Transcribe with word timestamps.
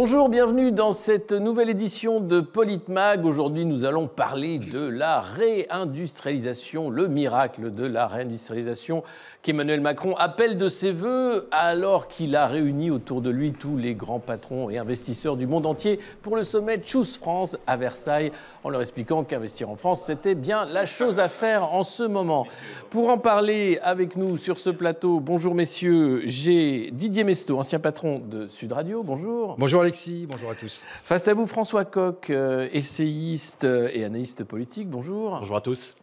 Bonjour, 0.00 0.28
bienvenue 0.28 0.70
dans 0.70 0.92
cette 0.92 1.32
nouvelle 1.32 1.70
édition 1.70 2.20
de 2.20 2.40
Politmag. 2.40 3.26
Aujourd'hui, 3.26 3.64
nous 3.64 3.84
allons 3.84 4.06
parler 4.06 4.60
de 4.60 4.78
la 4.78 5.20
réindustrialisation, 5.20 6.88
le 6.88 7.08
miracle 7.08 7.74
de 7.74 7.84
la 7.84 8.06
réindustrialisation 8.06 9.02
qu'Emmanuel 9.42 9.80
Macron 9.80 10.14
appelle 10.16 10.56
de 10.56 10.68
ses 10.68 10.92
voeux 10.92 11.48
alors 11.50 12.06
qu'il 12.06 12.36
a 12.36 12.46
réuni 12.46 12.92
autour 12.92 13.22
de 13.22 13.30
lui 13.30 13.52
tous 13.52 13.76
les 13.76 13.94
grands 13.94 14.20
patrons 14.20 14.70
et 14.70 14.78
investisseurs 14.78 15.36
du 15.36 15.48
monde 15.48 15.66
entier 15.66 15.98
pour 16.22 16.36
le 16.36 16.44
sommet 16.44 16.80
Choose 16.80 17.16
France 17.16 17.56
à 17.66 17.76
Versailles, 17.76 18.30
en 18.62 18.70
leur 18.70 18.82
expliquant 18.82 19.24
qu'investir 19.24 19.68
en 19.68 19.74
France, 19.74 20.04
c'était 20.06 20.36
bien 20.36 20.64
la 20.64 20.86
chose 20.86 21.18
à 21.18 21.26
faire 21.26 21.74
en 21.74 21.82
ce 21.82 22.04
moment. 22.04 22.46
Pour 22.90 23.08
en 23.08 23.18
parler 23.18 23.80
avec 23.82 24.14
nous 24.14 24.36
sur 24.36 24.60
ce 24.60 24.70
plateau, 24.70 25.18
bonjour 25.18 25.56
messieurs, 25.56 26.22
j'ai 26.24 26.90
Didier 26.92 27.24
Mesto, 27.24 27.58
ancien 27.58 27.80
patron 27.80 28.20
de 28.24 28.46
Sud 28.46 28.70
Radio. 28.70 29.02
Bonjour. 29.02 29.56
Bonjour. 29.58 29.87
Bonjour 29.88 29.96
Alexis, 29.96 30.26
bonjour 30.30 30.50
à 30.50 30.54
tous. 30.54 30.84
Face 31.02 31.28
à 31.28 31.34
vous, 31.34 31.46
François 31.46 31.86
Coq, 31.86 32.28
euh, 32.28 32.68
essayiste 32.72 33.64
euh, 33.64 33.88
et 33.94 34.04
analyste 34.04 34.44
politique. 34.44 34.90
Bonjour. 34.90 35.38
Bonjour 35.38 35.56
à 35.56 35.62
tous. 35.62 35.96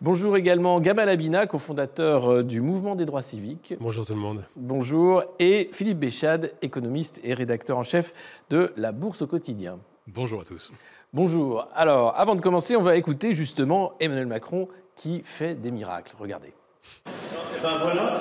Bonjour 0.00 0.36
également 0.36 0.80
Gamal 0.80 1.08
Abina, 1.08 1.48
cofondateur 1.48 2.30
euh, 2.30 2.42
du 2.44 2.60
Mouvement 2.60 2.94
des 2.94 3.04
droits 3.04 3.20
civiques. 3.20 3.74
Bonjour 3.80 4.06
tout 4.06 4.14
le 4.14 4.20
monde. 4.20 4.44
Bonjour. 4.54 5.24
Et 5.40 5.68
Philippe 5.72 5.98
Béchade, 5.98 6.52
économiste 6.62 7.20
et 7.24 7.34
rédacteur 7.34 7.78
en 7.78 7.82
chef 7.82 8.12
de 8.48 8.72
La 8.76 8.92
Bourse 8.92 9.22
au 9.22 9.26
quotidien. 9.26 9.80
Bonjour 10.06 10.42
à 10.42 10.44
tous. 10.44 10.70
Bonjour. 11.12 11.66
Alors, 11.74 12.16
avant 12.16 12.36
de 12.36 12.40
commencer, 12.40 12.76
on 12.76 12.82
va 12.82 12.94
écouter 12.94 13.34
justement 13.34 13.94
Emmanuel 13.98 14.28
Macron 14.28 14.68
qui 14.94 15.20
fait 15.24 15.56
des 15.56 15.72
miracles. 15.72 16.14
Regardez. 16.16 16.48
Et 16.48 17.10
eh 17.58 17.60
ben 17.60 17.76
voilà, 17.82 18.20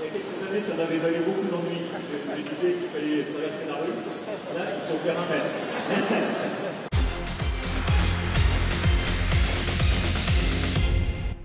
il 0.00 0.04
y 0.04 0.08
a 0.08 0.12
quelques 0.12 0.48
années, 0.48 0.62
ça 0.68 0.74
m'avait 0.76 0.98
valu 0.98 1.24
beaucoup 1.24 1.46
d'ennuis. 1.48 1.82
Je, 2.08 2.36
je, 2.36 2.42
disais 2.42 2.72
qu'il 2.74 2.88
fallait 2.88 3.24
traverser 3.24 3.66
la 3.66 3.74
rue. 3.74 3.96
Là, 4.56 4.64
il 4.74 4.82
faut 4.86 4.98
faire 4.98 5.16
un 5.18 5.26
mètre. 5.30 6.48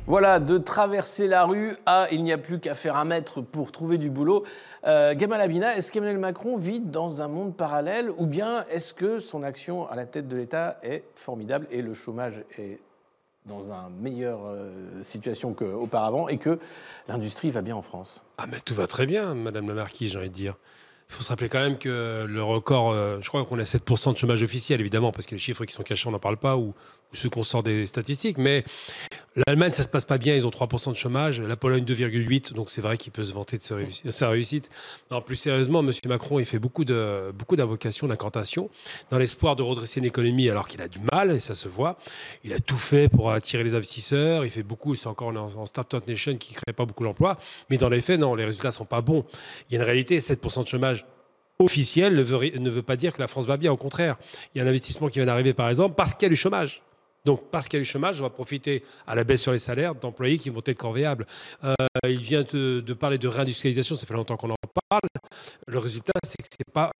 Voilà, 0.06 0.40
de 0.40 0.58
traverser 0.58 1.28
la 1.28 1.46
rue 1.46 1.76
à 1.86 2.08
il 2.12 2.24
n'y 2.24 2.34
a 2.34 2.38
plus 2.38 2.59
qu'à 2.59 2.76
faire 2.76 2.98
un 2.98 3.06
mètre 3.06 3.42
pour 3.42 3.72
trouver 3.72 3.98
du 3.98 4.09
boulot. 4.09 4.44
Euh, 4.86 5.16
Gamal 5.16 5.40
Abina, 5.42 5.76
est-ce 5.76 5.92
qu'Emmanuel 5.92 6.20
Macron 6.20 6.58
vit 6.58 6.81
dans 6.81 7.22
un 7.22 7.30
monde 7.30 7.56
parallèle 7.56 8.12
ou 8.18 8.28
bien 8.28 8.66
est-ce 8.70 8.94
que 8.94 9.18
son 9.18 9.42
action 9.44 9.90
à 9.90 9.96
la 9.96 10.06
tête 10.06 10.28
de 10.28 10.36
l'État 10.36 10.78
est 10.84 11.06
formidable 11.16 11.68
et 11.72 11.81
le 11.81 11.94
chômage 11.94 12.44
est 12.59 12.80
dans 13.46 13.72
une 13.72 13.96
meilleure 14.00 14.46
euh, 14.46 14.72
situation 15.04 15.54
qu'auparavant 15.54 16.28
et 16.30 16.38
que 16.38 16.60
l'industrie 17.08 17.50
va 17.50 17.62
bien 17.62 17.76
en 17.76 17.82
France 17.82 18.24
Ah 18.38 18.46
mais 18.50 18.60
tout 18.60 18.74
va 18.74 18.88
très 18.88 19.06
bien, 19.06 19.34
Madame 19.34 19.68
la 19.68 19.74
Marquise, 19.74 20.12
j'ai 20.14 20.20
envie 20.20 20.30
de 20.30 20.34
dire. 20.34 20.56
Il 21.10 21.16
faut 21.16 21.24
se 21.24 21.30
rappeler 21.30 21.50
quand 21.50 21.60
même 21.60 21.78
que 21.78 22.26
le 22.28 22.44
record, 22.44 22.92
euh, 22.92 23.20
je 23.22 23.28
crois 23.28 23.46
qu'on 23.46 23.60
a 23.60 23.64
7% 23.64 24.14
de 24.14 24.18
chômage 24.18 24.42
officiel, 24.42 24.80
évidemment, 24.80 25.12
parce 25.12 25.28
que 25.28 25.36
les 25.36 25.40
chiffres 25.40 25.66
qui 25.66 25.74
sont 25.74 25.84
cachés, 25.84 26.08
on 26.08 26.12
n'en 26.12 26.20
parle 26.20 26.38
pas, 26.38 26.56
ou, 26.58 26.70
ou 26.70 27.16
ceux 27.16 27.30
qu'on 27.30 27.44
sort 27.44 27.62
des 27.62 27.86
statistiques. 27.86 28.38
Mais 28.38 28.64
L'Allemagne, 29.36 29.72
ça 29.72 29.81
se 29.81 29.89
passe 29.89 30.06
pas 30.06 30.20
bien, 30.20 30.36
ils 30.36 30.45
ont 30.45 30.52
3% 30.52 30.92
de 30.92 30.95
chômage. 30.95 31.42
La 31.42 31.56
Pologne, 31.56 31.84
2,8%. 31.84 32.53
Donc 32.53 32.70
c'est 32.70 32.81
vrai 32.81 32.98
qu'il 32.98 33.12
peut 33.12 33.23
se 33.23 33.34
vanter 33.34 33.58
de 33.58 34.12
sa 34.12 34.30
réussite. 34.30 34.70
Non, 35.09 35.22
plus 35.22 35.36
sérieusement, 35.36 35.80
M. 35.80 35.92
Macron, 36.08 36.40
il 36.40 36.45
fait 36.45 36.59
beaucoup 36.59 36.86
de 36.86 37.31
beaucoup 37.31 37.56
d'invocations, 37.56 38.08
d'incantations, 38.08 38.70
dans 39.09 39.17
l'espoir 39.17 39.56
de 39.56 39.64
redresser 39.64 40.00
une 40.00 40.06
économie 40.06 40.50
alors 40.50 40.67
qu'il 40.67 40.81
a 40.81 40.88
du 40.88 41.00
mal, 41.12 41.31
et 41.31 41.40
ça 41.40 41.56
se 41.56 41.67
voit. 41.67 41.98
Il 42.44 42.53
a 42.53 42.59
tout 42.59 42.78
fait 42.78 43.09
pour 43.09 43.31
attirer 43.31 43.64
les 43.64 43.73
investisseurs. 43.73 44.45
Il 44.45 44.52
fait 44.52 44.62
beaucoup, 44.62 44.95
c'est 44.95 45.08
encore 45.08 45.30
en 45.30 45.66
Startup 45.66 46.08
Nation 46.08 46.38
qui 46.38 46.53
ne 46.53 46.58
crée 46.58 46.73
pas 46.73 46.86
beaucoup 46.86 47.03
d'emplois. 47.03 47.40
Mais 47.72 47.78
dans 47.78 47.90
les 47.90 48.02
faits, 48.02 48.20
non, 48.20 48.36
les 48.36 48.45
résultats 48.45 48.72
sont 48.72 48.85
pas 48.85 49.02
bons. 49.02 49.25
Il 49.69 49.74
y 49.74 49.78
a 49.78 49.79
une 49.79 49.85
réalité, 49.85 50.19
7% 50.19 50.63
de 50.63 50.68
chômage 50.68 51.06
officiel 51.59 52.16
ne 52.16 52.69
veut 52.69 52.81
pas 52.84 52.96
dire 52.96 53.13
que 53.13 53.22
la 53.22 53.28
France 53.28 53.46
va 53.47 53.58
bien. 53.58 53.72
Au 53.72 53.78
contraire, 53.78 54.18
il 54.53 54.59
y 54.59 54.62
a 54.62 54.63
un 54.63 54.68
investissement 54.68 55.08
qui 55.08 55.19
vient 55.19 55.25
d'arriver, 55.25 55.53
par 55.53 55.69
exemple, 55.69 55.96
parce 55.96 56.13
qu'il 56.13 56.24
y 56.24 56.25
a 56.28 56.29
du 56.29 56.35
chômage. 56.35 56.84
Donc, 57.25 57.50
parce 57.51 57.67
qu'il 57.67 57.78
y 57.78 57.81
a 57.81 57.84
eu 57.84 57.85
chômage, 57.85 58.19
on 58.19 58.23
va 58.23 58.29
profiter 58.29 58.84
à 59.07 59.16
la 59.16 59.23
baisse 59.23 59.41
sur 59.41 59.53
les 59.53 59.59
salaires 59.59 59.95
d'employés 59.95 60.38
qui 60.38 60.50
vont 60.50 60.61
être 60.66 60.78
corvéables. 60.78 61.25
Euh, 61.63 61.73
il 62.07 62.17
vient 62.17 62.44
de, 62.44 62.94
parler 62.94 63.17
de 63.17 63.28
réindustrialisation, 63.28 63.95
ça 63.95 64.06
fait 64.06 64.13
longtemps 64.13 64.35
qu'on 64.35 64.51
en 64.51 64.56
Le 65.68 65.78
résultat, 65.78 66.14
c'est 66.24 66.42
que 66.42 66.48
ce 66.52 66.58
n'est 66.59 66.72
pas, 66.72 66.92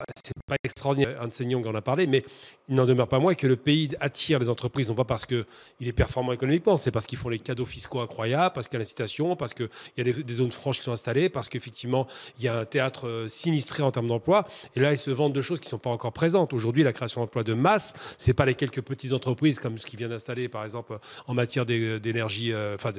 pas 0.46 0.56
extraordinaire. 0.64 1.20
Un 1.20 1.28
de 1.28 1.68
en 1.68 1.74
a 1.74 1.82
parlé, 1.82 2.06
mais 2.06 2.24
il 2.68 2.74
n'en 2.74 2.86
demeure 2.86 3.08
pas 3.08 3.18
moins 3.18 3.34
que 3.34 3.46
le 3.46 3.56
pays 3.56 3.90
attire 4.00 4.38
les 4.38 4.48
entreprises, 4.48 4.88
non 4.88 4.94
pas 4.94 5.04
parce 5.04 5.26
qu'il 5.26 5.44
est 5.80 5.92
performant 5.92 6.32
économiquement, 6.32 6.76
c'est 6.76 6.90
parce 6.90 7.06
qu'ils 7.06 7.18
font 7.18 7.28
les 7.28 7.38
cadeaux 7.38 7.66
fiscaux 7.66 8.00
incroyables, 8.00 8.54
parce 8.54 8.68
qu'il 8.68 8.74
y 8.74 8.78
a 8.78 8.80
l'incitation, 8.80 9.36
parce 9.36 9.54
qu'il 9.54 9.68
y 9.96 10.00
a 10.00 10.04
des, 10.04 10.32
zones 10.32 10.50
franches 10.50 10.78
qui 10.78 10.84
sont 10.84 10.92
installées, 10.92 11.28
parce 11.28 11.48
qu'effectivement, 11.48 12.06
il 12.38 12.44
y 12.44 12.48
a 12.48 12.58
un 12.58 12.64
théâtre 12.64 13.06
euh, 13.06 13.28
sinistré 13.28 13.82
en 13.82 13.90
termes 13.90 14.08
d'emploi. 14.08 14.46
Et 14.76 14.80
là, 14.80 14.92
ils 14.92 14.98
se 14.98 15.10
vendent 15.10 15.34
de 15.34 15.42
choses 15.42 15.60
qui 15.60 15.66
ne 15.66 15.70
sont 15.70 15.78
pas 15.78 15.90
encore 15.90 16.12
présentes. 16.12 16.52
Aujourd'hui, 16.52 16.82
la 16.82 16.92
création 16.92 17.20
d'emplois 17.20 17.44
de 17.44 17.54
masse, 17.54 17.92
ce 18.18 18.28
n'est 18.28 18.34
pas 18.34 18.46
les 18.46 18.54
quelques 18.54 18.80
petites 18.80 19.12
entreprises 19.12 19.58
comme 19.58 19.78
ce 19.78 19.86
qui 19.86 19.96
vient 19.96 20.08
d'installer, 20.08 20.48
par 20.48 20.64
exemple, 20.64 20.98
en 21.26 21.34
matière 21.34 21.66
d'énergie, 21.66 22.52
euh, 22.52 22.74
enfin, 22.74 22.92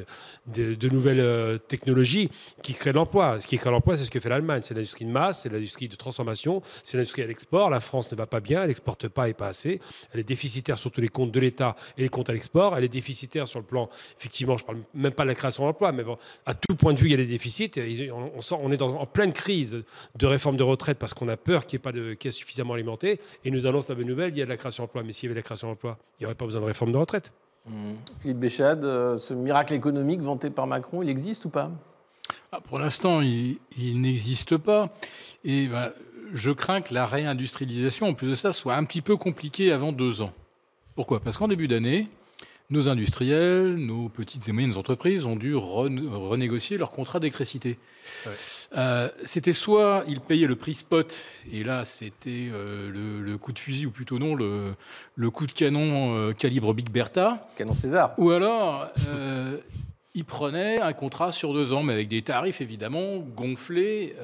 de, 0.47 0.89
nouvelles 0.89 1.19
euh, 1.19 1.57
technologies 1.57 2.29
qui 2.61 2.73
créent 2.73 2.93
l'emploi. 2.93 3.41
Ce 3.41 3.47
qui 3.47 3.57
crée 3.57 3.71
l'emploi, 3.71 3.97
c'est 3.97 4.03
ce 4.03 4.11
que 4.11 4.19
fait 4.19 4.29
l'Allemagne. 4.29 4.61
L'industrie 4.85 5.05
de 5.05 5.11
masse, 5.11 5.41
c'est 5.41 5.49
l'industrie 5.49 5.87
de 5.87 5.95
transformation, 5.95 6.61
c'est 6.83 6.97
l'industrie 6.97 7.23
à 7.23 7.27
l'export. 7.27 7.69
La 7.69 7.79
France 7.79 8.11
ne 8.11 8.15
va 8.15 8.27
pas 8.27 8.39
bien, 8.39 8.61
elle 8.61 8.67
n'exporte 8.67 9.07
pas 9.07 9.27
et 9.29 9.33
pas 9.33 9.47
assez. 9.47 9.79
Elle 10.13 10.19
est 10.19 10.23
déficitaire 10.23 10.77
sur 10.77 10.91
tous 10.91 11.01
les 11.01 11.07
comptes 11.07 11.31
de 11.31 11.39
l'État 11.39 11.75
et 11.97 12.03
les 12.03 12.09
comptes 12.09 12.29
à 12.29 12.33
l'export. 12.33 12.77
Elle 12.77 12.83
est 12.83 12.89
déficitaire 12.89 13.47
sur 13.47 13.59
le 13.59 13.65
plan, 13.65 13.89
effectivement, 14.19 14.57
je 14.57 14.63
ne 14.63 14.67
parle 14.67 14.79
même 14.93 15.11
pas 15.11 15.23
de 15.23 15.29
la 15.29 15.35
création 15.35 15.65
d'emplois, 15.65 15.91
mais 15.91 16.03
bon, 16.03 16.17
à 16.45 16.53
tout 16.53 16.75
point 16.75 16.93
de 16.93 16.99
vue, 16.99 17.07
il 17.07 17.11
y 17.11 17.15
a 17.15 17.17
des 17.17 17.25
déficits. 17.25 17.71
On, 18.51 18.71
est 18.71 18.81
en 18.81 19.05
pleine 19.05 19.33
crise 19.33 19.83
de 20.15 20.25
réforme 20.25 20.57
de 20.57 20.63
retraite 20.63 20.99
parce 20.99 21.13
qu'on 21.13 21.27
a 21.27 21.37
peur 21.37 21.65
qu'il 21.65 21.77
n'y 21.77 21.81
ait 21.81 21.83
pas 21.83 21.91
de 21.91 22.13
caisse 22.13 22.35
suffisamment 22.35 22.75
alimentée. 22.75 23.19
Et 23.43 23.51
nous 23.51 23.65
annonce 23.65 23.89
la 23.89 23.95
bonne 23.95 24.07
nouvelle, 24.07 24.31
il 24.31 24.37
y 24.37 24.41
a 24.41 24.45
de 24.45 24.49
la 24.49 24.57
création 24.57 24.83
d'emplois. 24.83 25.03
Mais 25.03 25.11
s'il 25.11 25.25
y 25.25 25.27
avait 25.27 25.35
de 25.35 25.39
la 25.39 25.43
création 25.43 25.67
d'emplois, 25.67 25.97
il 26.19 26.23
n'y 26.23 26.25
aurait 26.27 26.35
pas 26.35 26.45
besoin 26.45 26.61
de 26.61 26.67
réforme 26.67 26.91
de 26.91 26.97
retraite. 26.97 27.31
Mmh. 27.65 27.93
Philippe 28.21 28.39
Béchade, 28.39 28.85
euh, 28.85 29.17
ce 29.17 29.33
miracle 29.33 29.73
économique 29.73 30.21
vanté 30.21 30.51
par 30.51 30.67
Macron, 30.67 31.01
il 31.01 31.09
existe 31.09 31.45
ou 31.45 31.49
pas? 31.49 31.71
Ah, 32.55 32.61
Pour 32.61 32.79
l'instant, 32.79 33.21
il, 33.21 33.57
n'existe 34.01 34.55
pas. 34.55 34.93
Et 35.43 35.67
bah, 35.67 35.91
je 36.33 36.51
crains 36.51 36.81
que 36.81 36.93
la 36.93 37.05
réindustrialisation, 37.05 38.07
en 38.07 38.13
plus 38.13 38.29
de 38.29 38.35
ça, 38.35 38.53
soit 38.53 38.75
un 38.75 38.85
petit 38.85 39.01
peu 39.01 39.17
compliquée 39.17 39.73
avant 39.73 39.91
deux 39.91 40.21
ans. 40.21 40.31
Pourquoi? 40.95 41.19
Parce 41.19 41.37
qu'en 41.37 41.49
début 41.49 41.67
d'année, 41.67 42.07
nos 42.69 42.87
industriels, 42.87 43.75
nos 43.75 44.07
petites 44.07 44.47
et 44.47 44.53
moyennes 44.53 44.77
entreprises 44.77 45.25
ont 45.25 45.35
dû 45.35 45.53
renégocier 45.53 46.77
leur 46.77 46.91
contrat 46.91 47.19
d'électricité. 47.19 47.77
Euh, 48.77 49.09
c'était 49.25 49.53
soit 49.53 50.05
ils 50.07 50.21
payaient 50.21 50.47
le 50.47 50.55
prix 50.55 50.75
spot, 50.75 51.19
et 51.51 51.63
là 51.63 51.83
c'était 51.83 52.49
euh, 52.51 53.21
le, 53.21 53.37
coup 53.37 53.51
de 53.51 53.59
fusil, 53.59 53.85
ou 53.85 53.91
plutôt 53.91 54.17
non, 54.17 54.33
le, 54.33 55.29
coup 55.29 55.45
de 55.45 55.51
canon 55.51 56.15
euh, 56.15 56.31
calibre 56.31 56.73
Big 56.73 56.89
Bertha. 56.89 57.49
Canon 57.57 57.75
César. 57.75 58.13
Ou 58.17 58.31
alors 58.31 58.87
ils 60.15 60.25
prenaient 60.25 60.81
un 60.81 60.93
contrat 60.93 61.31
sur 61.31 61.53
deux 61.53 61.73
ans, 61.73 61.83
mais 61.83 61.93
avec 61.93 62.07
des 62.07 62.23
tarifs 62.23 62.61
évidemment 62.61 63.19
gonflés 63.19 64.15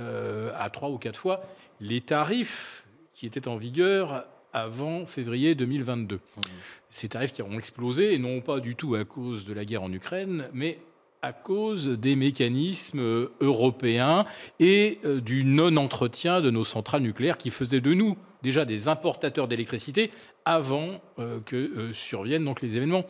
à 0.57 0.69
trois 0.69 0.89
ou 0.89 0.97
quatre 0.97 1.19
fois 1.19 1.43
les 1.81 2.01
tarifs 2.01 2.85
qui 3.13 3.25
étaient 3.25 3.47
en 3.47 3.57
vigueur 3.57 4.25
avant 4.53 5.05
février 5.05 5.55
2022. 5.55 6.15
Mmh. 6.15 6.41
Ces 6.89 7.09
tarifs 7.09 7.31
qui 7.31 7.41
ont 7.41 7.57
explosé, 7.57 8.13
et 8.13 8.17
non 8.17 8.41
pas 8.41 8.59
du 8.59 8.75
tout 8.75 8.95
à 8.95 9.05
cause 9.05 9.45
de 9.45 9.53
la 9.53 9.65
guerre 9.65 9.83
en 9.83 9.91
Ukraine, 9.91 10.47
mais 10.53 10.79
à 11.21 11.33
cause 11.33 11.87
des 11.87 12.15
mécanismes 12.15 13.27
européens 13.39 14.25
et 14.59 14.99
euh, 15.05 15.21
du 15.21 15.43
non-entretien 15.43 16.41
de 16.41 16.49
nos 16.49 16.63
centrales 16.63 17.03
nucléaires 17.03 17.37
qui 17.37 17.51
faisaient 17.51 17.81
de 17.81 17.93
nous 17.93 18.17
déjà 18.41 18.65
des 18.65 18.87
importateurs 18.87 19.47
d'électricité 19.47 20.09
avant 20.45 20.99
euh, 21.19 21.39
que 21.45 21.55
euh, 21.55 21.93
surviennent 21.93 22.43
donc 22.43 22.61
les 22.61 22.75
événements 22.75 23.05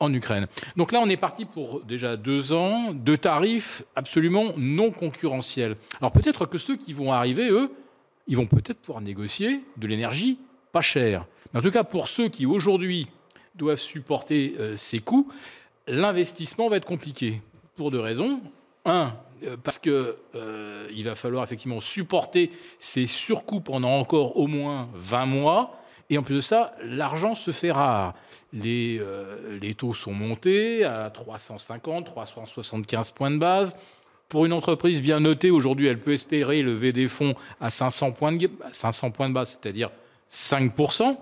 en 0.00 0.12
Ukraine. 0.12 0.46
Donc 0.76 0.92
là, 0.92 1.00
on 1.02 1.08
est 1.08 1.16
parti 1.16 1.44
pour 1.44 1.82
déjà 1.82 2.16
deux 2.16 2.52
ans 2.52 2.92
de 2.92 3.16
tarifs 3.16 3.82
absolument 3.94 4.52
non 4.56 4.90
concurrentiels. 4.90 5.76
Alors 6.00 6.12
peut-être 6.12 6.46
que 6.46 6.58
ceux 6.58 6.76
qui 6.76 6.92
vont 6.92 7.12
arriver, 7.12 7.48
eux, 7.48 7.70
ils 8.26 8.36
vont 8.36 8.46
peut-être 8.46 8.78
pouvoir 8.78 9.00
négocier 9.00 9.62
de 9.76 9.86
l'énergie 9.86 10.38
pas 10.72 10.80
chère. 10.80 11.26
Mais 11.52 11.60
en 11.60 11.62
tout 11.62 11.70
cas, 11.70 11.84
pour 11.84 12.08
ceux 12.08 12.28
qui 12.28 12.44
aujourd'hui 12.44 13.08
doivent 13.54 13.78
supporter 13.78 14.54
euh, 14.58 14.76
ces 14.76 14.98
coûts, 14.98 15.28
l'investissement 15.86 16.68
va 16.68 16.76
être 16.76 16.84
compliqué 16.84 17.40
pour 17.76 17.90
deux 17.90 18.00
raisons. 18.00 18.40
Un, 18.84 19.14
euh, 19.44 19.56
parce 19.62 19.78
qu'il 19.78 19.92
euh, 20.34 20.88
va 21.04 21.14
falloir 21.14 21.44
effectivement 21.44 21.80
supporter 21.80 22.50
ces 22.78 23.06
surcoûts 23.06 23.60
pendant 23.60 23.98
encore 23.98 24.36
au 24.36 24.46
moins 24.46 24.88
20 24.94 25.26
mois. 25.26 25.80
Et 26.10 26.18
en 26.18 26.22
plus 26.22 26.36
de 26.36 26.40
ça, 26.40 26.74
l'argent 26.82 27.34
se 27.34 27.50
fait 27.50 27.72
rare. 27.72 28.14
Les, 28.52 29.00
les 29.60 29.74
taux 29.74 29.92
sont 29.92 30.12
montés 30.12 30.84
à 30.84 31.10
350, 31.10 32.06
375 32.06 33.10
points 33.10 33.30
de 33.30 33.38
base. 33.38 33.76
Pour 34.28 34.44
une 34.44 34.52
entreprise 34.52 35.02
bien 35.02 35.20
notée, 35.20 35.50
aujourd'hui, 35.50 35.86
elle 35.86 36.00
peut 36.00 36.12
espérer 36.12 36.62
lever 36.62 36.92
des 36.92 37.06
fonds 37.06 37.34
à 37.60 37.70
500 37.70 38.12
points 38.12 38.32
de, 38.32 38.50
500 38.72 39.12
points 39.12 39.28
de 39.28 39.34
base, 39.34 39.50
c'est-à-dire 39.60 39.90
5%. 40.30 41.16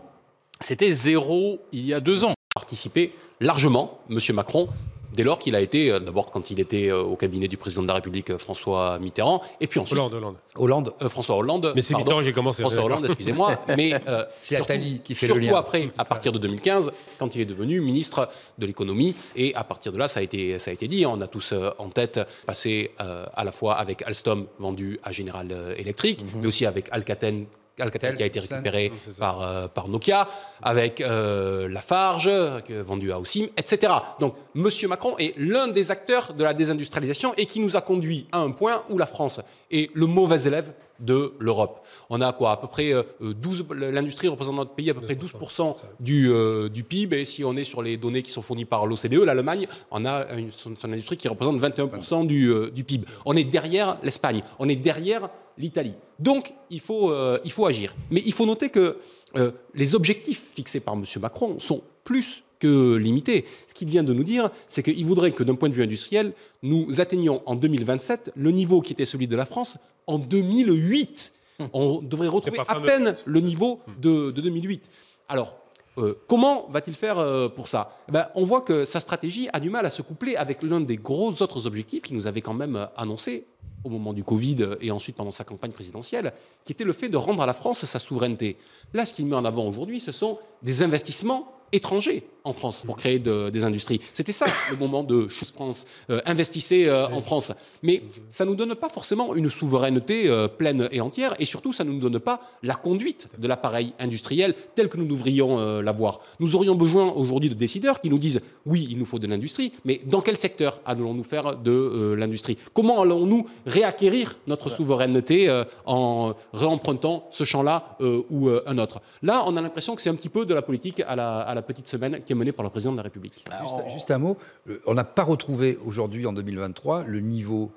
C'était 0.61 0.93
zéro 0.93 1.61
il 1.73 1.85
y 1.87 1.93
a 1.93 2.01
deux 2.01 2.25
ans. 2.25 2.35
Participer 2.55 3.13
largement, 3.41 4.01
M. 4.09 4.19
Macron, 4.33 4.69
dès 5.15 5.23
lors 5.23 5.39
qu'il 5.39 5.55
a 5.55 5.61
été, 5.61 5.91
euh, 5.91 5.99
d'abord 6.01 6.31
quand 6.31 6.51
il 6.51 6.61
était 6.61 6.89
euh, 6.91 7.01
au 7.03 7.17
cabinet 7.17 7.49
du 7.49 7.57
président 7.57 7.83
de 7.83 7.89
la 7.89 7.95
République 7.95 8.31
euh, 8.31 8.39
François 8.39 8.99
Mitterrand, 8.99 9.41
et 9.61 9.67
puis 9.67 9.81
ensuite 9.81 9.99
Hollande, 9.99 10.15
Hollande. 10.15 10.37
Hollande, 10.57 10.95
euh, 11.03 11.09
François 11.09 11.37
Hollande. 11.37 11.73
Mais 11.75 11.83
c'est. 11.83 11.95
Mitterrand 11.97 12.21
qui 12.23 12.29
a 12.29 12.33
commencé. 12.33 12.63
François 12.63 12.85
Hollande, 12.85 13.05
excusez-moi. 13.09 13.59
Mais 13.77 13.95
euh, 14.09 14.25
C'est 14.41 14.57
surtout- 14.57 14.73
Attali 14.73 15.01
qui 15.03 15.15
fait 15.15 15.27
le 15.29 15.35
surtout 15.35 15.49
lien. 15.51 15.59
après, 15.59 15.89
à 15.97 16.05
partir 16.05 16.33
de 16.33 16.39
2015, 16.39 16.91
quand 17.19 17.35
il 17.35 17.41
est 17.41 17.45
devenu 17.47 17.81
ministre 17.81 18.29
de 18.59 18.67
l'économie, 18.67 19.15
et 19.37 19.55
à 19.55 19.65
partir 19.65 19.93
de 19.93 19.99
là, 19.99 20.09
ça 20.09 20.21
a 20.21 20.23
été, 20.23 20.59
ça 20.59 20.71
a 20.71 20.75
été 20.75 20.89
dit. 20.89 21.07
On 21.07 21.21
a 21.21 21.27
tous 21.27 21.55
en 21.79 21.89
tête 21.89 22.21
passé 22.47 22.91
euh, 23.01 23.25
à 23.35 23.45
la 23.45 23.53
fois 23.53 23.75
avec 23.77 24.03
Alstom 24.03 24.47
vendu 24.59 24.99
à 25.03 25.13
General 25.13 25.47
Electric, 25.79 26.23
Mhm. 26.25 26.41
mais 26.43 26.47
aussi 26.49 26.67
avec 26.67 26.89
Alcatel. 26.91 27.47
Alcatel 27.79 28.15
qui 28.15 28.23
a 28.23 28.26
été 28.26 28.41
récupéré 28.56 28.93
par, 29.19 29.43
euh, 29.43 29.69
par 29.69 29.88
Nokia, 29.88 30.29
avec 30.62 31.00
euh, 31.00 31.69
Lafarge, 31.69 32.31
que- 32.65 32.81
vendu 32.82 33.11
à 33.12 33.19
Ocim, 33.19 33.47
etc. 33.56 33.93
Donc, 34.21 34.35
M. 34.55 34.69
Macron 34.88 35.17
est 35.19 35.35
l'un 35.37 35.69
des 35.69 35.91
acteurs 35.91 36.32
de 36.35 36.44
la 36.44 36.55
désindustrialisation 36.55 37.35
et 37.37 37.47
qui 37.47 37.61
nous 37.61 37.76
a 37.76 37.81
conduit 37.81 38.26
à 38.32 38.38
un 38.38 38.50
point 38.53 38.85
où 38.91 38.99
la 38.99 39.06
France 39.06 39.41
est 39.71 39.91
le 39.94 40.06
mauvais 40.06 40.43
élève 40.47 40.73
de 41.00 41.32
l'Europe. 41.38 41.85
On 42.11 42.20
a 42.20 42.32
quoi 42.32 42.52
À 42.52 42.56
peu 42.56 42.67
près 42.67 42.93
euh, 42.93 43.02
12, 43.20 43.67
l'industrie 43.70 44.29
représente 44.29 44.55
dans 44.56 44.62
notre 44.62 44.75
pays 44.75 44.91
à 44.91 44.94
peu 44.94 45.00
près 45.00 45.14
12% 45.14 45.85
du, 46.00 46.31
euh, 46.31 46.69
du 46.69 46.85
PIB. 46.85 47.20
Et 47.20 47.25
si 47.25 47.44
on 47.44 47.56
est 47.56 47.64
sur 47.64 47.82
les 47.82 47.96
données 47.96 48.23
qui 48.23 48.31
sont 48.31 48.43
fournies 48.43 48.64
par 48.64 48.87
l'OCDE, 48.87 49.25
l'Allemagne, 49.25 49.67
on 49.91 50.05
a 50.05 50.32
une, 50.35 50.52
son, 50.52 50.75
son 50.76 50.93
industrie 50.93 51.17
qui 51.17 51.29
représente 51.29 51.61
21% 51.61 52.26
du, 52.26 52.49
euh, 52.49 52.70
du 52.70 52.85
PIB. 52.85 53.05
On 53.25 53.35
est 53.35 53.44
derrière 53.44 53.99
l'Espagne. 54.02 54.43
On 54.58 54.69
est 54.69 54.76
derrière 54.76 55.29
l'Italie. 55.58 55.94
Donc, 56.19 56.55
il 56.70 56.81
faut, 56.81 57.11
euh, 57.11 57.38
il 57.44 57.52
faut 57.52 57.67
agir. 57.67 57.94
Mais 58.11 58.23
il 58.25 58.32
faut 58.32 58.46
noter 58.46 58.70
que 58.70 58.99
euh, 59.37 59.52
les 59.75 59.94
objectifs 59.94 60.50
fixés 60.55 60.81
par 60.81 60.94
M. 60.94 61.05
Macron 61.20 61.58
sont 61.58 61.82
plus 62.05 62.44
que 62.58 62.96
limités. 62.96 63.44
Ce 63.67 63.75
qu'il 63.75 63.88
vient 63.88 64.05
de 64.05 64.12
nous 64.12 64.25
dire, 64.25 64.50
c'est 64.69 64.82
qu'il 64.82 65.05
voudrait 65.05 65.32
que 65.32 65.43
d'un 65.43 65.55
point 65.55 65.69
de 65.69 65.75
vue 65.75 65.82
industriel, 65.82 66.32
nous 66.62 67.00
atteignions 67.00 67.43
en 67.46 67.56
2027 67.56 68.32
le 68.37 68.50
niveau 68.50 68.81
qui 68.81 68.93
était 68.93 69.05
celui 69.05 69.26
de 69.26 69.37
la 69.37 69.44
France 69.44 69.76
en 70.06 70.19
2008. 70.19 71.33
On 71.73 72.01
devrait 72.03 72.29
retrouver 72.29 72.59
à 72.67 72.81
peine 72.81 73.15
le 73.25 73.41
niveau 73.41 73.81
de, 74.01 74.31
de 74.31 74.41
2008. 74.41 74.91
Alors, 75.29 75.56
euh, 75.99 76.15
comment 76.27 76.67
va-t-il 76.71 76.97
faire 76.97 77.19
euh, 77.19 77.49
pour 77.49 77.69
ça? 77.69 77.97
Eh 78.09 78.12
ben, 78.12 78.27
On 78.35 78.45
voit 78.45 78.62
que 78.62 78.85
sa 78.85 79.01
stratégie 79.01 79.49
a 79.53 79.61
du 79.61 79.71
mal 79.71 79.87
à 79.87 79.91
se 79.91 80.03
coupler 80.03 80.37
avec 80.37 80.62
l'un 80.62 80.81
des 80.81 80.97
gros 80.97 81.31
autres 81.43 81.67
objectifs 81.67 82.03
qu'il 82.03 82.17
nous 82.17 82.27
avait 82.27 82.41
quand 82.41 82.55
même 82.55 82.77
euh, 82.77 82.87
annoncé 82.97 83.47
au 83.85 83.91
moment 83.91 84.12
du 84.12 84.25
Covid 84.25 84.77
et 84.81 84.91
ensuite 84.91 85.15
pendant 85.15 85.31
sa 85.31 85.45
campagne 85.45 85.73
présidentielle, 85.73 86.33
qui 86.65 86.73
était 86.73 86.85
le 86.85 86.95
fait 86.95 87.11
de 87.11 87.19
rendre 87.19 87.43
à 87.43 87.47
la 87.47 87.53
France 87.53 87.85
sa 87.85 87.99
souveraineté. 87.99 88.56
Là, 88.95 89.05
ce 89.05 89.12
qu'il 89.12 89.27
met 89.27 89.37
en 89.37 89.45
avant 89.45 89.67
aujourd'hui, 89.67 90.01
ce 90.01 90.11
sont 90.11 90.39
des 90.62 90.83
investissements 90.83 91.54
étrangers 91.73 92.25
en 92.47 92.53
France 92.53 92.83
pour 92.85 92.97
créer 92.99 93.19
de- 93.19 93.49
des 93.49 93.65
industries. 93.65 94.01
C'était 94.13 94.33
ça 94.33 94.45
le 94.71 94.77
moment 94.77 95.03
de 95.03 95.29
Choose 95.29 95.51
France. 95.53 95.87
Euh, 96.11 96.21
investissez 96.27 96.85
euh, 96.87 97.07
en 97.09 97.23
France. 97.23 97.53
Mais 97.83 98.03
ça 98.29 98.45
ne 98.45 98.51
nous 98.51 98.57
donne 98.57 98.75
pas 98.75 98.91
forcément 98.91 99.35
une 99.35 99.49
souveraineté 99.49 100.29
euh, 100.29 100.47
pleine 100.47 100.87
et 100.93 101.01
entière 101.01 101.35
et 101.39 101.47
surtout, 101.47 101.73
ça 101.73 101.85
ne 101.85 101.91
nous 101.91 102.01
donne 102.01 102.19
pas 102.21 102.41
la 102.63 102.75
conduite 102.75 103.29
de 103.39 103.49
l'appareil 103.49 103.95
industriel 103.99 104.55
tel 104.75 104.91
que 104.91 104.99
nous 104.99 105.07
devrions 105.07 105.81
l'avoir. 105.81 106.21
Nous 106.39 106.55
aurions 106.55 106.75
besoin 106.75 107.11
aujourd'hui 107.13 107.49
de 107.49 107.55
décideurs 107.55 108.01
qui 108.01 108.11
nous 108.11 108.19
disent 108.19 108.43
oui, 108.67 108.89
il 108.91 108.99
nous 108.99 109.07
faut 109.07 109.19
de 109.19 109.27
l'industrie, 109.27 109.73
mais 109.87 110.03
dans 110.05 110.21
quel 110.21 110.37
secteur 110.37 110.81
allons-nous 110.85 111.25
faire 111.25 111.57
de 111.57 112.15
l'industrie? 112.19 112.59
Comment 112.75 113.01
allons-nous 113.01 113.47
réacquérir 113.67 114.37
notre 114.47 114.69
souveraineté 114.69 115.49
en 115.87 116.35
réempruntant 116.53 117.27
ce 117.31 117.45
champ-là 117.45 117.97
ou 118.31 118.51
un 118.67 118.79
autre? 118.79 119.01
Là, 119.23 119.45
on 119.47 119.57
a 119.57 119.63
l'impression 119.63 119.95
que 119.95 120.03
c'est 120.03 120.11
un 120.11 120.15
petit 120.15 120.29
peu 120.29 120.45
de 120.45 120.53
la 120.55 120.63
politique 120.63 121.01
à 121.07 121.17
la, 121.17 121.41
à 121.41 121.54
la 121.55 121.62
petite 121.62 121.89
semaine 121.89 122.23
qui 122.25 122.33
est 122.33 122.37
menée 122.37 122.53
par 122.53 122.65
le 122.65 122.71
président 122.71 122.93
de 122.93 122.97
la 122.97 123.03
République. 123.03 123.45
Juste, 123.62 123.89
juste 123.93 124.11
un 124.11 124.19
mot, 124.19 124.37
euh, 124.69 124.81
on 124.87 124.95
n'a 124.95 125.05
pas 125.05 125.23
retrouvé 125.23 125.79
aujourd'hui, 125.85 126.27
en 126.27 126.33
2023, 126.33 127.05
le 127.05 127.21
niveau 127.21 127.73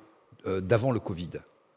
euh, 0.45 0.61
d'avant 0.61 0.91
le 0.91 0.99
Covid. 0.99 1.29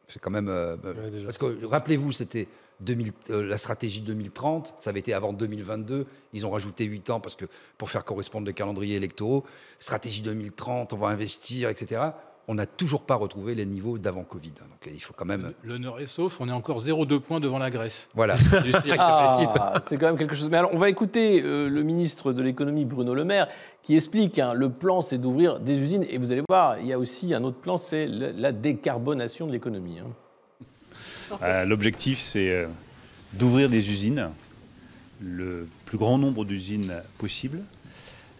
C'est 0.06 0.18
quand 0.20 0.30
même... 0.30 0.48
euh, 0.48 0.76
Ouais, 0.76 1.22
parce 1.24 1.38
que, 1.38 1.64
rappelez-vous, 1.64 2.12
c'était 2.12 2.48
2000 2.80 3.12
euh, 3.30 3.46
la 3.46 3.58
stratégie 3.58 4.00
2030, 4.00 4.74
ça 4.78 4.90
avait 4.90 5.00
été 5.00 5.12
avant 5.12 5.32
2022, 5.32 6.06
ils 6.32 6.46
ont 6.46 6.50
rajouté 6.50 6.84
8 6.84 7.10
ans 7.10 7.20
parce 7.20 7.34
que, 7.34 7.44
pour 7.78 7.90
faire 7.90 8.04
correspondre 8.04 8.46
les 8.46 8.54
calendriers 8.54 8.96
électoraux. 8.96 9.44
Stratégie 9.78 10.22
2030, 10.22 10.92
on 10.94 10.96
va 10.96 11.08
investir, 11.08 11.68
etc. 11.68 12.00
On 12.48 12.54
n'a 12.54 12.66
toujours 12.66 13.02
pas 13.02 13.14
retrouvé 13.14 13.54
les 13.54 13.64
niveaux 13.66 13.96
d'avant 13.98 14.24
Covid. 14.24 14.50
Donc 14.50 14.92
il 14.92 15.00
faut 15.00 15.12
quand 15.14 15.24
même... 15.24 15.52
L'honneur 15.62 16.00
est 16.00 16.06
sauf, 16.06 16.40
on 16.40 16.48
est 16.48 16.52
encore 16.52 16.80
0,2 16.82 17.20
points 17.20 17.38
devant 17.38 17.58
la 17.58 17.70
Grèce. 17.70 18.08
Voilà. 18.14 18.34
Ah, 18.98 19.82
c'est 19.88 19.96
quand 19.96 20.06
même 20.06 20.18
quelque 20.18 20.34
chose. 20.34 20.50
Mais 20.50 20.56
alors, 20.56 20.70
on 20.74 20.78
va 20.78 20.88
écouter 20.88 21.42
euh, 21.42 21.68
le 21.68 21.82
ministre 21.82 22.32
de 22.32 22.42
l'économie, 22.42 22.84
Bruno 22.84 23.14
Le 23.14 23.24
Maire, 23.24 23.46
qui 23.82 23.94
explique 23.94 24.38
hein, 24.38 24.52
le 24.54 24.68
plan, 24.70 25.00
c'est 25.00 25.18
d'ouvrir 25.18 25.60
des 25.60 25.76
usines. 25.78 26.04
Et 26.08 26.18
vous 26.18 26.32
allez 26.32 26.42
voir, 26.48 26.78
il 26.80 26.86
y 26.86 26.92
a 26.92 26.98
aussi 26.98 27.34
un 27.34 27.44
autre 27.44 27.58
plan, 27.58 27.78
c'est 27.78 28.06
la 28.08 28.52
décarbonation 28.52 29.46
de 29.46 29.52
l'économie. 29.52 29.98
hein. 30.00 31.36
Euh, 31.42 31.64
L'objectif, 31.64 32.18
c'est 32.18 32.50
euh, 32.50 32.66
d'ouvrir 33.34 33.68
des 33.70 33.90
usines, 33.90 34.30
le 35.20 35.68
plus 35.84 35.98
grand 35.98 36.18
nombre 36.18 36.44
d'usines 36.44 36.94
possible, 37.18 37.60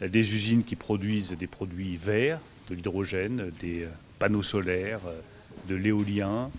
des 0.01 0.35
usines 0.35 0.65
qui 0.65 0.77
produisent 0.77 1.37
des 1.39 1.47
produits 1.47 1.97
verts, 1.97 2.41
de 2.71 2.77
l'hydrogène, 2.77 3.51
des 3.61 3.83
euh, 3.83 3.89
panneaux 4.19 4.43
solaires, 4.43 5.01
euh, 5.07 5.21
de 5.69 5.75
l'éolien, 5.75 6.51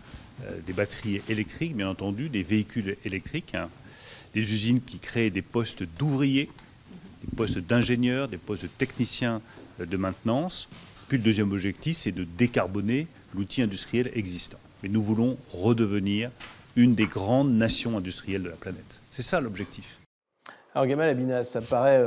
euh, 0.43 0.59
des 0.67 0.73
batteries 0.73 1.21
électriques, 1.29 1.75
bien 1.75 1.89
entendu, 1.89 2.29
des 2.29 2.43
véhicules 2.43 2.97
électriques, 3.05 3.55
hein, 3.55 3.69
des 4.33 4.41
usines 4.41 4.81
qui 4.81 4.99
créent 4.99 5.29
des 5.29 5.41
postes 5.41 5.83
d'ouvriers, 5.97 6.49
des 7.23 7.35
postes 7.35 7.59
d'ingénieurs, 7.59 8.27
des 8.27 8.37
postes 8.37 8.63
de 8.63 8.69
techniciens 8.77 9.41
de 9.79 9.97
maintenance. 9.97 10.69
Puis 11.07 11.17
le 11.17 11.23
deuxième 11.23 11.51
objectif, 11.51 11.97
c'est 11.97 12.11
de 12.11 12.23
décarboner 12.23 13.07
l'outil 13.35 13.61
industriel 13.61 14.11
existant. 14.13 14.59
Mais 14.83 14.89
nous 14.89 15.01
voulons 15.01 15.37
redevenir 15.53 16.31
une 16.75 16.95
des 16.95 17.05
grandes 17.05 17.53
nations 17.53 17.97
industrielles 17.97 18.43
de 18.43 18.49
la 18.49 18.55
planète. 18.55 19.01
C'est 19.11 19.21
ça 19.21 19.41
l'objectif. 19.41 19.99
Alors, 20.73 20.87
Gamal 20.87 21.09
Abina, 21.09 21.43
ça 21.43 21.59
paraît 21.59 22.01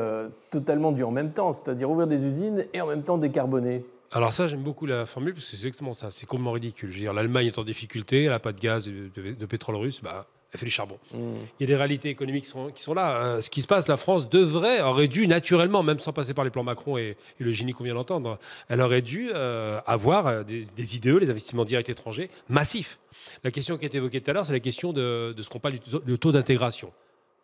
totalement 0.50 0.90
du 0.90 1.04
en 1.04 1.10
même 1.10 1.32
temps, 1.32 1.52
c'est-à-dire 1.52 1.90
ouvrir 1.90 2.06
des 2.06 2.22
usines 2.22 2.64
et 2.72 2.80
en 2.80 2.86
même 2.86 3.02
temps 3.02 3.18
décarboner. 3.18 3.84
Alors 4.16 4.32
ça, 4.32 4.46
j'aime 4.46 4.62
beaucoup 4.62 4.86
la 4.86 5.06
formule 5.06 5.34
parce 5.34 5.44
que 5.44 5.56
c'est 5.56 5.66
exactement 5.66 5.92
ça. 5.92 6.12
C'est 6.12 6.24
complètement 6.24 6.52
ridicule. 6.52 6.88
Je 6.90 6.94
veux 6.94 7.00
dire, 7.00 7.12
l'Allemagne 7.12 7.48
est 7.48 7.58
en 7.58 7.64
difficulté, 7.64 8.22
elle 8.22 8.30
n'a 8.30 8.38
pas 8.38 8.52
de 8.52 8.60
gaz, 8.60 8.86
de, 8.86 9.10
de 9.16 9.46
pétrole 9.46 9.74
russe, 9.74 10.00
bah, 10.00 10.28
elle 10.52 10.60
fait 10.60 10.66
du 10.66 10.70
charbon. 10.70 11.00
Mmh. 11.12 11.18
Il 11.58 11.62
y 11.62 11.64
a 11.64 11.66
des 11.66 11.74
réalités 11.74 12.10
économiques 12.10 12.44
qui 12.44 12.50
sont, 12.50 12.70
qui 12.70 12.80
sont 12.80 12.94
là. 12.94 13.16
Euh, 13.16 13.40
ce 13.42 13.50
qui 13.50 13.60
se 13.60 13.66
passe, 13.66 13.88
la 13.88 13.96
France 13.96 14.28
devrait, 14.28 14.80
aurait 14.82 15.08
dû 15.08 15.26
naturellement, 15.26 15.82
même 15.82 15.98
sans 15.98 16.12
passer 16.12 16.32
par 16.32 16.44
les 16.44 16.52
plans 16.52 16.62
Macron 16.62 16.96
et, 16.96 17.16
et 17.40 17.44
le 17.44 17.50
génie 17.50 17.72
qu'on 17.72 17.82
vient 17.82 17.94
d'entendre, 17.94 18.38
elle 18.68 18.80
aurait 18.80 19.02
dû 19.02 19.32
euh, 19.34 19.80
avoir 19.84 20.28
euh, 20.28 20.42
des, 20.44 20.62
des 20.62 20.94
IDE, 20.94 21.06
les 21.06 21.30
investissements 21.30 21.64
directs 21.64 21.88
étrangers, 21.88 22.30
massifs. 22.48 23.00
La 23.42 23.50
question 23.50 23.76
qui 23.78 23.84
a 23.84 23.86
été 23.86 23.96
évoquée 23.96 24.20
tout 24.20 24.30
à 24.30 24.34
l'heure, 24.34 24.46
c'est 24.46 24.52
la 24.52 24.60
question 24.60 24.92
de, 24.92 25.34
de 25.36 25.42
ce 25.42 25.50
qu'on 25.50 25.58
parle 25.58 25.74
du 26.06 26.18
taux 26.18 26.30
d'intégration. 26.30 26.92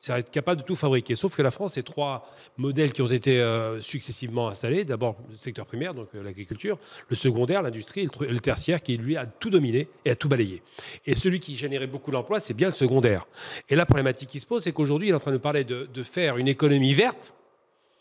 C'est 0.01 0.19
être 0.19 0.31
capable 0.31 0.63
de 0.63 0.67
tout 0.67 0.77
fabriquer. 0.77 1.15
Sauf 1.15 1.37
que 1.37 1.43
la 1.43 1.51
France, 1.51 1.75
c'est 1.75 1.83
trois 1.83 2.27
modèles 2.57 2.93
qui 2.93 3.03
ont 3.03 3.07
été 3.07 3.39
euh, 3.39 3.81
successivement 3.83 4.49
installés. 4.49 4.85
D'abord, 4.85 5.17
le 5.31 5.37
secteur 5.37 5.67
primaire, 5.67 5.93
donc 5.93 6.09
euh, 6.15 6.23
l'agriculture, 6.23 6.79
le 7.09 7.17
secondaire, 7.17 7.63
l'industrie, 7.63 8.03
et 8.03 8.09
le, 8.21 8.33
le 8.33 8.41
tertiaire, 8.41 8.83
qui 8.83 8.97
lui 8.97 9.17
a 9.17 9.27
tout 9.27 9.51
dominé 9.51 9.89
et 10.07 10.11
a 10.11 10.17
tout 10.17 10.29
balayé. 10.29 10.63
Et 11.05 11.15
celui 11.15 11.39
qui 11.39 11.57
générait 11.57 11.87
beaucoup 11.87 12.11
d'emplois, 12.11 12.41
c'est 12.41 12.55
bien 12.55 12.69
le 12.69 12.73
secondaire. 12.73 13.27
Et 13.69 13.77
la 13.77 13.85
problématique 13.85 14.31
qui 14.31 14.41
se 14.41 14.47
pose, 14.47 14.63
c'est 14.63 14.73
qu'aujourd'hui, 14.73 15.09
il 15.09 15.11
est 15.11 15.17
en 15.17 15.21
train 15.21 15.33
de 15.33 15.37
parler 15.37 15.65
de 15.65 16.03
faire 16.03 16.39
une 16.39 16.49
économie 16.49 16.95
verte, 16.95 17.35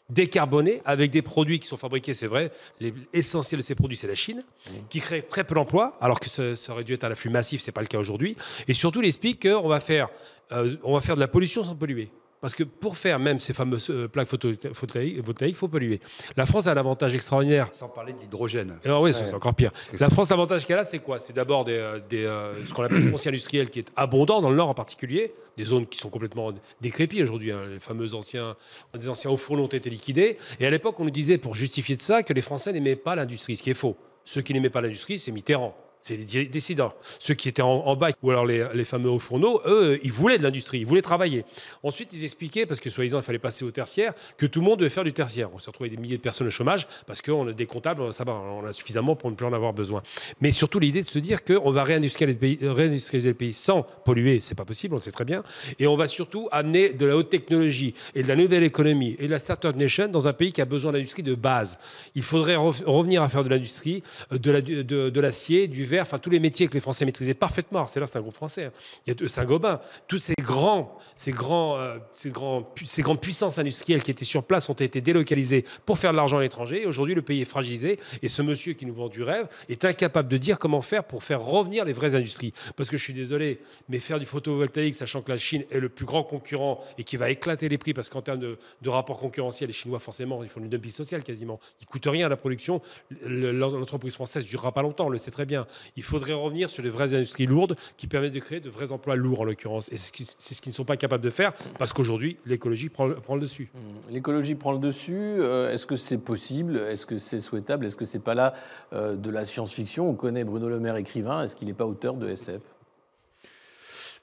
décarbonée, 0.10 0.82
avec 0.86 1.12
des 1.12 1.22
produits 1.22 1.60
qui 1.60 1.68
sont 1.68 1.78
fabriqués, 1.78 2.14
c'est 2.14 2.28
vrai. 2.28 2.52
L'essentiel 2.80 3.60
de 3.60 3.64
ces 3.64 3.76
produits, 3.76 3.98
c'est 3.98 4.08
la 4.08 4.16
Chine, 4.16 4.44
qui 4.90 5.00
crée 5.00 5.22
très 5.22 5.44
peu 5.44 5.56
d'emplois, 5.56 5.98
alors 6.02 6.20
que 6.20 6.30
ça, 6.30 6.56
ça 6.56 6.74
aurait 6.74 6.84
dû 6.84 6.94
être 6.94 7.04
à 7.04 7.10
l'afflux 7.10 7.30
massif, 7.30 7.62
c'est 7.62 7.72
pas 7.72 7.82
le 7.82 7.88
cas 7.88 8.00
aujourd'hui. 8.00 8.36
Et 8.68 8.74
surtout, 8.74 9.02
il 9.02 9.08
explique 9.08 9.48
qu'on 9.48 9.68
va 9.68 9.80
faire, 9.80 10.10
euh, 10.52 10.76
on 10.84 10.94
va 10.94 11.02
faire 11.02 11.16
de 11.16 11.22
la 11.22 11.28
pollution 11.28 11.64
sans 11.64 11.76
polluer. 11.76 12.10
Parce 12.42 12.56
que 12.56 12.64
pour 12.64 12.96
faire 12.98 13.20
même 13.20 13.40
ces 13.42 13.54
fameuses 13.54 13.90
euh, 13.90 14.08
plaques 14.08 14.28
photovoltaïques, 14.30 15.18
il 15.42 15.56
faut 15.56 15.68
polluer. 15.68 16.00
La 16.38 16.46
France 16.46 16.68
a 16.68 16.72
un 16.72 16.78
avantage 16.78 17.14
extraordinaire 17.14 17.68
Sans 17.74 17.90
parler 17.90 18.14
de 18.14 18.20
l'hydrogène. 18.20 18.80
alors 18.86 19.02
oui, 19.02 19.14
c'est 19.14 19.26
c'est 19.26 19.34
encore 19.34 19.54
pire. 19.54 19.72
La 20.00 20.10
France, 20.10 20.30
l'avantage 20.30 20.66
qu'elle 20.66 20.78
a, 20.80 20.86
c'est 20.86 21.00
quoi? 21.00 21.20
C'est 21.20 21.34
d'abord 21.34 21.66
des, 21.66 21.74
euh, 21.74 22.00
des, 22.10 22.24
euh, 22.24 22.54
ce 22.66 22.74
qu'on 22.74 22.84
appelle 22.84 23.04
le 23.04 23.12
foncier 23.12 23.30
industriel 23.30 23.70
qui 23.70 23.80
est 23.80 23.90
abondant 23.96 24.42
dans 24.42 24.50
le 24.50 24.56
Nord 24.56 24.70
en 24.70 24.74
particulier, 24.74 25.34
des 25.58 25.66
zones 25.66 25.86
qui 25.86 26.00
sont 26.00 26.10
complètement 26.10 26.54
décrépies 26.80 27.22
aujourd'hui. 27.24 27.52
hein. 27.52 27.62
Les 27.70 27.80
fameux 27.82 28.16
anciens, 28.16 28.56
des 28.98 29.10
anciens 29.10 29.30
hauts 29.32 29.38
fourneaux 29.38 29.64
ont 29.66 29.68
été 29.68 29.90
liquidés. 29.90 30.38
Et 30.62 30.66
à 30.66 30.70
l'époque, 30.70 30.98
on 31.00 31.04
nous 31.04 31.12
disait, 31.12 31.38
pour 31.38 31.56
justifier 31.56 31.98
de 31.98 32.02
ça, 32.02 32.24
que 32.24 32.32
les 32.34 32.42
Français 32.42 32.72
n'aimaient 32.72 32.96
pas 32.96 33.16
l'industrie, 33.16 33.58
ce 33.58 33.64
qui 33.64 33.70
est 33.72 33.74
faux. 33.74 33.98
Ceux 34.24 34.42
qui 34.42 34.54
n'aimaient 34.54 34.70
pas 34.70 34.82
l'industrie, 34.82 35.20
c'est 35.20 35.32
Mitterrand. 35.32 35.76
C'est 36.02 36.16
les 36.16 36.46
décideurs. 36.46 36.96
Ceux 37.20 37.34
qui 37.34 37.50
étaient 37.50 37.62
en, 37.62 37.84
en 37.86 37.96
ou 38.24 38.32
alors 38.32 38.46
les, 38.46 38.84
fameux 38.86 39.10
hauts 39.10 39.20
fourneaux, 39.20 39.62
eux, 39.66 40.00
ils 40.02 40.12
voulaient 40.12 40.38
de 40.38 40.44
l'industrie, 40.44 40.80
ils 40.80 40.86
voulaient 40.86 41.02
travailler. 41.02 41.44
Ensuite, 41.84 42.14
ils 42.14 42.24
expliquaient, 42.24 42.66
parce 42.66 42.80
que 42.80 42.90
soi-disant, 42.90 43.20
il 43.20 43.24
fallait 43.24 43.38
passer 43.38 43.66
au 43.66 43.72
tertiaire, 43.72 44.14
que 44.38 44.46
tout 44.46 44.62
le 44.62 44.66
monde 44.66 44.80
devait 44.80 44.90
faire 44.90 45.04
du 45.04 45.12
tertiaire. 45.14 45.50
On 45.54 45.60
s'est 45.60 45.70
retrouvé 45.70 45.90
des 45.90 45.98
milliers 45.98 46.16
de 46.18 46.22
personnes 46.22 46.48
au 46.48 46.52
chômage, 46.52 46.88
parce 47.06 47.22
qu'on 47.22 47.48
a 47.50 47.52
des 47.52 47.66
comptables, 47.66 48.14
ça 48.14 48.24
va, 48.24 48.34
on 48.34 48.66
a 48.66 48.72
suffisamment 48.74 49.16
pour 49.16 49.30
ne 49.30 49.36
plus 49.36 49.46
en 49.46 49.52
avoir 49.54 49.74
besoin. 49.74 50.02
Mais 50.42 50.52
surtout, 50.52 50.80
l'idée 50.80 51.04
de 51.04 51.08
se 51.08 51.20
dire 51.20 51.44
qu'on 51.44 51.70
va 51.72 51.84
réindustrialiser 51.84 52.34
le 52.34 52.40
pays, 52.40 52.60
réindustrialiser 52.68 53.30
le 53.30 53.36
pays 53.36 53.54
sans 53.54 53.84
polluer, 54.06 54.40
c'est 54.42 54.56
pas 54.56 54.66
possible, 54.66 54.94
on 54.94 54.98
le 54.98 55.02
sait 55.04 55.12
très 55.12 55.26
bien. 55.26 55.44
Et 55.80 55.88
on 55.88 55.98
va 55.98 56.08
surtout 56.08 56.48
amener 56.52 56.94
de 56.94 57.06
la 57.06 57.18
haute 57.18 57.30
technologie 57.30 57.94
et 58.16 58.24
de 58.24 58.28
la 58.28 58.36
nouvelle 58.38 58.64
économie 58.64 59.18
et 59.20 59.26
de 59.28 59.32
la 59.32 59.40
Startup 59.40 59.76
Nation 59.76 60.08
dans 60.08 60.28
un 60.28 60.34
pays 60.34 60.54
qui 60.54 60.62
a 60.62 60.66
besoin 60.66 60.94
d'industrie 60.94 61.24
de 61.24 61.36
base. 61.36 61.78
Il 62.16 62.24
faudrait 62.24 62.56
re- 62.56 62.84
revenir 62.86 63.22
à 63.22 63.28
faire 63.30 63.44
de 63.44 63.50
l'industrie, 63.50 64.02
euh, 64.32 64.38
de 64.38 64.52
la- 64.52 64.62
de- 64.62 65.10
de 65.10 65.20
l'acier, 65.20 65.68
du 65.68 65.89
tous 66.22 66.30
les 66.30 66.40
métiers 66.40 66.68
que 66.68 66.74
les 66.74 66.80
Français 66.80 67.06
maîtrisaient 67.06 67.34
parfaitement. 67.34 67.88
C'est 67.88 68.00
là, 68.00 68.08
c'est 68.08 68.18
un 68.18 68.22
groupe 68.22 68.34
français. 68.36 68.66
hein. 68.66 68.72
Il 69.08 69.14
y 69.14 69.26
a 69.26 69.30
Saint-Gobain. 69.30 69.80
Tous 70.08 70.20
ces 70.20 70.34
grands, 70.40 70.98
ces, 71.16 71.32
grands, 71.32 71.78
euh, 71.78 71.98
ces, 72.14 72.30
grandes 72.32 73.22
puissances 73.22 73.58
industrielles 73.58 74.04
qui 74.04 74.12
étaient 74.12 74.26
sur 74.26 74.44
place 74.44 74.70
ont 74.70 74.74
été 74.74 75.02
délocalisées 75.02 75.66
pour 75.86 75.98
faire 75.98 76.12
de 76.12 76.18
l'argent 76.18 76.38
à 76.38 76.42
l'étranger. 76.42 76.86
Aujourd'hui, 76.86 77.16
le 77.16 77.22
pays 77.22 77.42
est 77.42 77.46
fragilisé. 77.46 78.00
Et 78.22 78.30
ce 78.30 78.42
monsieur 78.42 78.74
qui 78.74 78.86
nous 78.86 78.94
vend 78.94 79.08
du 79.10 79.24
rêve 79.24 79.48
est 79.70 79.86
incapable 79.86 80.30
de 80.30 80.38
dire 80.38 80.58
comment 80.60 80.82
faire 80.82 81.04
pour 81.04 81.24
faire 81.24 81.42
revenir 81.42 81.86
les 81.86 81.94
vraies 81.94 82.16
industries. 82.16 82.54
Parce 82.76 82.90
que 82.90 82.98
je 82.98 83.04
suis 83.04 83.14
désolé, 83.14 83.60
mais 83.88 84.00
faire 84.00 84.20
du 84.20 84.26
photovoltaïque, 84.26 84.96
sachant 84.96 85.22
que 85.22 85.32
la 85.32 85.38
Chine 85.38 85.64
est 85.72 85.80
le 85.80 85.90
plus 85.90 86.06
grand 86.06 86.24
concurrent 86.24 86.84
et 86.98 87.04
qui 87.04 87.18
va 87.18 87.30
éclater 87.30 87.70
les 87.70 87.78
prix, 87.78 87.94
parce 87.94 88.10
qu'en 88.10 88.22
termes 88.22 88.40
de, 88.40 88.58
de 88.82 88.90
rapport 88.90 89.18
concurrentiel, 89.18 89.68
les 89.68 89.74
Chinois, 89.74 90.00
forcément, 90.00 90.44
ils 90.44 90.50
font 90.50 90.60
du 90.60 90.68
dumping 90.68 90.92
social 90.92 91.24
quasiment. 91.24 91.60
Ils 91.82 91.88
coûtent 91.88 92.08
rien 92.08 92.26
à 92.26 92.30
la 92.30 92.38
production. 92.38 92.82
Le- 93.26 93.52
L'entreprise 93.52 94.14
française 94.16 94.46
durera 94.46 94.72
pas 94.74 94.82
longtemps, 94.82 95.08
on 95.08 95.10
le 95.10 95.18
sait 95.18 95.32
très 95.32 95.46
bien. 95.46 95.66
Il 95.96 96.04
faudrait 96.04 96.34
revenir 96.34 96.70
sur 96.70 96.84
les 96.84 96.90
vraies 96.90 97.14
industries 97.14 97.46
lourdes 97.46 97.76
qui 97.98 98.08
permettent 98.08 98.34
de 98.34 98.40
créer 98.40 98.60
de 98.60 98.70
vrais 98.70 98.92
emplois 98.92 99.16
lourds, 99.16 99.42
en 99.42 99.44
l'occurrence. 99.44 99.90
Et 99.92 99.98
c'est 99.98 100.54
ce 100.54 100.62
qu'ils 100.62 100.72
ne 100.72 100.76
sont 100.76 100.86
pas 100.86 100.98
capables 100.98 101.24
de 101.24 101.30
faire, 101.30 101.54
parce 101.78 101.94
qu'aujourd'hui, 101.94 102.38
l'écologie 102.46 102.90
prend, 102.90 103.08
le- 103.08 103.40
dessus. 103.40 103.72
L'écologie 104.10 104.56
prend 104.56 104.72
le 104.72 104.80
dessus. 104.80 105.14
euh, 105.16 105.72
Est-ce 105.74 105.86
que 105.86 105.96
c'est 105.96 106.18
possible? 106.18 106.78
Est-ce 106.78 107.06
que 107.06 107.18
c'est 107.18 107.40
souhaitable? 107.40 107.86
Est-ce 107.86 107.96
que 107.96 108.06
c'est 108.06 108.20
pas 108.20 108.36
là 108.36 108.54
euh, 108.94 109.16
de 109.16 109.30
la 109.30 109.46
science-fiction? 109.46 110.10
On 110.10 110.14
connaît 110.16 110.44
Bruno 110.44 110.68
Le 110.70 110.80
Maire, 110.80 110.96
écrivain. 110.98 111.44
Est-ce 111.44 111.56
qu'il 111.56 111.68
n'est 111.68 111.74
pas 111.74 111.86
auteur 111.86 112.16
de 112.16 112.28
SF 112.30 112.62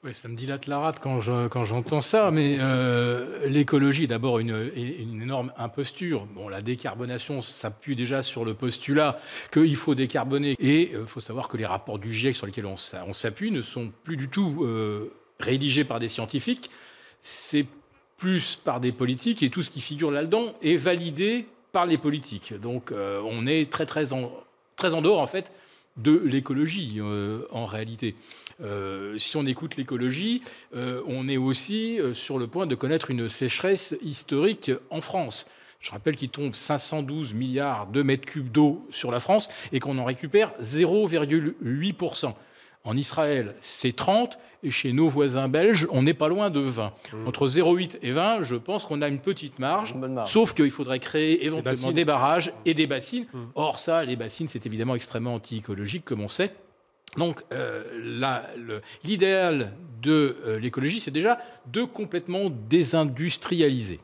Ouais, 0.06 0.12
ça 0.14 0.28
me 0.28 0.36
dilate 0.36 0.68
la 0.68 0.78
rate 0.78 1.00
quand 1.00 1.18
je- 1.20 1.48
quand 1.48 1.64
j'entends 1.64 2.00
ça, 2.00 2.30
mais 2.30 2.58
euh, 2.60 3.48
l'écologie 3.48 4.06
d'abord 4.06 4.38
une, 4.38 4.70
énorme 5.20 5.52
imposture. 5.58 6.26
Bon, 6.26 6.48
la 6.48 6.62
décarbonation 6.62 7.42
s'appuie 7.42 7.96
déjà 7.96 8.22
sur 8.22 8.44
le 8.44 8.54
postulat 8.54 9.18
qu'il 9.52 9.74
faut 9.74 9.96
décarboner. 9.96 10.54
Et 10.60 10.92
il 10.92 11.08
faut 11.08 11.18
savoir 11.18 11.48
que 11.48 11.56
les 11.56 11.66
rapports 11.66 11.98
du 11.98 12.12
GIEC 12.12 12.36
sur 12.36 12.46
lesquels 12.46 12.66
on 12.66 12.76
s'a- 12.76 13.04
on 13.08 13.12
s'appuie 13.12 13.50
ne 13.50 13.62
sont 13.62 13.90
plus 14.04 14.16
du 14.16 14.28
tout 14.28 14.62
euh, 14.62 15.12
rédigés 15.40 15.82
par 15.82 15.98
des 15.98 16.08
scientifiques, 16.08 16.70
c'est 17.20 17.66
plus 18.16 18.54
par 18.62 18.78
des 18.78 18.92
politiques, 18.92 19.42
et 19.42 19.50
tout 19.50 19.62
ce 19.62 19.70
qui 19.70 19.80
figure 19.80 20.12
là-dedans 20.12 20.54
est 20.62 20.76
validé 20.76 21.46
par 21.72 21.84
les 21.84 21.98
politiques. 21.98 22.54
Donc 22.54 22.92
euh, 22.92 23.20
on 23.28 23.44
est 23.48 23.68
très 23.72 23.86
très 23.86 24.12
en 24.12 24.30
dehors, 25.02 25.20
en 25.20 25.26
fait, 25.26 25.50
de 25.96 26.20
l'écologie, 26.24 26.96
euh, 26.98 27.46
en 27.50 27.64
réalité. 27.64 28.14
Euh, 28.60 29.18
si 29.18 29.36
on 29.36 29.46
écoute 29.46 29.76
l'écologie, 29.76 30.42
euh, 30.74 31.02
on 31.06 31.28
est 31.28 31.36
aussi 31.36 31.98
sur 32.12 32.38
le 32.38 32.46
point 32.46 32.66
de 32.66 32.74
connaître 32.74 33.10
une 33.10 33.28
sécheresse 33.28 33.96
historique 34.02 34.70
en 34.90 35.00
France. 35.00 35.48
Je 35.80 35.90
rappelle 35.90 36.16
qu'il 36.16 36.30
tombe 36.30 36.54
512 36.54 37.34
milliards 37.34 37.86
de 37.86 38.02
mètres 38.02 38.24
cubes 38.24 38.50
d'eau 38.50 38.86
sur 38.90 39.10
la 39.10 39.20
France 39.20 39.50
et 39.72 39.80
qu'on 39.80 39.98
en 39.98 40.04
récupère 40.04 40.52
0,8%. 40.60 42.34
En 42.86 42.96
Israël, 42.96 43.54
c'est 43.60 43.94
30, 43.94 44.38
et 44.62 44.70
chez 44.70 44.92
nos 44.92 45.08
voisins 45.08 45.48
belges, 45.48 45.86
on 45.90 46.02
n'est 46.02 46.14
pas 46.14 46.28
loin 46.28 46.50
de 46.50 46.60
20. 46.60 46.92
Entre 47.26 47.48
0,8 47.48 47.98
et 48.02 48.12
20, 48.12 48.44
je 48.44 48.56
pense 48.56 48.84
qu'on 48.84 49.02
a 49.02 49.08
une 49.08 49.18
petite 49.18 49.58
marge, 49.58 49.90
Une 49.90 50.00
bonne 50.00 50.14
marge. 50.14 50.30
sauf 50.30 50.54
qu'il 50.54 50.70
faudrait 50.70 51.00
créer 51.00 51.44
éventuellement 51.44 51.92
des 51.92 52.04
barrages 52.04 52.52
et 52.64 52.74
des 52.74 52.86
bassines. 52.86 53.26
Or, 53.54 53.78
ça, 53.78 54.04
les 54.04 54.16
bassines, 54.16 54.48
c'est 54.48 54.64
évidemment 54.66 54.94
extrêmement 54.94 55.34
anti-écologique, 55.34 56.04
comme 56.04 56.20
on 56.20 56.28
sait. 56.28 56.54
Donc, 57.16 57.42
euh, 57.52 57.82
l'idéal 59.04 59.72
de 60.02 60.36
euh, 60.46 60.58
l'écologie, 60.60 61.00
c'est 61.00 61.10
déjà 61.10 61.38
de 61.66 61.82
complètement 61.84 62.50
désindustrialiser. 62.50 64.00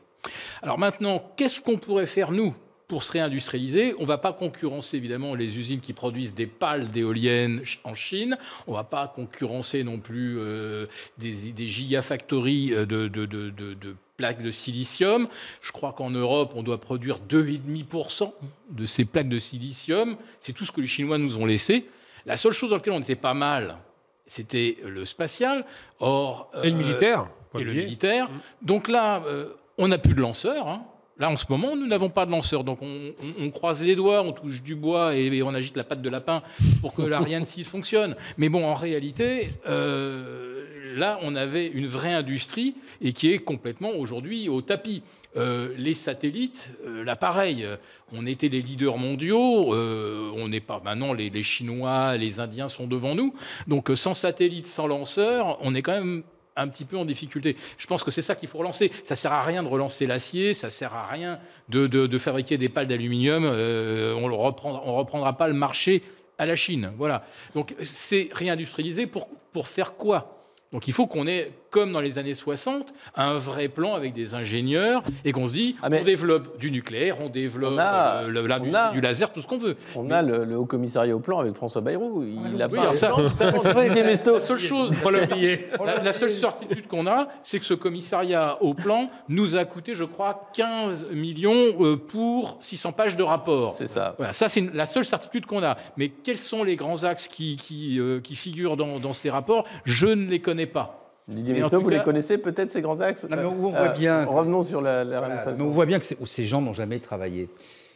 Alors 0.61 0.79
maintenant, 0.79 1.31
qu'est-ce 1.35 1.61
qu'on 1.61 1.77
pourrait 1.77 2.05
faire, 2.05 2.31
nous, 2.31 2.55
pour 2.93 3.03
se 3.03 3.11
réindustrialiser 3.11 3.95
On 3.97 4.03
ne 4.03 4.05
va 4.05 4.19
pas 4.19 4.33
concurrencer, 4.33 4.97
évidemment, 4.97 5.33
les 5.33 5.57
usines 5.57 5.79
qui 5.79 5.93
produisent 5.93 6.35
des 6.35 6.45
pales 6.45 6.89
d'éoliennes 6.89 7.63
en 7.85 7.95
Chine. 7.95 8.37
On 8.67 8.71
ne 8.73 8.77
va 8.77 8.83
pas 8.83 9.07
concurrencer 9.07 9.83
non 9.83 9.97
plus 9.97 10.37
euh, 10.37 10.85
des, 11.17 11.51
des 11.53 11.65
gigafactories 11.65 12.71
euh, 12.71 12.85
de, 12.85 13.07
de- 13.07 13.25
de- 13.25 13.49
de- 13.49 13.73
de 13.73 13.95
plaques 14.15 14.43
de 14.43 14.51
silicium. 14.51 15.27
Je 15.61 15.71
crois 15.71 15.91
qu'en 15.93 16.11
Europe, 16.11 16.53
on 16.55 16.61
doit 16.61 16.79
produire 16.79 17.17
2,5% 17.27 18.31
de 18.69 18.85
ces 18.85 19.05
plaques 19.05 19.27
de 19.27 19.39
silicium. 19.39 20.15
C'est 20.39 20.53
tout 20.53 20.65
ce 20.65 20.71
que 20.71 20.81
les 20.81 20.85
Chinois 20.85 21.17
nous 21.17 21.35
ont 21.37 21.47
laissé. 21.47 21.87
La 22.27 22.37
seule 22.37 22.51
chose 22.53 22.69
dans 22.69 22.75
laquelle 22.75 22.93
on 22.93 23.01
était 23.01 23.15
pas 23.15 23.33
mal, 23.33 23.79
c'était 24.27 24.77
le 24.85 25.03
spatial. 25.03 25.65
Or, 25.99 26.51
Et 26.63 26.69
le 26.69 26.75
euh, 26.75 26.77
militaire 26.77 27.27
pas 27.51 27.59
et 27.59 27.63
le 27.63 27.73
militaire. 27.73 28.29
Donc 28.61 28.87
là, 28.87 29.23
euh, 29.25 29.47
on 29.79 29.87
n'a 29.87 29.97
plus 29.97 30.13
de 30.13 30.21
lanceurs. 30.21 30.67
hein. 30.67 30.85
Là, 31.23 31.29
en 31.29 31.37
ce 31.37 31.45
moment, 31.47 31.77
nous 31.77 31.87
n'avons 31.87 32.09
pas 32.09 32.25
de 32.25 32.31
lanceurs. 32.31 32.65
Donc, 32.65 32.79
on, 32.81 33.49
croise 33.49 33.81
les 33.81 33.95
doigts, 33.95 34.23
on 34.23 34.33
touche 34.33 34.61
du 34.61 34.75
bois 34.75 35.15
et, 35.15 35.41
on 35.41 35.53
agite 35.53 35.77
la 35.77 35.85
patte 35.85 36.01
de 36.01 36.09
lapin 36.09 36.43
pour 36.81 36.93
que 36.93 37.01
l'Ariane 37.01 37.45
6 37.45 37.63
fonctionne. 37.63 38.17
Mais 38.37 38.49
bon, 38.49 38.65
en 38.65 38.73
réalité, 38.73 39.47
euh, 39.65 40.65
là, 40.97 41.19
on 41.21 41.37
avait 41.37 41.67
une 41.67 41.87
vraie 41.87 42.11
industrie 42.11 42.75
et 43.01 43.13
qui 43.13 43.31
est 43.31 43.39
complètement 43.39 43.91
aujourd'hui 43.91 44.49
au 44.49 44.59
tapis. 44.61 45.01
Euh, 45.37 45.73
les 45.77 45.93
satellites, 45.93 46.71
euh, 46.85 47.05
là 47.05 47.15
pareil, 47.15 47.63
euh, 47.63 47.77
on 48.11 48.25
était 48.25 48.49
les 48.49 48.61
leaders 48.61 48.97
mondiaux, 48.97 49.73
on 49.73 50.47
n'est 50.49 50.59
pas 50.59 50.81
maintenant 50.83 51.13
les, 51.13 51.29
les 51.29 51.41
Chinois, 51.41 52.17
les 52.17 52.41
Indiens 52.41 52.67
sont 52.67 52.85
devant 52.85 53.15
nous. 53.15 53.33
Donc 53.67 53.89
sans 53.95 54.13
satellites, 54.13 54.67
sans 54.67 54.87
lanceurs, 54.87 55.57
on 55.61 55.73
est 55.73 55.81
quand 55.81 55.93
même 55.93 56.23
un 56.55 56.67
petit 56.67 56.85
peu 56.85 56.97
en 56.97 57.05
difficulté. 57.05 57.55
Je 57.77 57.87
pense 57.87 58.03
que 58.03 58.11
c'est 58.11 58.21
ça 58.21 58.35
qu'il 58.35 58.47
faut 58.49 58.57
relancer. 58.59 58.91
Ça 59.03 59.15
sert 59.15 59.31
à 59.31 59.41
rien 59.43 59.63
de 59.63 59.67
relancer 59.67 60.05
l'acier, 60.05 60.53
ça 60.53 60.69
sert 60.69 60.93
à 60.93 61.07
rien 61.07 61.39
de, 61.69 61.87
de- 61.87 62.17
fabriquer 62.17 62.57
des 62.57 62.69
pales 62.69 62.87
d'aluminium. 62.87 63.43
euh, 63.45 64.13
on 64.15 64.29
ne 64.29 64.33
reprendra, 64.35 64.79
reprendra 64.81 65.37
pas 65.37 65.47
le 65.47 65.53
marché 65.53 66.03
à 66.37 66.45
la 66.45 66.55
Chine. 66.55 66.91
Voilà. 66.97 67.25
Donc 67.55 67.75
c'est 67.83 68.29
réindustrialiser 68.33 69.07
pour, 69.07 69.27
pour 69.51 69.67
faire 69.67 69.95
quoi? 69.95 70.42
Donc 70.73 70.87
il 70.87 70.93
faut 70.93 71.07
qu'on 71.07 71.25
ait, 71.27 71.51
comme 71.69 71.91
dans 71.93 72.01
les 72.01 72.17
années 72.17 72.35
60, 72.35 72.93
un 73.15 73.37
vrai 73.37 73.67
plan 73.67 73.93
avec 73.95 74.13
des 74.13 74.33
ingénieurs 74.33 75.03
et 75.23 75.31
qu'on 75.31 75.47
se 75.47 75.53
dit, 75.53 75.75
Ah, 75.81 75.87
on 75.91 76.03
développe 76.03 76.59
du 76.59 76.69
nucléaire, 76.71 77.17
on 77.21 77.29
développe 77.29 77.73
On 77.75 77.77
a- 77.79 78.23
euh, 78.23 78.27
le- 78.27 78.45
la- 78.45 78.59
on 78.61 78.73
a- 78.73 78.91
du 78.91 78.99
laser, 79.01 79.31
tout 79.31 79.41
ce 79.41 79.47
qu'on 79.47 79.57
veut. 79.57 79.75
On 79.95 80.11
a 80.11 80.21
le, 80.21 80.43
le 80.45 80.57
haut 80.57 80.65
commissariat 80.65 81.15
au 81.15 81.19
plan 81.19 81.39
avec 81.39 81.55
François 81.55 81.81
Bayrou. 81.81 82.23
Il 82.53 82.61
a 82.61 82.67
oui, 82.67 82.77
pas. 82.77 82.93
ça- 82.93 83.11
ça, 83.35 83.51
c'est. 83.57 84.03
La 84.33 84.39
seule 84.39 84.59
chose, 84.59 84.91
l'a 85.09 85.23
oublié. 85.23 85.67
la, 85.85 86.01
la 86.03 86.11
seule 86.13 86.31
certitude 86.31 86.87
qu'on 86.87 87.07
a, 87.07 87.27
c'est 87.41 87.59
que 87.59 87.65
ce 87.65 87.73
commissariat 87.73 88.57
au 88.61 88.73
plan 88.73 89.09
nous 89.29 89.55
a 89.55 89.65
coûté, 89.65 89.95
je 89.95 90.03
crois, 90.03 90.49
15 90.55 91.07
millions 91.11 91.53
euh, 91.81 91.97
pour 91.97 92.57
600 92.59 92.91
pages 92.91 93.15
de 93.15 93.23
rapport. 93.23 93.71
C'est 93.71 93.87
ça. 93.87 94.15
Voilà, 94.17 94.33
ça 94.33 94.49
c'est 94.49 94.73
la 94.73 94.85
seule 94.85 95.05
certitude 95.05 95.45
qu'on 95.45 95.63
a. 95.63 95.77
Mais 95.97 96.09
quels 96.09 96.37
sont 96.37 96.63
les 96.63 96.75
grands 96.75 97.03
axes 97.03 97.27
qui, 97.27 97.57
qui, 97.57 97.99
euh, 97.99 98.19
qui 98.19 98.35
figurent 98.35 98.77
dans, 98.77 98.99
dans 98.99 99.13
ces 99.13 99.29
rapports? 99.29 99.65
Je 99.85 100.07
ne 100.07 100.27
les 100.29 100.39
connais 100.39 100.62
pas. 100.65 100.99
Didier 101.27 101.53
vous 101.61 101.89
cas- 101.89 101.97
les 101.99 102.03
connaissez 102.03 102.37
peut-être 102.37 102.71
ces 102.71 102.81
grands 102.81 102.99
axes? 102.99 103.23
Non, 103.29 103.37
mais 103.37 103.45
où 103.45 103.67
on 103.67 103.71
voit 103.71 103.89
bien- 103.89 104.25
Revenons 104.25 104.63
sur 104.63 104.81
la, 104.81 105.03
la 105.05 105.19
Voilà, 105.19 105.45
mais 105.55 105.61
on 105.61 105.69
voit 105.69 105.85
bien 105.85 105.97
que 105.99 106.05
c'est- 106.05 106.17
ces 106.25 106.43
gens 106.45 106.59
n'ont 106.61 106.73
jamais 106.73 106.99
travaillé. 106.99 107.47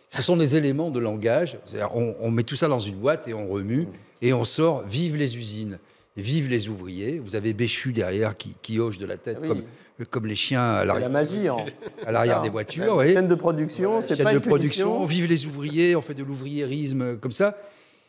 Ce 0.08 0.22
sont 0.22 0.38
des 0.38 0.56
éléments 0.56 0.90
de 0.92 1.00
langage. 1.00 1.60
On, 1.94 2.16
on 2.22 2.32
met 2.32 2.44
tout 2.44 2.56
ça 2.56 2.70
dans 2.70 2.80
une 2.80 2.96
boîte 2.96 3.28
et 3.28 3.34
on 3.34 3.50
remue 3.50 3.88
et 4.22 4.32
on 4.32 4.46
sort. 4.46 4.84
Vive 4.88 5.18
les 5.18 5.36
usines, 5.36 5.78
vive 6.16 6.50
les 6.50 6.70
ouvriers. 6.70 7.20
Vous 7.20 7.36
avez 7.36 7.54
Béchu 7.54 7.92
derrière 7.92 8.38
qui, 8.38 8.56
qui 8.62 8.80
hoche 8.80 8.98
de 8.98 9.06
la 9.06 9.18
tête 9.18 9.40
Ah 9.42 9.44
oui. 9.44 9.48
comme, 9.50 10.06
comme 10.10 10.28
les 10.28 10.36
chiens 10.38 10.62
à 10.64 10.80
C'est 10.80 10.86
la 10.86 10.94
l'arrière, 10.94 11.10
magie. 11.10 11.50
En... 11.50 11.66
à 12.06 12.12
l'arrière 12.14 12.38
Ah, 12.40 12.44
des 12.44 12.50
voitures. 12.50 12.86
la. 13.02 13.12
Chaîne 13.12 13.28
de 13.28 13.36
production, 13.36 14.02
c'est 14.02 14.16
Chaîne 14.16 14.24
pas 14.24 14.32
de 14.32 14.38
une 14.38 14.42
production. 14.46 14.88
punition. 14.88 15.06
Vive 15.06 15.26
les 15.28 15.46
ouvriers. 15.46 15.96
On 15.98 16.02
fait 16.02 16.14
de 16.14 16.24
l'ouvriérisme 16.24 17.02
euh, 17.02 17.16
comme 17.18 17.34
ça. 17.34 17.58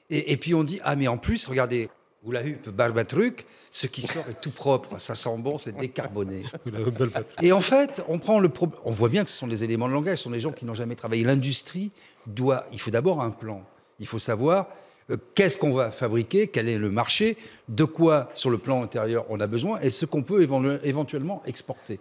Et, 0.08 0.32
et 0.32 0.36
puis 0.36 0.54
on 0.54 0.62
dit 0.62 0.78
ah 0.84 0.94
mais 0.94 1.08
en 1.08 1.16
plus 1.16 1.44
regardez. 1.48 1.88
Ou 2.25 2.32
la 2.32 2.44
huppe, 2.44 2.68
barbatruc, 2.70 3.46
ce 3.70 3.87
qui 3.87 4.02
sort 4.02 4.25
est 4.28 4.40
tout 4.40 4.50
propre, 4.50 5.00
ça 5.00 5.14
sent 5.14 5.37
bon, 5.38 5.56
c'est 5.56 5.76
décarboné. 5.76 6.42
Et 7.42 7.52
en 7.52 7.60
fait, 7.60 8.02
on 8.08 8.18
prend 8.18 8.40
le 8.40 8.48
problème. 8.48 8.80
On 8.84 8.90
voit 8.90 9.08
bien 9.08 9.22
que 9.22 9.30
ce 9.30 9.37
sont 9.37 9.46
des 9.46 9.62
éléments 9.62 9.87
de 9.88 9.92
langage, 9.92 10.18
ce 10.18 10.25
sont 10.25 10.30
des 10.30 10.40
gens 10.40 10.50
qui 10.50 10.64
n'ont 10.64 10.75
jamais 10.75 10.96
travaillé. 10.96 11.22
L'industrie 11.22 11.92
doit. 12.26 12.64
Il 12.72 12.80
faut 12.80 12.90
d'abord 12.90 13.22
un 13.22 13.30
plan. 13.30 13.62
Il 14.00 14.06
faut 14.08 14.18
savoir 14.18 14.66
euh, 15.10 15.16
qu'est-ce 15.37 15.58
qu'on 15.58 15.72
va 15.72 15.92
fabriquer, 15.92 16.48
quel 16.48 16.68
est 16.68 16.76
le 16.76 16.90
marché, 16.90 17.37
de 17.68 17.84
quoi 17.84 18.30
sur 18.34 18.50
le 18.50 18.58
plan 18.58 18.82
intérieur 18.82 19.25
on 19.28 19.38
a 19.38 19.46
besoin 19.46 19.78
et 19.80 19.90
ce 19.90 20.04
qu'on 20.04 20.25
peut 20.25 20.42
éventu- 20.42 20.80
éventuellement 20.82 21.40
exporter. 21.46 22.00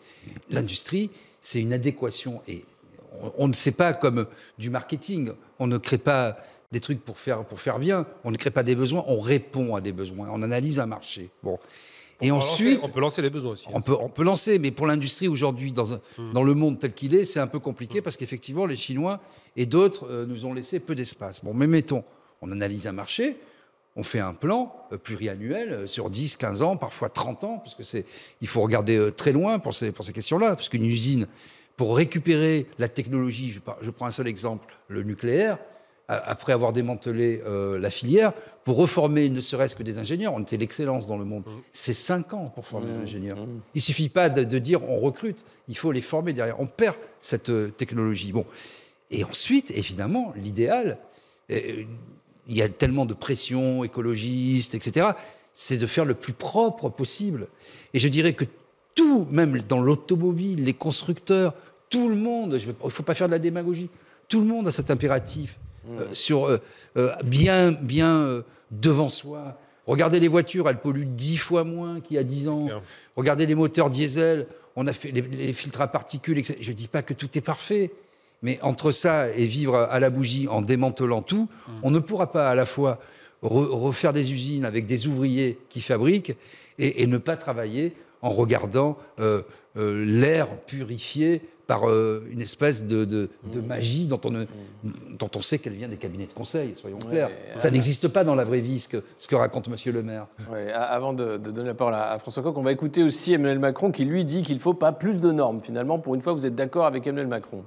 L'industrie, 0.50 1.12
c'est 1.42 1.62
une 1.62 1.74
adéquation 1.74 2.42
et 2.48 2.66
on, 3.22 3.34
on 3.38 3.48
ne 3.48 3.54
sait 3.54 3.72
pas 3.72 3.94
comme 3.94 4.26
du 4.58 4.72
marketing. 4.72 5.30
On 5.60 5.68
ne 5.68 5.78
crée 5.78 6.00
pas 6.00 6.38
des 6.72 6.80
trucs 6.80 7.04
pour 7.04 7.18
faire, 7.18 7.46
pour 7.46 7.60
faire 7.60 7.80
bien. 7.80 8.06
On 8.24 8.32
ne 8.32 8.38
crée 8.38 8.52
pas 8.52 8.64
des 8.64 8.76
besoins, 8.76 9.04
on 9.08 9.20
répond 9.20 9.76
à 9.76 9.82
des 9.82 9.92
besoins. 9.94 10.28
On 10.32 10.42
analyse 10.44 10.80
un 10.80 10.86
marché. 10.86 11.30
Bon. 11.44 11.58
Et 12.20 12.32
On 12.32 12.36
peut 12.36 12.40
lancer- 12.40 12.52
ensuite, 12.54 12.80
on 12.84 12.90
peut 12.90 13.00
lancer 13.00 13.22
les 13.22 13.30
besoins 13.30 13.52
aussi. 13.52 13.68
on 13.72 13.80
peut, 13.82 13.96
on 14.00 14.10
peut 14.10 14.24
lancer, 14.24 14.58
mais 14.60 14.72
pour 14.72 14.88
l'industrie 14.88 15.28
aujourd'hui, 15.28 15.72
dans, 15.72 15.94
un- 15.94 16.02
dans 16.34 16.44
le 16.44 16.54
monde 16.56 16.80
tel 16.80 16.94
qu'il 16.94 17.14
est, 17.16 17.26
c'est 17.26 17.40
un 17.40 17.48
peu 17.48 17.60
compliqué 17.60 18.02
parce 18.02 18.18
qu'effectivement, 18.18 18.66
les 18.66 18.76
Chinois 18.76 19.20
et 19.56 19.66
d'autres 19.68 20.08
euh, 20.10 20.26
nous 20.26 20.46
ont 20.46 20.54
laissé 20.54 20.80
peu 20.80 20.96
d'espace. 20.96 21.44
Bon, 21.44 21.54
mais 21.54 21.68
mettons, 21.68 22.04
on 22.42 22.52
analyse 22.52 22.88
un 22.88 22.92
marché, 22.92 23.38
on 23.96 24.04
fait 24.04 24.20
un 24.20 24.34
plan 24.34 24.76
euh, 24.92 24.98
pluriannuel 24.98 25.72
euh, 25.72 25.88
sur 25.88 26.10
10, 26.10 26.38
15 26.38 26.64
ans, 26.64 26.76
parfois 26.76 27.10
30 27.10 27.44
ans, 27.44 27.60
parce 27.60 27.76
que 27.76 27.84
c'est, 27.84 28.04
il 28.42 28.48
faut 28.48 28.62
regarder 28.62 29.12
très 29.16 29.32
loin 29.32 29.60
pour 29.60 29.76
ces, 29.76 29.92
pour 29.92 30.04
ces 30.04 30.12
questions-là, 30.12 30.56
parce 30.56 30.70
qu'une 30.70 30.86
usine, 30.86 31.28
pour 31.78 31.96
récupérer 31.96 32.66
la 32.80 32.90
technologie, 32.90 33.52
je, 33.52 33.92
prends 33.92 34.08
un 34.08 34.12
seul 34.12 34.28
exemple, 34.28 34.76
le 34.88 35.04
nucléaire, 35.04 35.60
après 36.08 36.54
avoir 36.54 36.72
démantelé 36.72 37.42
euh, 37.46 37.78
la 37.80 37.90
filière, 37.90 38.32
pour 38.64 38.78
reformer 38.78 39.30
ne 39.30 39.42
serait-ce 39.42 39.76
que 39.76 39.84
des 39.84 39.98
ingénieurs, 39.98 40.34
on 40.34 40.42
était 40.42 40.56
l'excellence 40.56 41.06
dans 41.06 41.18
le 41.18 41.26
monde. 41.26 41.44
C'est 41.74 41.94
cinq 41.94 42.34
ans 42.34 42.52
pour 42.56 42.66
former 42.66 42.92
un 42.92 43.02
ingénieur. 43.02 43.38
Il 43.76 43.82
suffit 43.82 44.08
pas 44.08 44.30
de, 44.30 44.46
de 44.46 44.60
dire 44.60 44.90
on 44.90 44.98
recrute, 44.98 45.44
il 45.68 45.78
faut 45.78 45.92
les 45.92 46.02
former 46.02 46.32
derrière. 46.32 46.60
On 46.62 46.68
perd 46.68 46.96
cette 47.20 47.50
euh, 47.50 47.68
technologie. 47.70 48.32
Bon. 48.32 48.46
Et 49.12 49.24
ensuite, 49.26 49.72
évidemment, 49.72 50.34
l'idéal, 50.38 50.98
euh, 51.52 51.84
il 52.48 52.56
y 52.56 52.62
a 52.62 52.70
tellement 52.70 53.06
de 53.06 53.14
pression 53.14 53.84
écologiste, 53.84 54.76
etc., 54.76 55.10
c'est 55.54 55.78
de 55.78 55.88
faire 55.88 56.06
le 56.06 56.14
plus 56.14 56.34
propre 56.34 56.88
possible. 56.88 57.48
Et 57.94 58.00
je 58.00 58.08
dirais 58.08 58.34
que 58.34 58.46
tout, 58.96 59.28
même 59.30 59.60
dans 59.62 59.82
l'automobile, 59.82 60.64
les 60.64 60.74
constructeurs, 60.74 61.54
tout 61.90 62.08
le 62.08 62.16
monde, 62.16 62.58
il 62.62 62.68
ne 62.68 62.90
faut 62.90 63.04
pas 63.04 63.14
faire 63.14 63.28
de 63.28 63.34
la 63.34 63.40
démagogie, 63.40 63.90
tout 64.30 64.40
le 64.40 64.46
monde 64.46 64.68
a 64.68 64.72
cet 64.72 64.92
impératif 64.92 65.58
euh, 65.90 66.06
sur 66.14 66.46
euh, 66.48 66.58
euh, 66.98 67.10
bien, 67.24 67.72
bien 67.72 68.44
devant 68.72 69.10
soi. 69.10 69.60
Regardez 69.86 70.20
les 70.20 70.28
voitures, 70.28 70.68
elles 70.70 70.82
polluent 70.82 71.06
dix 71.06 71.38
fois 71.38 71.64
moins 71.64 72.02
qu'il 72.02 72.16
y 72.16 72.20
a 72.20 72.24
dix 72.24 72.50
ans. 72.50 72.68
Regardez 73.16 73.46
les 73.46 73.56
moteurs 73.56 73.90
diesel, 73.90 74.46
on 74.76 74.86
a 74.88 74.94
fait 74.94 75.12
les, 75.12 75.22
les 75.22 75.54
filtres 75.54 75.82
à 75.82 75.88
particules. 75.88 76.38
etc. 76.38 76.58
Je 76.62 76.72
ne 76.72 76.76
dis 76.76 76.88
pas 76.90 77.02
que 77.02 77.14
tout 77.14 77.38
est 77.38 77.42
parfait, 77.42 77.92
mais 78.42 78.60
entre 78.62 78.92
ça 78.92 79.30
et 79.32 79.46
vivre 79.46 79.76
à 79.78 80.00
la 80.00 80.10
bougie 80.10 80.48
en 80.50 80.62
démantelant 80.62 81.22
tout, 81.22 81.48
on 81.84 81.92
ne 81.92 82.00
pourra 82.00 82.32
pas 82.34 82.50
à 82.50 82.56
la 82.56 82.66
fois 82.66 83.00
re- 83.42 83.70
refaire 83.70 84.12
des 84.12 84.34
usines 84.34 84.66
avec 84.66 84.86
des 84.88 85.08
ouvriers 85.08 85.58
qui 85.70 85.80
fabriquent 85.82 86.36
et, 86.78 87.02
et 87.02 87.08
ne 87.08 87.18
pas 87.18 87.38
travailler 87.38 87.94
en 88.22 88.30
regardant 88.32 88.98
euh, 89.20 89.42
euh, 89.78 90.04
l'air 90.06 90.48
purifié 90.66 91.42
par 91.68 91.90
euh, 91.90 92.26
une 92.32 92.42
espèce 92.42 92.86
de, 92.86 93.04
de- 93.06 93.30
de 93.54 93.60
magie 93.60 94.08
dont 94.08 94.22
on, 94.24 94.32
ne- 94.32 94.46
dont 95.20 95.30
on 95.36 95.42
sait 95.42 95.60
qu'elle 95.60 95.74
vient 95.74 95.90
des 95.90 95.98
cabinets 95.98 96.26
de 96.26 96.32
conseil, 96.34 96.76
soyons 96.76 96.98
clairs. 96.98 97.30
Ça 97.58 97.70
n'existe 97.70 98.08
pas 98.08 98.24
dans 98.24 98.36
la 98.36 98.46
vraie 98.46 98.62
vie, 98.62 98.80
ce 98.80 98.88
que, 98.88 99.04
ce 99.18 99.28
que 99.28 99.36
raconte 99.36 99.68
Monsieur 99.68 99.92
le 99.92 100.02
maire. 100.02 100.28
Ouais, 100.50 100.72
avant 100.72 101.12
de, 101.14 101.36
de 101.38 101.52
donner 101.52 101.68
la 101.68 101.74
parole 101.76 101.94
à, 101.96 102.12
à 102.12 102.20
François 102.20 102.42
Coq, 102.42 102.58
on 102.58 102.64
va 102.64 102.72
écouter 102.72 103.04
aussi 103.04 103.34
Emmanuel 103.34 103.60
Macron 103.60 103.92
qui 103.92 104.06
lui 104.06 104.24
dit 104.24 104.42
qu'il 104.44 104.56
ne 104.56 104.62
faut 104.62 104.74
pas 104.74 104.94
plus 104.94 105.20
de 105.20 105.32
normes. 105.32 105.60
Finalement, 105.62 106.00
pour 106.00 106.16
une 106.16 106.22
fois, 106.22 106.32
vous 106.34 106.46
êtes 106.46 106.56
d'accord 106.56 106.86
avec 106.86 107.06
Emmanuel 107.06 107.28
Macron 107.28 107.66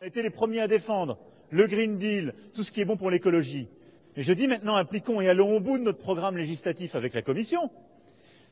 On 0.00 0.04
a 0.04 0.06
été 0.06 0.22
les 0.22 0.30
premiers 0.30 0.60
à 0.60 0.68
défendre 0.68 1.18
le 1.50 1.66
Green 1.66 1.98
Deal, 1.98 2.32
tout 2.54 2.62
ce 2.62 2.70
qui 2.70 2.80
est 2.80 2.84
bon 2.84 2.96
pour 2.96 3.10
l'écologie. 3.10 3.68
Et 4.16 4.22
je 4.22 4.32
dis 4.32 4.46
maintenant, 4.46 4.76
appliquons 4.76 5.20
et 5.20 5.28
allons 5.28 5.56
au 5.56 5.60
bout 5.60 5.78
de 5.78 5.82
notre 5.82 5.98
programme 5.98 6.36
législatif 6.36 6.94
avec 6.94 7.12
la 7.12 7.22
Commission. 7.22 7.70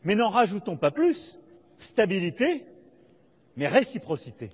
Mais 0.03 0.17
n'en 0.17 0.31
rajoutons 0.31 0.77
pas 0.77 0.91
plus. 0.91 1.41
Stabilité, 1.77 2.65
mais 3.57 3.67
réciprocité. 3.67 4.51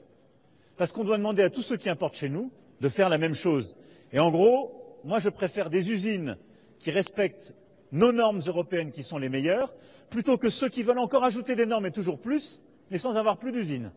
Parce 0.81 0.93
qu'on 0.93 1.05
doit 1.05 1.19
demander 1.19 1.43
à 1.43 1.51
tous 1.51 1.61
ceux 1.61 1.77
qui 1.77 1.91
importent 1.91 2.17
chez 2.17 2.31
nous 2.31 2.51
de 2.81 2.89
faire 2.89 3.11
la 3.11 3.19
même 3.19 3.35
chose. 3.35 3.77
Et 4.13 4.19
en 4.19 4.31
gros, 4.31 4.99
moi 5.05 5.19
je 5.19 5.29
préfère 5.29 5.69
des 5.69 5.91
usines 5.91 6.39
qui 6.79 6.91
respectent 6.91 7.55
nos 7.93 8.13
normes 8.13 8.41
européennes 8.47 8.91
qui 8.91 9.03
sont 9.03 9.19
les 9.19 9.29
meilleures, 9.29 9.75
plutôt 10.09 10.39
que 10.39 10.49
ceux 10.49 10.71
qui 10.71 10.83
veulent 10.83 10.99
encore 10.99 11.23
ajouter 11.23 11.55
des 11.55 11.67
normes 11.67 11.85
et 11.85 11.91
toujours 11.91 12.19
plus, 12.19 12.63
mais 12.91 12.97
sans 12.97 13.17
avoir 13.17 13.37
plus 13.37 13.53
d'usines. 13.53 13.93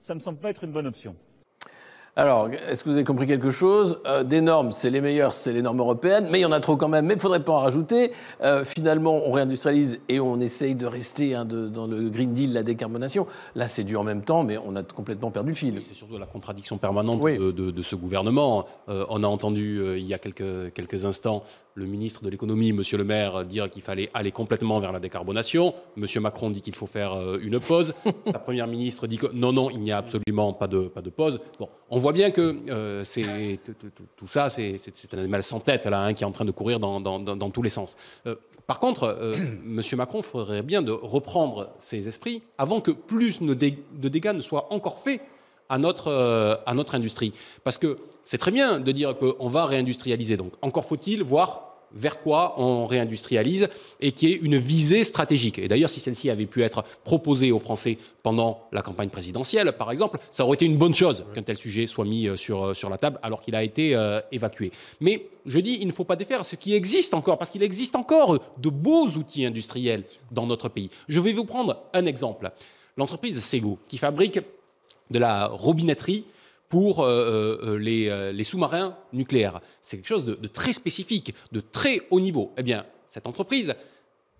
Ça 0.00 0.14
ne 0.14 0.20
me 0.20 0.22
semble 0.22 0.38
pas 0.38 0.48
être 0.48 0.64
une 0.64 0.72
bonne 0.72 0.86
option. 0.86 1.14
Alors, 2.20 2.48
est-ce 2.68 2.82
que 2.82 2.88
vous 2.88 2.96
avez 2.96 3.04
compris 3.04 3.28
quelque 3.28 3.50
chose? 3.50 4.00
Euh, 4.04 4.24
Des 4.24 4.40
normes, 4.40 4.72
c'est 4.72 4.90
les 4.90 5.00
meilleures, 5.00 5.34
c'est 5.34 5.52
les 5.52 5.62
normes 5.62 5.78
européennes, 5.78 6.26
mais 6.32 6.40
il 6.40 6.42
y 6.42 6.46
en 6.46 6.50
a 6.50 6.58
trop 6.58 6.74
quand 6.76 6.88
même, 6.88 7.06
mais 7.06 7.14
il 7.14 7.18
ne 7.18 7.20
faudrait 7.22 7.44
pas 7.44 7.52
en 7.52 7.60
rajouter. 7.60 8.10
Euh, 8.42 8.64
finalement, 8.64 9.22
on 9.24 9.30
réindustrialise 9.30 10.00
et 10.08 10.18
on 10.18 10.40
essaye 10.40 10.74
de 10.74 10.84
rester 10.84 11.36
hein, 11.36 11.44
de- 11.44 11.68
dans 11.68 11.86
le 11.86 12.08
Green 12.08 12.34
Deal, 12.34 12.52
la 12.52 12.64
décarbonation. 12.64 13.28
Là, 13.54 13.68
c'est 13.68 13.84
dur 13.84 14.00
en 14.00 14.04
même 14.04 14.22
temps, 14.22 14.42
mais 14.42 14.58
on 14.58 14.74
a 14.74 14.82
complètement 14.82 15.30
perdu 15.30 15.50
le 15.50 15.54
fil. 15.54 15.74
Oui, 15.76 15.84
C'est 15.86 15.94
surtout 15.94 16.18
la 16.18 16.26
contradiction 16.26 16.76
permanente 16.76 17.20
Oui. 17.22 17.38
de, 17.38 17.52
de- 17.52 17.70
de 17.70 17.82
ce 17.82 17.94
gouvernement. 17.94 18.66
Euh, 18.88 19.04
on 19.10 19.22
a 19.22 19.28
entendu 19.28 19.80
il 19.96 20.04
y 20.04 20.12
a 20.12 20.18
quelques, 20.18 20.72
quelques 20.74 21.04
instants 21.04 21.44
le 21.74 21.84
ministre 21.86 22.24
de 22.24 22.30
l'économie, 22.30 22.72
Monsieur 22.72 22.98
le 22.98 23.04
Maire, 23.04 23.44
dire 23.44 23.70
qu'il 23.70 23.82
fallait 23.82 24.10
aller 24.12 24.32
complètement 24.32 24.80
vers 24.80 24.90
la 24.90 24.98
décarbonation. 24.98 25.72
Monsieur 25.94 26.20
Macron 26.20 26.50
dit 26.50 26.60
qu'il 26.62 26.74
faut 26.74 26.86
faire 26.86 27.12
une 27.40 27.60
pause. 27.60 27.94
Sa 28.26 28.40
première 28.40 28.66
ministre 28.66 29.06
dit 29.06 29.16
que 29.18 29.28
non, 29.32 29.52
non, 29.52 29.70
il 29.70 29.78
n'y 29.78 29.92
a 29.92 29.98
absolument 29.98 30.52
pas 30.52 30.66
de, 30.66 30.88
pas 30.88 31.02
de 31.02 31.10
pause. 31.10 31.38
Bon, 31.60 31.68
on 31.88 32.00
voit 32.00 32.07
bien 32.12 32.30
que 32.30 32.56
euh, 32.68 33.04
tout- 34.16 34.28
ça, 34.28 34.50
c'est 34.50 34.78
un 35.12 35.18
animal 35.18 35.42
sans 35.42 35.60
tête 35.60 35.86
là, 35.86 36.02
hein, 36.04 36.14
qui 36.14 36.24
est 36.24 36.26
en 36.26 36.32
train 36.32 36.44
de 36.44 36.50
courir 36.50 36.78
dans, 36.80 37.50
tous 37.50 37.62
les 37.62 37.70
sens. 37.70 37.96
Euh, 38.26 38.34
par 38.66 38.78
contre, 38.78 39.04
euh, 39.04 39.34
Monsieur 39.64 39.96
Macron 39.96 40.22
ferait 40.22 40.62
bien 40.62 40.82
de 40.82 40.92
reprendre 40.92 41.70
ses 41.78 42.08
esprits 42.08 42.42
avant 42.58 42.80
que 42.80 42.90
plus 42.90 43.40
de 43.40 43.54
dé- 43.54 43.82
de 43.94 44.08
dégâts 44.08 44.32
ne 44.34 44.40
soient 44.40 44.72
encore 44.72 44.98
faits 44.98 45.20
à 45.68 45.76
notre, 45.78 46.62
à 46.64 46.72
notre 46.74 46.94
industrie. 46.94 47.32
Parce 47.62 47.76
que 47.76 47.98
c'est 48.24 48.38
très 48.38 48.50
bien 48.50 48.80
de 48.80 48.90
dire 48.92 49.16
qu'on 49.16 49.48
va 49.48 49.66
réindustrialiser. 49.66 50.36
Donc 50.38 50.52
encore 50.62 50.86
faut-il 50.86 51.22
voir 51.22 51.67
vers 51.92 52.20
quoi 52.20 52.54
on 52.58 52.86
réindustrialise 52.86 53.68
et 54.00 54.12
qui 54.12 54.26
est 54.26 54.36
une 54.36 54.56
visée 54.56 55.04
stratégique. 55.04 55.58
Et 55.58 55.68
d'ailleurs, 55.68 55.90
si 55.90 56.00
celle-ci 56.00 56.30
avait 56.30 56.46
pu 56.46 56.62
être 56.62 56.84
proposée 57.04 57.52
aux 57.52 57.58
Français 57.58 57.98
pendant 58.22 58.62
la 58.72 58.82
campagne 58.82 59.08
présidentielle, 59.08 59.72
par 59.72 59.90
exemple, 59.90 60.18
ça 60.30 60.44
aurait 60.44 60.54
été 60.54 60.66
une 60.66 60.76
bonne 60.76 60.94
chose 60.94 61.24
qu'un 61.34 61.42
tel 61.42 61.56
sujet 61.56 61.86
soit 61.86 62.04
mis 62.04 62.28
euh, 62.28 62.36
sur, 62.36 62.66
euh, 62.66 62.74
sur 62.74 62.90
la 62.90 62.98
table 62.98 63.18
alors 63.22 63.40
qu'il 63.40 63.54
a 63.54 63.62
été 63.62 63.94
euh, 63.94 64.20
évacué. 64.32 64.70
Mais 65.00 65.28
je 65.46 65.58
dis, 65.58 65.78
il 65.80 65.86
ne 65.86 65.92
faut 65.92 66.04
pas 66.04 66.16
défaire 66.16 66.44
ce 66.44 66.56
qui 66.56 66.74
existe 66.74 67.14
encore, 67.14 67.38
parce 67.38 67.50
qu'il 67.50 67.62
existe 67.62 67.96
encore 67.96 68.38
de 68.58 68.68
beaux 68.68 69.06
outils 69.08 69.44
industriels 69.44 70.04
dans 70.30 70.46
notre 70.46 70.68
pays. 70.68 70.90
Je 71.08 71.20
vais 71.20 71.32
vous 71.32 71.44
prendre 71.44 71.82
un 71.92 72.06
exemple. 72.06 72.50
L'entreprise 72.96 73.38
Sego, 73.40 73.78
qui 73.88 73.96
fabrique 73.98 74.40
de 75.10 75.18
la 75.18 75.46
robinetterie 75.46 76.24
pour 76.68 77.00
euh, 77.00 77.58
euh, 77.62 77.78
les, 77.78 78.08
euh, 78.08 78.32
les 78.32 78.44
sous-marins 78.44 78.96
nucléaires. 79.12 79.60
C'est 79.82 79.96
quelque 79.96 80.06
chose 80.06 80.24
de 80.24 80.46
très 80.48 80.72
spécifique, 80.72 81.34
de 81.52 81.60
très 81.60 82.02
haut 82.10 82.20
niveau. 82.20 82.52
Eh 82.56 82.62
bien, 82.62 82.84
cette 83.08 83.26
entreprise 83.26 83.74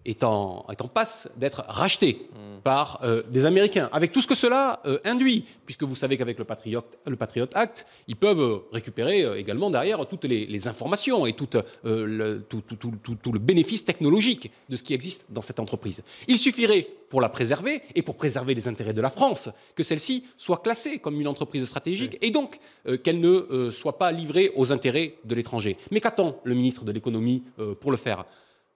est 0.04 0.24
en, 0.24 0.64
est 0.70 0.80
en 0.80 0.88
passe 0.88 1.28
d'être 1.37 1.64
rachetée 1.68 2.28
par 2.64 3.00
euh, 3.04 3.22
des 3.30 3.44
Américains, 3.44 3.88
avec 3.92 4.11
tout 4.11 4.20
ce 4.20 4.26
que 4.26 4.34
cela 4.34 4.80
euh, 4.87 4.98
induit, 5.04 5.44
puisque 5.64 5.84
vous 5.84 5.94
savez 5.94 6.16
qu'avec 6.16 6.38
le 6.38 6.44
Patriot, 6.44 6.82
le 7.06 7.16
Patriot 7.16 7.46
Act, 7.54 7.87
ils 8.08 8.16
peuvent 8.16 8.40
euh, 8.40 8.58
récupérer 8.72 9.22
euh, 9.22 9.38
également 9.38 9.70
derrière 9.70 10.04
toutes 10.06 10.24
les, 10.24 10.44
les 10.46 10.66
informations 10.68 11.24
et 11.26 11.34
tout, 11.34 11.48
le, 11.84 12.38
tout, 12.48 12.61
tout- 12.62 12.76
tout- 12.76 12.94
tout- 13.02 13.14
tout 13.22 13.32
le 13.32 13.38
bénéfice 13.38 13.84
technologique 13.84 14.50
de 14.68 14.76
ce 14.76 14.82
qui 14.82 14.92
existe 14.94 15.26
dans 15.30 15.42
cette 15.42 15.61
entreprise. 15.61 16.02
Il 16.26 16.37
suffirait, 16.38 16.87
pour 17.11 17.20
la 17.20 17.28
préserver 17.28 17.80
et 17.94 18.02
pour 18.02 18.16
préserver 18.16 18.54
les 18.54 18.66
intérêts 18.68 18.92
de 18.92 19.00
la 19.00 19.11
France, 19.11 19.48
que 19.74 19.82
celle-ci 19.82 20.24
soit 20.37 20.58
classée 20.58 20.98
comme 20.98 21.20
une 21.20 21.28
entreprise 21.28 21.64
stratégique 21.64 22.18
et 22.20 22.30
donc 22.30 22.58
qu'elle 23.02 23.20
ne 23.20 23.70
soit 23.70 23.96
pas 23.98 24.12
livrée 24.12 24.52
aux 24.56 24.72
intérêts 24.72 25.14
de 25.24 25.34
l'étranger. 25.34 25.76
Mais 25.90 26.00
qu'attend 26.00 26.38
le 26.44 26.54
ministre 26.54 26.84
de 26.84 26.92
l'économie 26.92 27.44
pour 27.80 27.90
le 27.92 27.96
faire? 27.96 28.24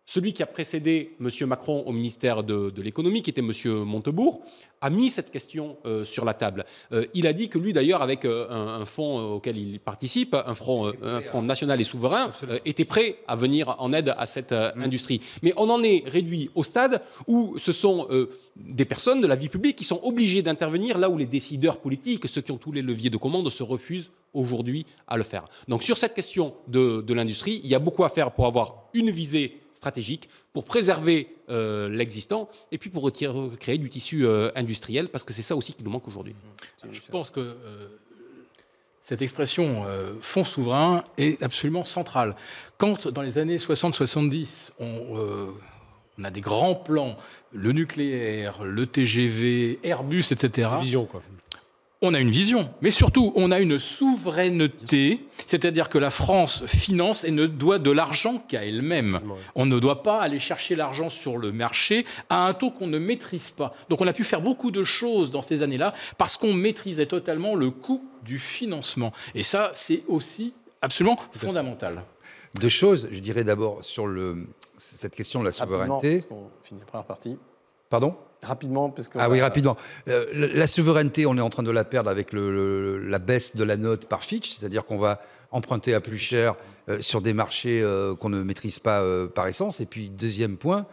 Celui 0.05 0.33
qui 0.33 0.43
a 0.43 0.47
précédé 0.47 1.17
M. 1.21 1.29
Macron 1.47 1.85
au 1.87 1.93
ministère 1.93 2.43
de, 2.43 2.71
de 2.71 2.83
l'économie, 2.83 3.23
qui 3.23 3.31
était 3.31 3.41
M. 3.41 3.53
Montebourg, 3.85 4.43
a 4.81 4.91
mis 4.91 5.11
cette 5.11 5.31
question 5.31 5.77
euh, 5.87 6.05
sur 6.05 6.25
la 6.25 6.35
table. 6.35 6.65
Euh, 6.93 7.07
il 7.15 7.27
a 7.27 7.33
dit 7.33 7.49
que 7.49 7.59
lui, 7.59 7.73
d'ailleurs, 7.73 8.03
avec 8.03 8.25
euh, 8.25 8.49
un, 8.51 8.81
un 8.81 8.85
fonds 8.85 9.35
auquel 9.35 9.57
il 9.57 9.79
participe, 9.79 10.35
un 10.35 10.55
front, 10.55 10.93
un 11.03 11.21
front 11.21 11.43
national 11.43 11.81
et 11.81 11.85
souverain, 11.85 12.33
était 12.65 12.85
prêt 12.85 13.19
à 13.29 13.37
venir 13.37 13.77
en 13.79 13.93
aide 13.93 14.15
à 14.19 14.27
cette 14.27 14.53
euh, 14.53 14.73
industrie. 14.77 15.21
Mais 15.43 15.55
on 15.57 15.71
en 15.71 15.83
est 15.83 16.03
réduit 16.07 16.51
au 16.55 16.65
stade 16.65 17.01
où 17.29 17.57
ce 17.59 17.73
sont 17.73 18.09
des 18.57 18.85
personnes 18.85 19.21
de 19.21 19.27
la 19.27 19.37
vie 19.37 19.49
publique 19.49 19.77
qui 19.77 19.85
sont 19.85 20.01
obligées 20.03 20.43
d'intervenir 20.43 20.99
là 20.99 21.09
où 21.09 21.17
les 21.17 21.27
décideurs 21.27 21.79
politiques, 21.79 22.27
ceux 22.27 22.41
qui 22.41 22.53
ont 22.53 22.59
tous 22.59 22.73
les 22.73 22.83
leviers 22.83 23.11
de 23.11 23.17
commande, 23.17 23.49
se 23.51 23.63
refusent 23.63 24.11
aujourd'hui 24.35 24.87
à 25.07 25.17
le 25.17 25.23
faire. 25.23 25.45
Donc 25.69 25.83
sur 25.83 25.97
cette 25.97 26.15
question 26.15 26.55
de, 26.69 27.01
de 27.03 27.15
l'industrie, 27.15 27.61
il 27.63 27.71
y 27.71 27.75
a 27.75 27.79
beaucoup 27.79 28.05
à 28.05 28.09
faire 28.09 28.33
pour 28.33 28.47
avoir 28.47 28.89
une 28.95 29.11
visée 29.11 29.62
stratégique, 29.87 30.29
pour 30.53 30.65
préserver 30.65 31.19
euh, 31.49 31.89
l'existant 31.89 32.49
et 32.71 32.79
puis 32.79 32.89
pour 32.89 33.03
retirer- 33.03 33.57
créer 33.59 33.79
du 33.79 33.91
tissu 33.91 34.25
euh, 34.25 34.51
industriel, 34.55 35.09
parce 35.09 35.25
que 35.25 35.33
c'est 35.33 35.43
ça 35.51 35.57
aussi 35.57 35.73
qui 35.75 35.83
nous 35.83 35.91
manque 35.91 36.07
aujourd'hui. 36.07 36.35
Je 36.93 37.01
pense 37.11 37.31
que 37.33 37.41
euh, 37.41 37.89
cette 39.03 39.23
expression 39.23 39.85
euh, 39.87 40.15
fonds 40.21 40.45
souverain 40.45 41.03
est 41.19 41.43
absolument 41.43 41.85
centrale. 41.85 42.37
Quand, 42.79 43.09
dans 43.09 43.23
les 43.23 43.39
années 43.39 43.57
60-70, 43.57 44.71
on, 44.79 44.85
euh, 45.19 45.47
on 46.19 46.23
a 46.25 46.31
des 46.31 46.41
grands 46.41 46.77
plans, 46.77 47.17
le 47.53 47.73
nucléaire, 47.73 48.63
le 48.63 48.87
TGV, 48.87 49.81
Airbus, 49.83 50.27
etc., 50.31 50.69
Vision, 50.81 51.07
quoi. 51.07 51.23
On 52.03 52.15
a 52.15 52.21
une 52.21 52.31
vision, 52.31 52.69
mais 52.81 52.91
surtout, 52.91 53.33
on 53.37 53.51
a 53.53 53.61
une 53.61 53.79
souveraineté, 53.79 55.25
c'est-à-dire 55.47 55.89
que 55.89 55.99
la 55.99 56.11
France 56.11 56.65
finance 56.67 57.25
et 57.25 57.31
ne 57.31 57.47
doit 57.47 57.79
de 57.79 57.91
l'argent 57.91 58.39
qu'à 58.49 58.65
elle-même. 58.65 59.21
On 59.55 59.65
ne 59.67 59.79
doit 59.79 60.03
pas 60.03 60.21
aller 60.21 60.41
chercher 60.41 60.75
l'argent 60.75 61.09
sur 61.09 61.39
le 61.39 61.53
marché 61.53 62.05
à 62.29 62.47
un 62.47 62.55
taux 62.55 62.71
qu'on 62.71 62.89
ne 62.89 62.99
maîtrise 62.99 63.51
pas. 63.51 63.73
Donc 63.89 64.01
on 64.01 64.07
a 64.07 64.13
pu 64.13 64.25
faire 64.25 64.43
beaucoup 64.43 64.73
de 64.73 64.83
choses 64.83 65.31
dans 65.31 65.43
ces 65.43 65.63
années-là 65.63 65.95
parce 66.19 66.37
qu'on 66.37 66.53
maîtrisait 66.53 67.07
totalement 67.07 67.55
le 67.55 67.71
coût 67.71 68.05
du 68.25 68.39
financement. 68.39 69.13
Et 69.35 69.43
ça, 69.43 69.71
c'est 69.73 70.03
aussi 70.09 70.55
absolument 70.81 71.17
fondamental. 71.33 72.05
Deux 72.61 72.69
choses, 72.69 73.09
je 73.11 73.21
dirais 73.21 73.45
d'abord 73.45 73.85
sur 73.85 74.07
le, 74.07 74.47
cette 74.77 75.15
question 75.15 75.41
de 75.41 75.47
la 75.47 75.53
souveraineté. 75.53 76.25
On 76.31 76.49
finit 76.65 76.81
la 76.81 76.87
première 76.87 77.07
partie. 77.07 77.37
Pardon? 77.89 78.17
Rapidement, 78.47 78.91
parce 78.91 79.07
que 79.09 79.19
Ah 79.21 79.31
oui, 79.31 79.41
rapidement. 79.41 79.77
Euh, 80.09 80.49
la, 80.53 80.67
souveraineté, 80.67 81.27
on 81.27 81.37
est 81.37 81.41
en 81.41 81.49
train 81.51 81.63
de 81.63 81.71
la 81.71 81.85
perdre 81.85 82.11
avec 82.11 82.33
le- 82.33 82.53
le- 82.53 82.99
la 83.07 83.21
baisse 83.21 83.55
de 83.55 83.63
la 83.63 83.77
note 83.77 84.07
par 84.07 84.25
Fitch, 84.25 84.51
c'est-à-dire 84.57 84.85
qu'on 84.85 84.99
va 84.99 85.21
emprunter 85.53 85.95
à 85.95 86.01
plus 86.01 86.19
cher 86.19 86.57
euh, 86.89 87.01
sur 87.01 87.21
des 87.23 87.35
marchés 87.35 87.81
euh, 87.83 88.17
qu'on 88.17 88.31
ne 88.31 88.43
maîtrise 88.43 88.81
pas 88.81 89.05
par 89.29 89.47
essence. 89.47 89.81
Et 89.81 89.87
puis, 89.87 90.11
deuxième 90.11 90.57
point, 90.57 90.87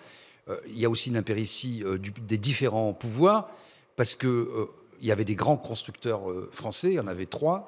il 0.68 0.80
y 0.80 0.86
a 0.86 0.90
aussi 0.90 1.10
une 1.10 1.18
impéritie 1.18 1.84
du- 2.00 2.12
des 2.12 2.38
différents 2.38 2.94
pouvoirs, 2.94 3.50
parce 3.96 4.14
que 4.16 4.48
il 5.02 5.08
y 5.08 5.12
avait 5.14 5.24
des 5.26 5.36
grands 5.36 5.56
constructeurs 5.58 6.24
français, 6.52 6.90
il 6.90 6.96
y 6.96 7.00
en 7.00 7.08
avait 7.08 7.26
trois. 7.26 7.68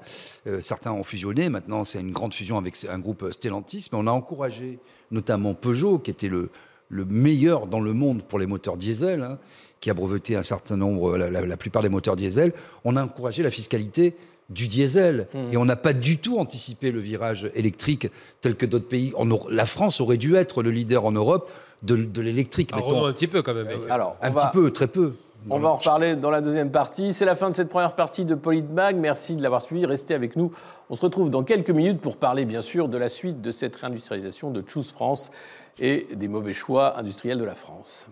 Certains 0.60 0.92
ont 0.92 1.04
fusionné. 1.06 1.48
Maintenant, 1.50 1.86
c'est 1.86 2.02
une 2.02 2.12
grande 2.12 2.34
fusion 2.34 2.58
avec 2.58 2.76
un 2.90 3.00
groupe 3.00 3.32
Stellantis. 3.32 3.88
Mais 3.92 3.98
on 3.98 4.06
a 4.08 4.12
encouragé 4.12 4.80
notamment 5.12 5.54
Peugeot, 5.54 5.98
qui 6.00 6.12
était 6.12 6.28
le, 6.28 6.50
le 6.90 7.06
meilleur 7.06 7.68
dans 7.68 7.80
le 7.80 7.94
monde 7.94 8.24
pour 8.24 8.38
les 8.38 8.48
moteurs 8.48 8.76
diesel, 8.76 9.22
hein, 9.22 9.40
qui 9.82 9.90
a 9.90 9.94
breveté 9.94 10.36
un 10.38 10.44
certain 10.44 10.78
nombre, 10.78 11.18
la, 11.18 11.30
la- 11.30 11.46
la 11.46 11.58
plupart 11.58 11.82
des 11.82 11.90
moteurs 11.90 12.16
diesel. 12.16 12.54
On 12.86 12.96
a 12.96 13.04
encouragé 13.04 13.44
la 13.44 13.52
fiscalité 13.52 14.16
du 14.50 14.68
diesel. 14.68 15.28
Et 15.52 15.58
on 15.58 15.64
n'a 15.66 15.78
pas 15.78 15.94
du 15.94 16.18
tout 16.18 16.38
anticipé 16.38 16.92
le 16.92 17.00
virage 17.00 17.50
électrique 17.56 18.08
tel 18.42 18.56
que 18.56 18.66
d'autres 18.66 18.88
pays. 18.88 19.14
On 19.16 19.28
la 19.50 19.66
France 19.66 20.02
aurait 20.02 20.18
dû 20.18 20.36
être 20.36 20.62
le 20.62 20.72
leader 20.72 21.06
en 21.06 21.12
Europe 21.14 21.50
de, 21.84 21.96
de 21.96 22.22
l'électrique. 22.22 22.72
Un 22.74 22.82
petit 23.14 23.28
peu 23.28 23.42
quand 23.42 23.54
même. 23.54 23.66
mec. 23.68 23.78
Alors, 23.90 24.18
un 24.22 24.30
va- 24.30 24.42
petit 24.48 24.58
peu, 24.58 24.70
très 24.72 24.88
peu. 24.88 25.14
On 25.50 25.58
va 25.58 25.70
en 25.70 25.76
reparler 25.78 26.16
dans 26.18 26.30
la 26.30 26.42
deuxième 26.42 26.70
partie. 26.70 27.14
C'est 27.14 27.26
la 27.26 27.34
fin 27.34 27.50
de 27.50 27.56
cette 27.56 27.70
première 27.70 27.96
partie 27.96 28.26
de 28.26 28.36
Politmag. 28.36 28.96
Merci 28.98 29.36
de 29.36 29.42
l'avoir 29.42 29.62
suivi. 29.64 29.86
Restez 29.88 30.14
avec 30.14 30.36
nous. 30.36 30.52
On 30.92 30.96
se 30.96 31.02
retrouve 31.02 31.30
dans 31.32 31.44
quelques 31.44 31.72
minutes 31.72 32.00
pour 32.02 32.18
parler, 32.18 32.44
bien 32.46 32.62
sûr, 32.62 32.90
de 32.90 32.98
la 32.98 33.10
suite 33.10 33.42
de 33.42 33.52
cette 33.52 33.76
réindustrialisation 33.78 34.52
de 34.52 34.64
Choose 34.68 34.92
France 34.92 35.32
et 35.80 36.08
des 36.14 36.28
mauvais 36.28 36.54
choix 36.54 37.00
industriels 37.00 37.40
de 37.40 37.44
la 37.46 37.56
France. 37.56 38.06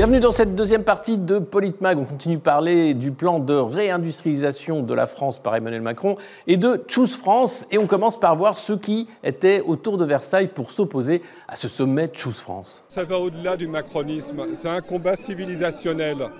Bienvenue 0.00 0.20
dans 0.20 0.32
cette 0.32 0.54
deuxième 0.54 0.82
partie 0.82 1.18
de 1.18 1.38
Politmag. 1.38 1.98
On 1.98 2.06
continue 2.06 2.36
de 2.36 2.40
parler 2.40 2.94
du 2.94 3.12
plan 3.12 3.38
de 3.38 3.52
réindustrialisation 3.52 4.82
de 4.82 4.94
la 4.94 5.06
France 5.06 5.38
par 5.38 5.54
Emmanuel 5.54 5.82
Macron 5.82 6.16
et 6.46 6.56
de 6.56 6.82
Choose 6.88 7.14
France. 7.14 7.66
Et 7.70 7.76
on 7.76 7.86
commence 7.86 8.18
par 8.18 8.34
voir 8.34 8.56
ceux 8.56 8.78
qui 8.78 9.08
étaient 9.22 9.60
autour 9.60 9.98
de 9.98 10.06
Versailles 10.06 10.46
pour 10.46 10.70
s'opposer 10.70 11.20
à 11.48 11.56
ce 11.56 11.68
sommet 11.68 12.10
Choose 12.14 12.38
France. 12.38 12.82
Ça 12.88 13.04
va 13.04 13.18
au-delà 13.18 13.58
du 13.58 13.68
macronisme. 13.68 14.46
C'est 14.54 14.70
un 14.70 14.80
combat 14.80 15.16
civilisationnel. 15.16 16.30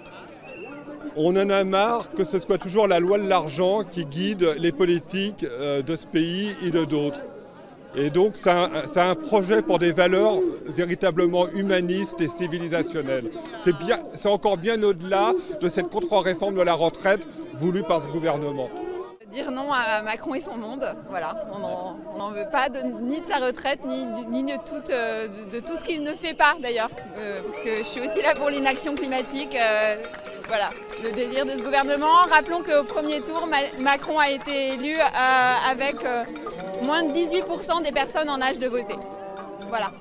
On 1.15 1.37
en 1.37 1.51
a 1.51 1.63
marre 1.65 2.11
que 2.13 2.25
ce 2.25 2.39
soit 2.39 2.57
toujours 2.57 2.89
la 2.89 2.99
loi 2.99 3.19
de 3.19 3.29
l'argent 3.29 3.83
qui 3.85 4.07
guide 4.07 4.55
les 4.57 4.73
politiques 4.73 5.45
euh, 5.45 5.83
de 5.83 5.97
ce 5.97 6.07
pays 6.07 6.55
et 6.65 6.71
de 6.71 6.87
d'autres. 6.87 7.21
Et 7.97 8.11
donc, 8.11 8.35
c'est 8.37 8.51
un, 8.51 8.71
un 8.97 9.15
projet 9.15 9.63
pour 9.63 9.79
des 9.79 9.91
valeurs 9.93 10.39
véritablement 10.67 11.49
humanistes 11.49 12.21
et 12.21 12.29
civilisationnelles. 12.29 13.31
C'est 13.59 14.29
encore 14.29 14.57
bien 14.57 14.81
au-delà 14.83 15.33
de 15.61 15.69
cette 15.69 15.89
contre-réforme 15.89 16.55
de 16.55 16.63
la 16.63 16.75
retraite 16.75 17.21
voulue 17.55 17.83
par 17.83 18.01
ce 18.01 18.07
gouvernement. 18.07 18.69
Dire 19.33 19.51
non 19.53 19.73
à 19.73 20.03
Macron 20.03 20.35
et 20.35 20.41
son 20.41 20.57
monde, 20.57 20.85
voilà. 21.09 21.39
On 21.53 22.19
n'en 22.19 22.31
veut 22.31 22.49
pas 22.51 22.69
de, 22.69 22.81
ni 23.01 23.21
de 23.21 23.27
sa 23.27 23.39
retraite, 23.39 23.79
ni, 23.85 24.05
euh, 24.91 25.29
de, 25.53 25.61
tout 25.61 25.77
ce 25.77 25.85
qu'il 25.85 26.03
ne 26.03 26.13
fait 26.13 26.35
pas 26.35 26.55
d'ailleurs. 26.61 26.91
Euh, 27.17 27.41
parce 27.49 27.61
que 27.63 27.77
je 27.79 27.83
suis 27.85 28.01
aussi 28.01 28.23
là 28.23 28.35
pour 28.35 28.51
l'inaction 28.51 28.95
climatique. 28.97 29.55
euh, 29.57 29.97
voilà, 30.49 30.71
le 31.05 31.13
délire 31.13 31.47
de 31.47 31.53
ce 31.53 31.63
gouvernement. 31.63 32.27
Rappelons 32.29 32.61
qu'au 32.65 32.83
premier 32.83 33.21
tour, 33.21 33.47
Ma- 33.47 33.83
Macron 33.85 34.19
a 34.19 34.31
été 34.31 34.71
élu 34.75 34.95
avec 35.71 35.95
moins 36.83 37.03
de 37.03 37.13
18% 37.13 37.83
des 37.83 37.93
personnes 37.93 38.29
en 38.29 38.41
âge 38.41 38.59
de 38.59 38.67
voter. 38.69 38.97
Voilà. 39.69 39.93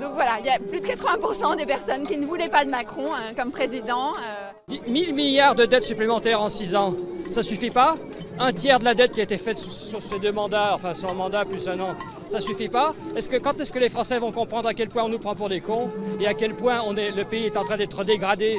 Donc 0.00 0.12
voilà, 0.14 0.36
il 0.38 0.46
y 0.46 0.50
a 0.50 0.58
plus 0.58 0.80
de 0.80 0.86
80% 0.86 1.56
des 1.56 1.66
personnes 1.66 2.04
qui 2.04 2.16
ne 2.18 2.24
voulaient 2.26 2.48
pas 2.48 2.64
de 2.64 2.70
Macron 2.70 3.12
hein, 3.12 3.34
comme 3.36 3.50
président. 3.50 4.12
euh. 4.14 4.76
1000 4.88 5.14
milliards 5.14 5.54
de 5.54 5.64
dettes 5.64 5.82
supplémentaires 5.82 6.40
en 6.40 6.48
6 6.48 6.76
ans, 6.76 6.94
ça 7.28 7.42
suffit 7.42 7.70
pas? 7.70 7.96
Un 8.38 8.52
tiers 8.52 8.78
de 8.78 8.84
la 8.84 8.94
dette 8.94 9.12
qui 9.12 9.20
a 9.20 9.24
été 9.24 9.38
faite 9.38 9.58
sur, 9.58 9.72
sur 9.72 10.00
ces 10.02 10.20
deux 10.20 10.30
mandats, 10.30 10.72
enfin 10.74 10.94
sur 10.94 11.10
un 11.10 11.14
mandat 11.14 11.44
plus 11.44 11.66
un 11.66 11.80
an, 11.80 11.96
ça 12.28 12.40
suffit 12.40 12.68
pas? 12.68 12.94
Est-ce 13.16 13.28
que 13.28 13.36
quand 13.36 13.58
est-ce 13.58 13.72
que 13.72 13.80
les 13.80 13.88
Français 13.88 14.18
vont 14.20 14.30
comprendre 14.30 14.68
à 14.68 14.74
quel 14.74 14.88
point 14.88 15.02
on 15.02 15.08
nous 15.08 15.18
prend 15.18 15.34
pour 15.34 15.48
des 15.48 15.60
cons 15.60 15.90
et 16.20 16.26
à 16.28 16.34
quel 16.34 16.54
point 16.54 16.80
le 16.92 17.22
pays 17.24 17.46
est 17.46 17.56
en 17.56 17.64
train 17.64 17.76
d'être 17.76 18.04
dégradé? 18.04 18.58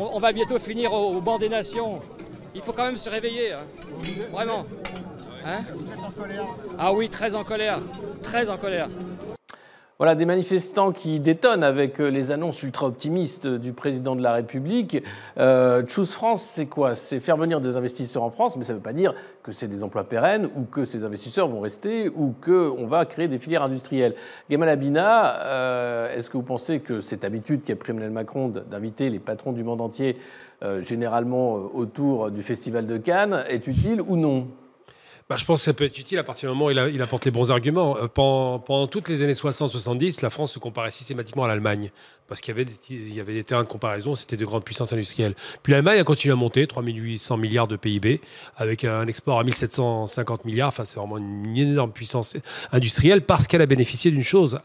On, 0.00 0.20
va 0.20 0.32
bientôt 0.32 0.58
finir 0.58 0.92
au, 0.92 1.16
au 1.16 1.20
banc 1.20 1.38
des 1.38 1.48
nations. 1.48 2.00
Il 2.54 2.60
faut 2.62 2.72
quand 2.72 2.84
même 2.84 2.96
se 2.96 3.10
réveiller, 3.10 3.52
hein. 3.52 3.58
vraiment. 4.32 4.64
Hein 5.46 5.60
ah 6.78 6.92
oui, 6.92 7.08
très 7.08 7.34
en 7.34 7.44
colère, 7.44 7.80
très 8.22 8.50
en 8.50 8.56
colère. 8.56 8.88
Voilà, 9.98 10.14
des 10.14 10.26
manifestants 10.26 10.92
qui 10.92 11.18
détonnent 11.18 11.64
avec 11.64 12.00
euh, 12.00 12.06
les 12.06 12.30
annonces 12.30 12.62
ultra-optimistes 12.62 13.48
du 13.48 13.72
président 13.72 14.14
de 14.14 14.22
la 14.22 14.32
République. 14.32 15.02
Euh, 15.38 15.82
Choose 15.88 16.12
France, 16.12 16.40
c'est 16.42 16.66
quoi? 16.66 16.94
C'est 16.94 17.18
faire 17.18 17.36
venir 17.36 17.60
des 17.60 17.76
investisseurs 17.76 18.22
en 18.22 18.30
France, 18.30 18.56
mais 18.56 18.62
ça 18.62 18.74
ne 18.74 18.78
veut 18.78 18.82
pas 18.82 18.92
dire 18.92 19.12
que 19.42 19.50
c'est 19.50 19.66
des 19.66 19.82
emplois 19.82 20.04
pérennes 20.04 20.48
ou 20.54 20.62
que 20.62 20.84
ces 20.84 21.02
investisseurs 21.02 21.48
vont 21.48 21.58
rester 21.58 22.08
ou 22.10 22.32
qu'on 22.44 22.86
va 22.86 23.06
créer 23.06 23.26
des 23.26 23.40
filières 23.40 23.64
industrielles. 23.64 24.14
Gamal 24.48 24.68
Abina, 24.68 25.44
euh, 25.46 26.16
est-ce 26.16 26.30
que 26.30 26.36
vous 26.36 26.44
pensez 26.44 26.78
que 26.78 27.00
cette 27.00 27.24
habitude 27.24 27.64
qu'a 27.64 27.74
pris 27.74 27.90
Emmanuel 27.90 28.12
Macron 28.12 28.46
d'inviter 28.46 29.10
les 29.10 29.18
patrons 29.18 29.50
du 29.50 29.64
monde 29.64 29.80
entier, 29.80 30.16
généralement 30.80 31.54
autour 31.54 32.30
du 32.30 32.42
Festival 32.42 32.86
de 32.86 32.98
Cannes, 32.98 33.44
est 33.48 33.66
utile 33.66 34.00
ou 34.00 34.16
non? 34.16 34.46
Bah, 35.28 35.36
je 35.38 35.44
pense 35.44 35.60
que 35.60 35.64
ça 35.66 35.74
peut 35.74 35.84
être 35.84 35.98
utile 35.98 36.16
à 36.18 36.24
partir 36.24 36.48
du 36.48 36.54
moment 36.54 36.66
où 36.66 36.70
il, 36.70 36.78
a- 36.78 36.88
il 36.88 37.02
apporte 37.02 37.26
les 37.26 37.30
bons 37.30 37.50
arguments. 37.52 37.98
Euh, 37.98 38.08
Pendant, 38.08 38.58
pendant 38.60 38.86
toutes 38.86 39.08
les 39.10 39.22
années 39.22 39.34
60-70, 39.34 40.22
la 40.22 40.30
France 40.30 40.52
se 40.54 40.58
comparait 40.58 40.90
systématiquement 40.90 41.44
à 41.44 41.48
l'Allemagne. 41.48 41.90
Parce 42.28 42.40
qu'il 42.40 42.52
y 42.52 42.58
avait, 42.58 42.64
des, 42.64 42.72
y 43.14 43.20
avait 43.20 43.34
des 43.34 43.44
terrains 43.44 43.62
de 43.62 43.68
comparaison, 43.68 44.14
c'était 44.14 44.38
de 44.38 44.44
grandes 44.46 44.64
puissances 44.64 44.92
industrielles. 44.94 45.34
Puis 45.62 45.72
l'Allemagne 45.72 45.98
a 46.00 46.04
continué 46.04 46.32
à 46.32 46.36
monter, 46.36 46.66
3800 46.66 47.36
milliards 47.36 47.68
de 47.68 47.76
PIB, 47.76 48.22
avec 48.56 48.84
un 48.84 49.06
export 49.06 49.38
à 49.38 49.44
1750 49.44 50.46
milliards. 50.46 50.68
Enfin, 50.68 50.86
c'est 50.86 50.98
vraiment 50.98 51.18
une 51.18 51.56
énorme 51.58 51.92
puissance 51.92 52.34
industrielle 52.72 53.20
parce 53.22 53.46
qu'elle 53.46 53.62
a 53.62 53.66
bénéficié 53.66 54.10
d'une 54.10 54.24
chose. 54.24 54.58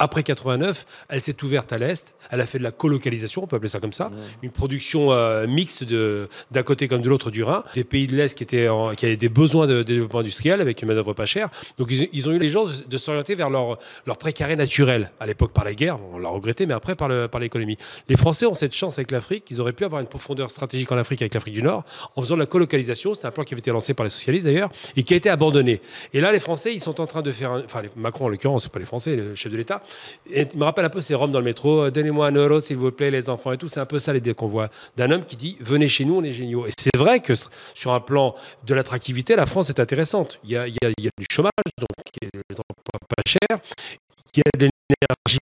Après 0.00 0.22
89, 0.22 0.86
elle 1.08 1.20
s'est 1.20 1.42
ouverte 1.42 1.72
à 1.72 1.78
l'Est, 1.78 2.14
elle 2.30 2.40
a 2.40 2.46
fait 2.46 2.58
de 2.58 2.62
la 2.62 2.70
colocalisation, 2.70 3.42
on 3.42 3.46
peut 3.48 3.56
appeler 3.56 3.68
ça 3.68 3.80
comme 3.80 3.92
ça, 3.92 4.10
une 4.42 4.50
production 4.52 5.10
euh, 5.12 5.46
mixte 5.48 5.82
d'un 5.84 6.62
côté 6.62 6.86
comme 6.86 7.02
de 7.02 7.08
l'autre 7.08 7.32
du 7.32 7.42
Rhin, 7.42 7.64
des 7.74 7.82
pays 7.82 8.06
de 8.06 8.14
l'Est 8.14 8.36
qui, 8.36 8.44
étaient 8.44 8.68
en- 8.68 8.94
qui 8.94 9.06
avaient 9.06 9.16
des 9.16 9.28
besoins 9.28 9.66
de, 9.66 9.82
développement 9.82 10.20
industriel 10.20 10.60
avec 10.60 10.82
une 10.82 10.88
main-d'œuvre 10.88 11.14
pas 11.14 11.26
chère. 11.26 11.48
Donc 11.78 11.88
ils, 11.90 12.08
ils 12.12 12.28
ont 12.28 12.32
eu 12.32 12.38
les 12.38 12.46
gens 12.48 12.64
de 12.86 12.96
s'orienter 12.98 13.34
vers 13.34 13.50
leur, 13.50 13.78
leur 14.06 14.18
précaré 14.18 14.54
naturel. 14.54 15.10
À 15.18 15.26
l'époque 15.26 15.52
par 15.52 15.64
les 15.64 15.74
guerres, 15.74 15.98
on 16.12 16.18
l'a 16.18 16.28
regretté, 16.28 16.66
mais 16.66 16.74
après 16.74 16.94
par 16.94 17.08
le- 17.08 17.26
par 17.26 17.40
l'économie. 17.40 17.76
Les 18.08 18.16
Français 18.16 18.46
ont 18.46 18.54
cette 18.54 18.74
chance 18.74 18.98
avec 18.98 19.10
l'Afrique, 19.10 19.46
ils 19.50 19.60
auraient 19.60 19.72
pu 19.72 19.84
avoir 19.84 20.00
une 20.00 20.06
profondeur 20.06 20.50
stratégique 20.52 20.92
en 20.92 20.96
Afrique 20.96 21.22
avec 21.22 21.34
l'Afrique 21.34 21.54
du 21.54 21.62
Nord 21.64 21.84
en 22.14 22.22
faisant 22.22 22.34
de 22.36 22.40
la 22.40 22.46
colocalisation. 22.46 23.14
C'est 23.14 23.26
un 23.26 23.32
plan 23.32 23.42
qui 23.42 23.54
avait 23.54 23.58
été 23.60 23.72
lancé 23.72 23.94
par 23.94 24.04
les 24.04 24.10
socialistes 24.10 24.46
d'ailleurs 24.46 24.70
et 24.96 25.02
qui 25.02 25.14
a 25.14 25.16
été 25.16 25.28
abandonné. 25.28 25.80
Et 26.12 26.20
là, 26.20 26.30
les 26.30 26.40
Français, 26.40 26.72
ils 26.72 26.80
sont 26.80 27.00
en 27.00 27.06
train 27.06 27.22
de 27.22 27.32
faire, 27.32 27.50
un- 27.52 27.64
enfin 27.64 27.82
Macron 27.96 28.26
en 28.26 28.28
l'occurrence, 28.28 28.62
c'est 28.62 28.72
pas 28.72 28.78
les 28.78 28.84
Français, 28.84 29.16
le 29.16 29.34
chef 29.34 29.50
de 29.50 29.56
l'État. 29.56 29.82
Et 30.30 30.46
il 30.52 30.58
me 30.58 30.64
rappelle 30.64 30.84
un 30.84 30.90
peu 30.90 31.00
ces 31.00 31.14
Roms 31.14 31.32
dans 31.32 31.38
le 31.38 31.44
métro. 31.44 31.84
euh, 31.84 31.90
Donnez-moi 31.90 32.26
un 32.28 32.32
euro 32.32 32.60
s'il 32.60 32.76
vous 32.76 32.90
plaît, 32.92 33.10
les 33.10 33.28
enfants 33.30 33.52
et 33.52 33.56
tout. 33.58 33.68
C'est 33.68 33.80
un 33.80 33.86
peu 33.86 33.98
ça 33.98 34.12
l'idée 34.12 34.34
qu'on 34.34 34.48
voit 34.48 34.68
d'un 34.96 35.10
homme 35.10 35.24
qui 35.24 35.36
dit 35.36 35.56
venez 35.60 35.88
chez 35.88 36.04
nous, 36.04 36.16
on 36.16 36.22
est 36.22 36.32
géniaux. 36.32 36.66
Et 36.66 36.70
c'est 36.78 36.96
vrai 36.96 37.20
que 37.20 37.32
sur 37.74 37.92
un 37.92 38.00
plan 38.00 38.34
de 38.66 38.74
l'attractivité, 38.74 39.36
la 39.36 39.46
France 39.46 39.68
est 39.70 39.80
intéressante. 39.80 40.38
Il 40.44 40.50
y 40.50 40.56
a, 40.56 40.66
il 40.68 40.74
y 40.82 40.86
a- 40.86 40.90
il 40.98 41.04
y 41.04 41.08
a 41.08 41.10
du 41.18 41.26
chômage, 41.30 41.50
donc 41.78 41.88
il 42.22 42.26
y 42.26 42.38
a 42.38 42.40
des 42.50 42.56
emplois 42.56 43.00
pas 43.08 43.22
chers. 43.26 43.58
Il 44.34 44.38
y 44.38 44.42
a 44.54 44.58
des 44.58 44.70
énergie 44.88 45.38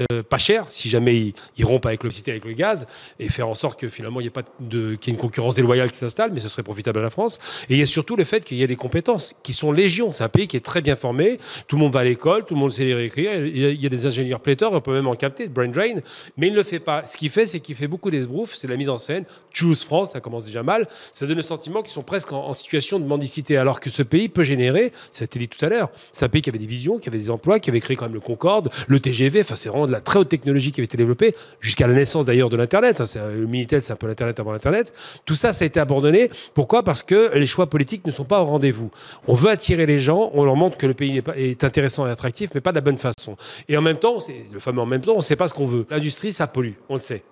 euh, 0.00 0.22
pas 0.22 0.38
chère, 0.38 0.64
si 0.68 0.88
jamais 0.88 1.16
ils, 1.16 1.32
ils 1.56 1.64
rompent 1.64 1.86
avec 1.86 2.02
l'électricité, 2.02 2.30
avec 2.30 2.44
le 2.44 2.52
gaz, 2.52 2.86
et 3.18 3.28
faire 3.28 3.48
en 3.48 3.54
sorte 3.54 3.78
que 3.78 3.88
finalement 3.88 4.20
il 4.20 4.24
n'y 4.24 4.28
ait 4.28 4.30
pas 4.30 4.42
de, 4.60 4.94
qu'il 4.94 5.12
y 5.12 5.14
ait 5.14 5.16
une 5.16 5.20
concurrence 5.20 5.54
déloyale 5.54 5.90
qui 5.90 5.98
s'installe, 5.98 6.32
mais 6.32 6.40
ce 6.40 6.48
serait 6.48 6.62
profitable 6.62 7.00
à 7.00 7.02
la 7.02 7.10
France. 7.10 7.38
Et 7.68 7.74
il 7.74 7.78
y 7.78 7.82
a 7.82 7.86
surtout 7.86 8.16
le 8.16 8.24
fait 8.24 8.44
qu'il 8.44 8.56
y 8.56 8.62
a 8.62 8.66
des 8.66 8.76
compétences 8.76 9.34
qui 9.42 9.52
sont 9.52 9.72
légion. 9.72 10.12
C'est 10.12 10.24
un 10.24 10.28
pays 10.28 10.48
qui 10.48 10.56
est 10.56 10.64
très 10.64 10.80
bien 10.80 10.96
formé, 10.96 11.38
tout 11.68 11.76
le 11.76 11.80
monde 11.82 11.92
va 11.92 12.00
à 12.00 12.04
l'école, 12.04 12.44
tout 12.44 12.54
le 12.54 12.60
monde 12.60 12.72
sait 12.72 12.84
lire 12.84 12.98
et 12.98 13.06
écrire, 13.06 13.44
il 13.44 13.80
y 13.80 13.86
a, 13.86 13.88
des 13.88 14.06
ingénieurs 14.06 14.40
pléthores, 14.40 14.72
on 14.72 14.80
peut 14.80 14.92
même 14.92 15.06
en 15.06 15.14
capter, 15.14 15.48
brain 15.48 15.68
drain, 15.68 16.00
mais 16.36 16.48
il 16.48 16.52
ne 16.52 16.56
le 16.56 16.62
fait 16.62 16.80
pas. 16.80 17.04
Ce 17.06 17.16
qu'il 17.16 17.30
fait, 17.30 17.46
c'est 17.46 17.60
qu'il 17.60 17.74
fait 17.74 17.88
beaucoup 17.88 18.10
d'esbroufs, 18.10 18.54
c'est 18.56 18.68
la 18.68 18.76
mise 18.76 18.88
en 18.88 18.98
scène. 18.98 19.24
Choose 19.52 19.84
France, 19.84 20.12
ça 20.12 20.20
commence 20.20 20.44
déjà 20.44 20.62
mal. 20.62 20.88
Ça 21.12 21.26
donne 21.26 21.36
le 21.36 21.42
sentiment 21.42 21.82
qu'ils 21.82 21.92
sont 21.92 22.02
presque 22.02 22.32
en, 22.32 22.46
en 22.48 22.54
situation 22.54 22.98
de 22.98 23.04
mendicité, 23.04 23.56
alors 23.56 23.80
que 23.80 23.90
ce 23.90 24.02
pays 24.02 24.28
peut 24.28 24.44
générer, 24.44 24.92
ça 25.12 25.22
a 25.22 25.24
été 25.24 25.38
dit 25.38 25.48
tout 25.48 25.62
à 25.64 25.68
l'heure, 25.68 25.90
c'est 26.12 26.24
un 26.24 26.28
pays 26.28 26.42
qui 26.42 26.50
avait 26.50 26.58
des 26.58 26.66
visions, 26.66 26.98
qui 26.98 27.08
avait 27.08 27.18
des 27.18 27.30
emplois, 27.30 27.58
qui 27.58 27.70
avait 27.70 27.80
créé 27.80 27.96
quand 27.96 28.06
même 28.06 28.14
le 28.14 28.20
Concorde, 28.20 28.70
le 28.88 29.00
TGV, 29.00 29.40
enfin 29.40 29.54
c'est 29.56 29.68
vraiment 29.68 29.86
de 29.86 29.92
la 29.92 30.00
très 30.00 30.18
haute 30.18 30.28
technologie 30.28 30.72
qui 30.72 30.80
avait 30.80 30.86
été 30.86 30.96
développée, 30.96 31.34
jusqu'à 31.60 31.86
la 31.86 31.94
naissance 31.94 32.26
d'ailleurs 32.26 32.48
de 32.48 32.56
l'Internet. 32.56 33.00
hein. 33.00 33.06
C'est, 33.06 33.18
euh, 33.18 33.40
le 33.40 33.46
Minitel, 33.46 33.82
c'est 33.82 33.92
un 33.92 33.96
peu 33.96 34.06
l'Internet 34.06 34.38
avant 34.40 34.52
l'Internet. 34.52 34.92
Tout 35.24 35.34
ça, 35.34 35.52
ça 35.52 35.64
a 35.64 35.66
été 35.66 35.80
abandonné. 35.80 36.30
Pourquoi? 36.54 36.82
Parce 36.82 37.02
que 37.02 37.36
les 37.36 37.46
choix 37.46 37.68
politiques 37.68 38.06
ne 38.06 38.10
sont 38.10 38.24
pas 38.24 38.40
au 38.42 38.44
rendez-vous. 38.44 38.90
On 39.26 39.34
veut 39.34 39.50
attirer 39.50 39.86
les 39.86 39.98
gens, 39.98 40.30
on 40.34 40.44
leur 40.44 40.56
montre 40.56 40.76
que 40.76 40.86
le 40.86 40.94
pays 40.94 41.22
est 41.36 41.64
intéressant 41.64 42.06
et 42.06 42.10
attractif, 42.10 42.50
mais 42.54 42.60
pas 42.60 42.70
de 42.70 42.76
la 42.76 42.80
bonne 42.80 42.98
façon. 42.98 43.36
Et 43.68 43.76
en 43.76 43.82
même 43.82 43.98
temps, 43.98 44.18
le 44.52 44.58
fameux 44.58 44.80
en 44.80 44.86
même 44.86 45.00
temps, 45.00 45.12
on 45.14 45.18
ne 45.18 45.22
sait 45.22 45.36
pas 45.36 45.48
ce 45.48 45.54
qu'on 45.54 45.66
veut. 45.66 45.86
L'industrie, 45.90 46.32
ça 46.32 46.46
pollue, 46.46 46.72
on 46.88 46.94
le 46.94 47.00
sait. 47.00 47.22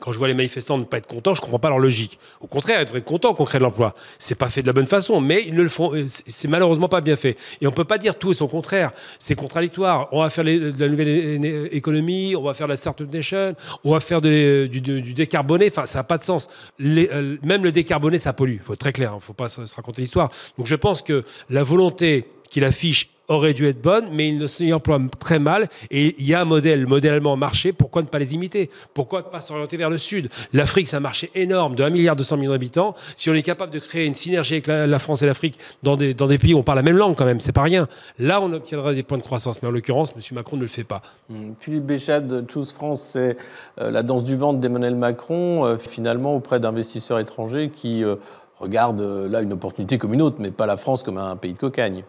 Quand 0.00 0.12
je 0.12 0.18
vois 0.18 0.28
les 0.28 0.34
manifestants 0.34 0.78
ne 0.78 0.84
pas 0.84 0.98
être 0.98 1.06
contents, 1.06 1.34
je 1.34 1.40
comprends 1.40 1.58
pas 1.58 1.68
leur 1.68 1.78
logique. 1.78 2.18
Au 2.40 2.46
contraire, 2.46 2.80
ils 2.80 2.84
devraient 2.84 2.98
être 3.00 3.04
contents 3.04 3.34
qu'on 3.34 3.44
crée 3.44 3.58
de 3.58 3.64
l'emploi. 3.64 3.94
C'est 4.18 4.34
pas 4.34 4.50
fait 4.50 4.62
de 4.62 4.66
la 4.66 4.72
bonne 4.72 4.86
façon, 4.86 5.20
mais 5.20 5.44
ils 5.46 5.54
ne 5.54 5.62
le 5.62 5.68
font. 5.68 5.94
euh, 5.94 6.04
c'est- 6.08 6.48
malheureusement 6.48 6.88
pas 6.88 7.00
bien 7.00 7.16
fait. 7.16 7.36
Et 7.60 7.66
on 7.66 7.72
peut 7.72 7.84
pas 7.84 7.98
dire 7.98 8.16
tout 8.18 8.30
et 8.30 8.34
son 8.34 8.46
contraire. 8.48 8.92
C'est 9.18 9.34
contradictoire. 9.34 10.08
On 10.12 10.22
va 10.22 10.30
faire 10.30 10.44
de 10.44 10.72
la 10.78 10.88
nouvelle 10.88 11.68
économie, 11.72 12.34
on 12.36 12.42
va 12.42 12.54
faire 12.54 12.68
la 12.68 12.76
startup 12.76 13.12
nation, 13.12 13.54
on 13.84 13.92
va 13.92 14.00
faire 14.00 14.20
de- 14.20 14.68
du, 14.70 14.80
du- 14.80 15.14
décarboné. 15.14 15.68
Enfin, 15.70 15.86
ça 15.86 16.00
n'a 16.00 16.04
pas 16.04 16.18
de 16.18 16.24
sens. 16.24 16.48
Euh, 16.80 17.36
même 17.42 17.64
le 17.64 17.72
décarboné, 17.72 18.18
ça 18.18 18.32
pollue. 18.32 18.58
Faut 18.62 18.72
être 18.74 18.80
très 18.80 18.92
clair. 18.92 19.12
Il 19.16 19.20
faut 19.20 19.32
pas 19.32 19.48
se 19.48 19.60
raconter 19.74 20.02
l'histoire. 20.02 20.30
Donc, 20.58 20.66
je 20.66 20.74
pense 20.74 21.02
que 21.02 21.24
la 21.50 21.62
volonté 21.62 22.26
qu'il 22.50 22.64
affiche 22.64 23.10
aurait 23.28 23.54
dû 23.54 23.66
être 23.66 23.80
bonne, 23.80 24.06
mais 24.12 24.28
il 24.28 24.38
ne 24.38 24.46
s'y 24.46 24.72
emploie 24.72 25.00
très 25.18 25.38
mal. 25.38 25.66
Et 25.90 26.14
il 26.18 26.26
y 26.26 26.34
a 26.34 26.40
un 26.40 26.44
modèle, 26.44 26.82
le 26.82 26.86
modèle 26.86 27.14
allemand 27.14 27.36
marché, 27.36 27.72
pourquoi 27.72 28.02
ne 28.02 28.06
pas 28.06 28.18
les 28.18 28.34
imiter? 28.34 28.70
Pourquoi 28.94 29.20
ne 29.20 29.26
pas 29.26 29.40
s'orienter 29.40 29.76
vers 29.76 29.90
le 29.90 29.98
Sud? 29.98 30.28
L'Afrique, 30.52 30.88
c'est 30.88 30.96
un 30.96 31.00
marché 31.00 31.30
énorme 31.34 31.74
de 31.74 31.82
1 31.82 31.90
milliard 31.90 32.16
200 32.16 32.36
millions 32.36 32.52
d'habitants. 32.52 32.94
Si 33.16 33.30
on 33.30 33.34
est 33.34 33.42
capable 33.42 33.72
de 33.72 33.78
créer 33.78 34.06
une 34.06 34.14
synergie 34.14 34.54
avec 34.54 34.66
la, 34.66 34.98
France 34.98 35.22
et 35.22 35.26
l'Afrique 35.26 35.58
dans 35.82 35.96
des, 35.96 36.14
dans 36.14 36.26
des 36.26 36.38
pays 36.38 36.54
où 36.54 36.58
on 36.58 36.62
parle 36.62 36.78
la 36.78 36.82
même 36.82 36.96
langue 36.96 37.16
quand 37.16 37.24
même, 37.24 37.40
c'est 37.40 37.52
pas 37.52 37.62
rien. 37.62 37.86
Là, 38.18 38.40
on 38.40 38.52
obtiendra 38.52 38.94
des 38.94 39.02
points 39.02 39.18
de 39.18 39.22
croissance. 39.22 39.62
Mais 39.62 39.68
en 39.68 39.72
l'occurrence, 39.72 40.12
M. 40.16 40.20
Macron 40.32 40.56
ne 40.56 40.62
le 40.62 40.68
fait 40.68 40.84
pas. 40.84 41.02
Hmm. 41.28 41.52
Philippe 41.58 41.84
Béchade, 41.84 42.46
Choose 42.50 42.72
France, 42.72 43.10
c'est 43.12 43.36
euh, 43.80 43.90
la 43.90 44.02
danse 44.02 44.24
du 44.24 44.36
ventre 44.36 44.60
d'Emmanuel 44.60 44.96
Macron, 44.96 45.64
euh, 45.64 45.76
finalement 45.78 46.36
auprès 46.36 46.60
d'investisseurs 46.60 47.18
étrangers 47.18 47.70
qui 47.74 48.04
euh, 48.04 48.16
regardent 48.58 49.26
là 49.30 49.42
une 49.42 49.52
opportunité 49.52 49.98
comme 49.98 50.14
une 50.14 50.22
autre, 50.22 50.36
mais 50.38 50.50
pas 50.50 50.66
la 50.66 50.76
France 50.76 51.02
comme 51.02 51.18
un 51.18 51.36
pays 51.36 51.52
de 51.52 51.58
cocagne. 51.58 52.04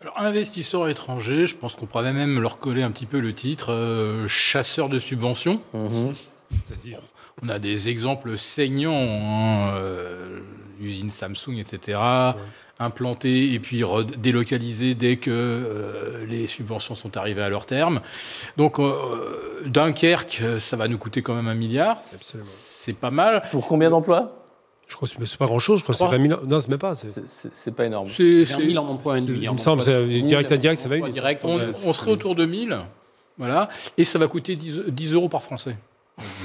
Alors, 0.00 0.14
investisseurs 0.18 0.88
étrangers, 0.88 1.46
je 1.46 1.56
pense 1.56 1.74
qu'on 1.74 1.86
pourrait 1.86 2.12
même 2.12 2.40
leur 2.40 2.58
coller 2.58 2.82
un 2.82 2.90
petit 2.92 3.06
peu 3.06 3.18
le 3.18 3.32
titre 3.32 3.72
euh, 3.72 4.28
chasseurs 4.28 4.88
de 4.88 4.98
subventions. 4.98 5.60
Mhm. 5.74 6.14
C'est-à-dire, 6.64 7.00
on 7.42 7.48
a 7.48 7.58
des 7.58 7.88
exemples 7.88 8.36
saignants, 8.36 8.92
hein, 8.92 9.72
euh, 9.74 10.40
usines 10.80 11.10
Samsung, 11.10 11.58
etc., 11.58 11.98
implantées 12.80 13.52
et 13.54 13.58
puis 13.58 13.82
délocalisées 14.18 14.94
dès 14.94 15.16
que 15.16 15.30
euh, 15.32 16.24
les 16.26 16.46
subventions 16.46 16.94
sont 16.94 17.16
arrivées 17.16 17.42
à 17.42 17.48
leur 17.48 17.66
terme. 17.66 18.00
Donc, 18.56 18.78
euh, 18.78 19.62
Dunkerque, 19.66 20.42
ça 20.60 20.76
va 20.76 20.86
nous 20.86 20.98
coûter 20.98 21.22
quand 21.22 21.34
même 21.34 21.48
un 21.48 21.54
milliard. 21.54 21.98
C'est 22.04 22.92
pas 22.92 23.10
mal. 23.10 23.42
Pour 23.50 23.66
combien 23.66 23.90
d'emplois? 23.90 24.37
Je 24.88 24.96
crois 24.96 25.06
que 25.06 25.24
c'est- 25.26 25.36
pas 25.36 25.46
grand-chose. 25.46 25.78
Je 25.80 25.82
crois 25.84 25.92
que 25.92 25.98
c'est 25.98 26.04
Trois. 26.06 26.16
20 26.16 26.28
000. 26.28 26.40
Non, 26.46 26.60
c'est 26.60 26.68
même 26.68 26.78
pas. 26.78 26.94
c'est- 26.96 27.70
pas 27.72 27.84
énorme. 27.84 28.08
C'est- 28.08 28.44
Vers 28.44 28.56
c'est- 28.58 28.64
1000 28.64 28.78
en 28.78 28.88
emploi 28.88 29.14
induit. 29.16 29.40
Il 29.42 29.52
me 29.52 29.58
semble, 29.58 29.82
c'est 29.82 30.06
direct, 30.22 30.50
indirect, 30.50 30.80
ça 30.80 30.88
va 30.88 30.96
une. 30.96 31.08
direct, 31.10 31.44
On, 31.44 31.92
serait 31.92 32.10
autour 32.10 32.34
de 32.34 32.44
1000, 32.46 32.76
voilà, 33.36 33.68
et 33.98 34.04
ça 34.04 34.18
va 34.18 34.26
coûter 34.28 34.56
10, 34.56 34.80
10 34.88 35.12
euros 35.12 35.28
par 35.28 35.42
Français. 35.42 35.76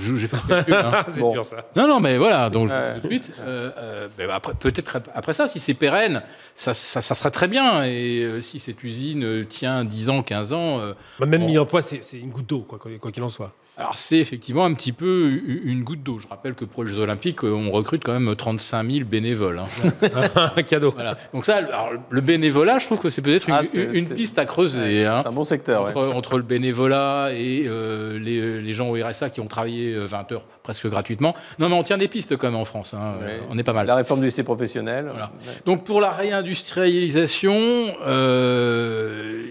Je- 0.04 0.18
J'ai 0.18 0.28
fait 0.28 0.36
hein. 0.36 1.04
c'est 1.08 1.22
Bon. 1.22 1.32
dur 1.32 1.44
ça. 1.44 1.66
Non, 1.76 1.88
non, 1.88 2.00
mais 2.00 2.18
voilà, 2.20 2.52
donc 2.52 2.70
Ouais. 2.70 2.96
tout 3.02 3.08
de 3.08 3.14
suite, 3.14 3.32
euh, 3.40 3.72
euh, 3.78 4.08
ben, 4.18 4.30
après, 4.30 4.54
peut-être 4.54 4.98
ap- 4.98 5.10
après 5.16 5.34
ça, 5.34 5.48
si 5.48 5.60
c'est 5.60 5.74
pérenne, 5.74 6.22
ça, 6.54 6.76
ça, 6.76 7.02
ça 7.02 7.16
sera 7.16 7.32
très 7.32 7.48
bien, 7.48 7.84
et 7.84 8.20
euh, 8.24 8.40
si 8.42 8.60
cette 8.60 8.84
usine 8.84 9.46
tient 9.48 9.84
10 9.84 10.12
ans, 10.12 10.22
15 10.22 10.54
ans, 10.54 10.80
euh, 10.80 10.94
Bah, 11.18 11.26
Même 11.26 11.42
Bon. 11.42 11.48
mis 11.48 11.58
en 11.58 11.66
poids, 11.66 11.82
c'est 11.82 12.04
c'est 12.04 12.20
une 12.20 12.30
goutte 12.30 12.48
d'eau, 12.48 12.60
quoi 12.60 12.78
quoi 12.78 13.12
qu'il 13.12 13.24
en 13.24 13.30
soit. 13.30 13.52
Alors 13.76 13.96
c'est 13.98 14.20
effectivement 14.20 14.66
un 14.66 14.74
petit 14.76 14.92
peu 14.92 15.42
une 15.64 15.84
goutte 15.84 16.04
d'eau. 16.04 16.20
Je 16.20 16.28
rappelle 16.28 16.54
que 16.54 16.64
pour 16.64 16.84
les 16.84 16.94
Jeux 16.94 17.00
Olympiques, 17.00 17.44
euh, 17.44 17.52
on 17.52 17.72
recrute 17.72 18.04
quand 18.04 18.14
même 18.18 18.36
35 18.36 18.88
000 18.92 19.06
bénévoles. 19.06 19.60
hein. 19.60 19.66
un 20.56 20.62
cadeau. 20.62 20.92
Voilà. 20.92 21.18
Donc 21.34 21.44
ça, 21.46 21.56
alors, 21.56 21.90
le 22.10 22.22
bénévolat, 22.22 22.78
je 22.78 22.86
trouve 22.86 23.00
que 23.00 23.10
c'est 23.10 23.24
peut-être 23.24 23.50
une, 23.50 23.56
Ah, 23.56 23.62
une 23.74 24.08
piste 24.10 24.38
à 24.38 24.46
creuser. 24.46 25.06
hein. 25.08 25.22
C'est 25.24 25.30
un 25.30 25.32
bon 25.32 25.44
secteur. 25.44 25.84
ouais. 25.86 25.90
entre, 25.90 26.04
entre 26.14 26.38
le 26.38 26.44
bénévolat 26.44 27.30
et 27.34 27.64
euh, 27.66 28.20
les, 28.20 28.62
les 28.62 28.74
gens 28.76 28.90
au 28.90 28.94
RSA 29.04 29.32
qui 29.32 29.40
ont 29.40 29.48
travaillé 29.48 29.94
euh, 29.94 30.06
20 30.06 30.32
heures 30.34 30.46
presque 30.62 30.88
gratuitement. 30.88 31.34
Non, 31.58 31.68
mais 31.68 31.76
on 31.76 31.82
tient 31.84 31.98
des 31.98 32.08
pistes 32.08 32.38
quand 32.38 32.48
même 32.52 32.60
en 32.60 32.66
France. 32.66 32.94
hein. 32.94 33.16
Ouais. 33.22 33.26
Euh, 33.28 33.40
On 33.50 33.58
est 33.58 33.64
pas 33.64 33.74
mal. 33.74 33.88
La 33.88 33.96
réforme 33.96 34.20
du 34.20 34.28
lycée 34.28 34.44
professionnel. 34.44 35.08
Voilà. 35.10 35.32
Ouais. 35.48 35.54
Donc 35.66 35.84
pour 35.84 36.00
la 36.00 36.12
réindustrialisation, 36.12 37.88
euh, 38.06 39.46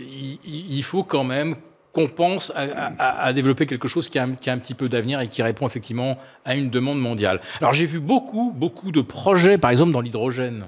il 0.45 0.83
faut 0.85 1.03
quand 1.03 1.25
même 1.25 1.57
qu'on 1.93 2.09
pense 2.09 2.51
à, 2.57 2.63
à- 2.99 3.25
à 3.25 3.33
développer 3.33 3.67
quelque 3.67 3.89
chose 3.89 4.09
qui 4.09 4.19
a, 4.19 4.25
un- 4.25 4.35
qui 4.35 4.49
a 4.51 4.53
un 4.53 4.59
petit 4.59 4.75
peu 4.75 4.89
d'avenir 4.89 5.21
et 5.21 5.29
qui 5.29 5.43
répond 5.43 5.67
effectivement 5.67 6.17
à 6.45 6.55
une 6.55 6.71
demande 6.71 7.01
mondiale. 7.01 7.41
Alors 7.61 7.73
j'ai 7.75 7.87
vu 7.87 8.01
beaucoup, 8.01 8.53
beaucoup 8.57 8.93
de 8.93 9.01
projets, 9.03 9.59
par 9.59 9.71
exemple 9.71 9.93
dans 9.93 10.01
l'hydrogène. 10.01 10.65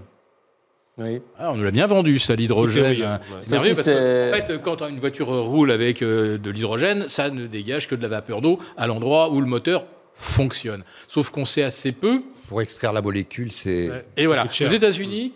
Oui. 0.97 1.21
Ah, 1.41 1.51
on 1.51 1.57
nous 1.57 1.65
l'a 1.65 1.73
bien 1.73 1.87
vendu, 1.87 2.21
ça, 2.21 2.37
l'hydrogène. 2.37 2.85
Oui, 2.85 2.97
oui, 3.01 3.03
ouais. 3.03 3.41
C'est 3.41 3.51
merveilleux 3.51 3.75
parce 3.75 3.87
que, 3.89 4.31
en 4.31 4.35
fait, 4.47 4.63
quand 4.63 4.87
une 4.89 5.01
voiture 5.01 5.27
roule 5.27 5.73
avec 5.73 6.03
euh, 6.03 6.39
de 6.39 6.51
l'hydrogène, 6.51 7.09
ça 7.09 7.31
ne 7.31 7.47
dégage 7.49 7.89
que 7.89 7.97
de 7.97 8.03
la 8.03 8.09
vapeur 8.09 8.41
d'eau 8.41 8.61
à 8.77 8.87
l'endroit 8.87 9.31
où 9.33 9.41
le 9.41 9.47
moteur 9.49 9.87
fonctionne. 10.15 10.85
Sauf 11.09 11.31
qu'on 11.31 11.45
sait 11.45 11.65
assez 11.65 11.91
peu. 11.91 12.23
Pour 12.47 12.63
extraire 12.63 12.93
la 12.93 13.03
molécule, 13.03 13.51
c'est. 13.51 13.91
Et 14.17 14.27
voilà. 14.27 14.45
Aux 14.45 14.67
États-Unis, 14.67 15.33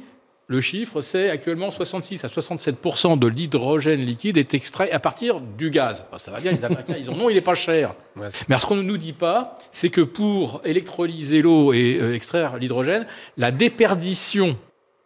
le 0.50 0.62
chiffre, 0.62 1.02
c'est 1.02 1.28
actuellement 1.28 1.70
66 1.70 2.24
à 2.24 2.28
67 2.28 2.76
de 3.18 3.26
l'hydrogène 3.26 4.00
liquide 4.00 4.38
est 4.38 4.54
extrait 4.54 4.90
à 4.90 4.98
partir 4.98 5.40
du 5.40 5.70
gaz. 5.70 6.06
Ça 6.16 6.30
va 6.30 6.40
bien, 6.40 6.52
les 6.52 6.64
Américains, 6.64 6.94
ils 6.98 7.10
ont 7.10 7.16
non, 7.16 7.28
il 7.28 7.34
n'est 7.34 7.42
pas 7.42 7.54
cher. 7.54 7.94
Ouais, 8.16 8.28
Mais 8.48 8.56
ce 8.56 8.64
qu'on 8.64 8.76
ne 8.76 8.82
nous 8.82 8.96
dit 8.96 9.12
pas, 9.12 9.58
c'est 9.72 9.90
que 9.90 10.00
pour 10.00 10.62
électrolyser 10.64 11.42
l'eau 11.42 11.74
et 11.74 11.98
euh, 12.00 12.14
extraire 12.14 12.56
l'hydrogène, 12.56 13.06
la 13.36 13.50
déperdition 13.50 14.56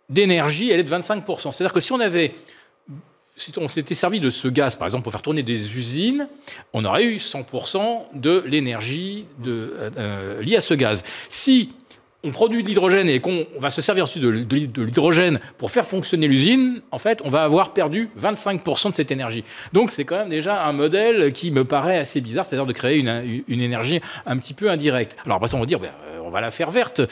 d'énergie, 0.08 0.70
elle 0.70 0.78
est 0.78 0.84
de 0.84 0.90
25%. 0.90 1.50
C'est-à-dire 1.50 1.72
que 1.72 1.80
si 1.80 1.92
on 1.92 1.98
avait 1.98 2.32
si 3.34 3.50
on 3.56 3.66
s'était 3.66 3.94
servi 3.94 4.20
de 4.20 4.30
ce 4.30 4.46
gaz, 4.46 4.76
par 4.76 4.86
exemple, 4.86 5.04
pour 5.04 5.12
faire 5.12 5.22
tourner 5.22 5.42
des 5.42 5.76
usines, 5.76 6.28
on 6.72 6.84
aurait 6.84 7.04
eu 7.04 7.16
100% 7.16 8.04
de 8.14 8.44
l'énergie 8.46 9.24
euh, 9.46 9.90
euh, 9.96 10.42
liée 10.42 10.56
à 10.56 10.60
ce 10.60 10.74
gaz. 10.74 11.02
Si 11.30 11.72
on 12.24 12.30
produit 12.30 12.62
de 12.62 12.68
l'hydrogène 12.68 13.08
et 13.08 13.20
qu'on 13.20 13.46
va 13.58 13.70
se 13.70 13.82
servir 13.82 14.04
ensuite 14.04 14.22
de, 14.22 14.30
l'hydrogène 14.82 15.40
pour 15.58 15.70
faire 15.70 15.86
fonctionner 15.86 16.28
l'usine, 16.28 16.80
en 16.90 16.98
fait, 16.98 17.20
on 17.24 17.30
va 17.30 17.42
avoir 17.42 17.72
perdu 17.72 18.10
25% 18.20 18.90
de 18.90 18.94
cette 18.94 19.10
énergie. 19.10 19.44
Donc, 19.72 19.90
c'est 19.90 20.04
quand 20.04 20.18
même 20.18 20.28
déjà 20.28 20.64
un 20.64 20.72
modèle 20.72 21.32
qui 21.32 21.50
me 21.50 21.64
paraît 21.64 21.98
assez 21.98 22.20
bizarre, 22.20 22.44
c'est-à-dire 22.44 22.66
de 22.66 22.72
créer 22.72 22.98
une, 22.98 23.62
énergie 23.62 24.00
un 24.26 24.36
petit 24.36 24.54
peu 24.54 24.70
indirecte. 24.70 25.16
Alors, 25.24 25.36
après 25.36 25.48
ça, 25.48 25.56
on 25.56 25.60
va 25.60 25.66
dire, 25.66 25.80
ben, 25.80 25.90
euh, 26.14 26.20
va 26.32 26.40
la 26.40 26.50
faire 26.50 26.70
verte, 26.70 27.02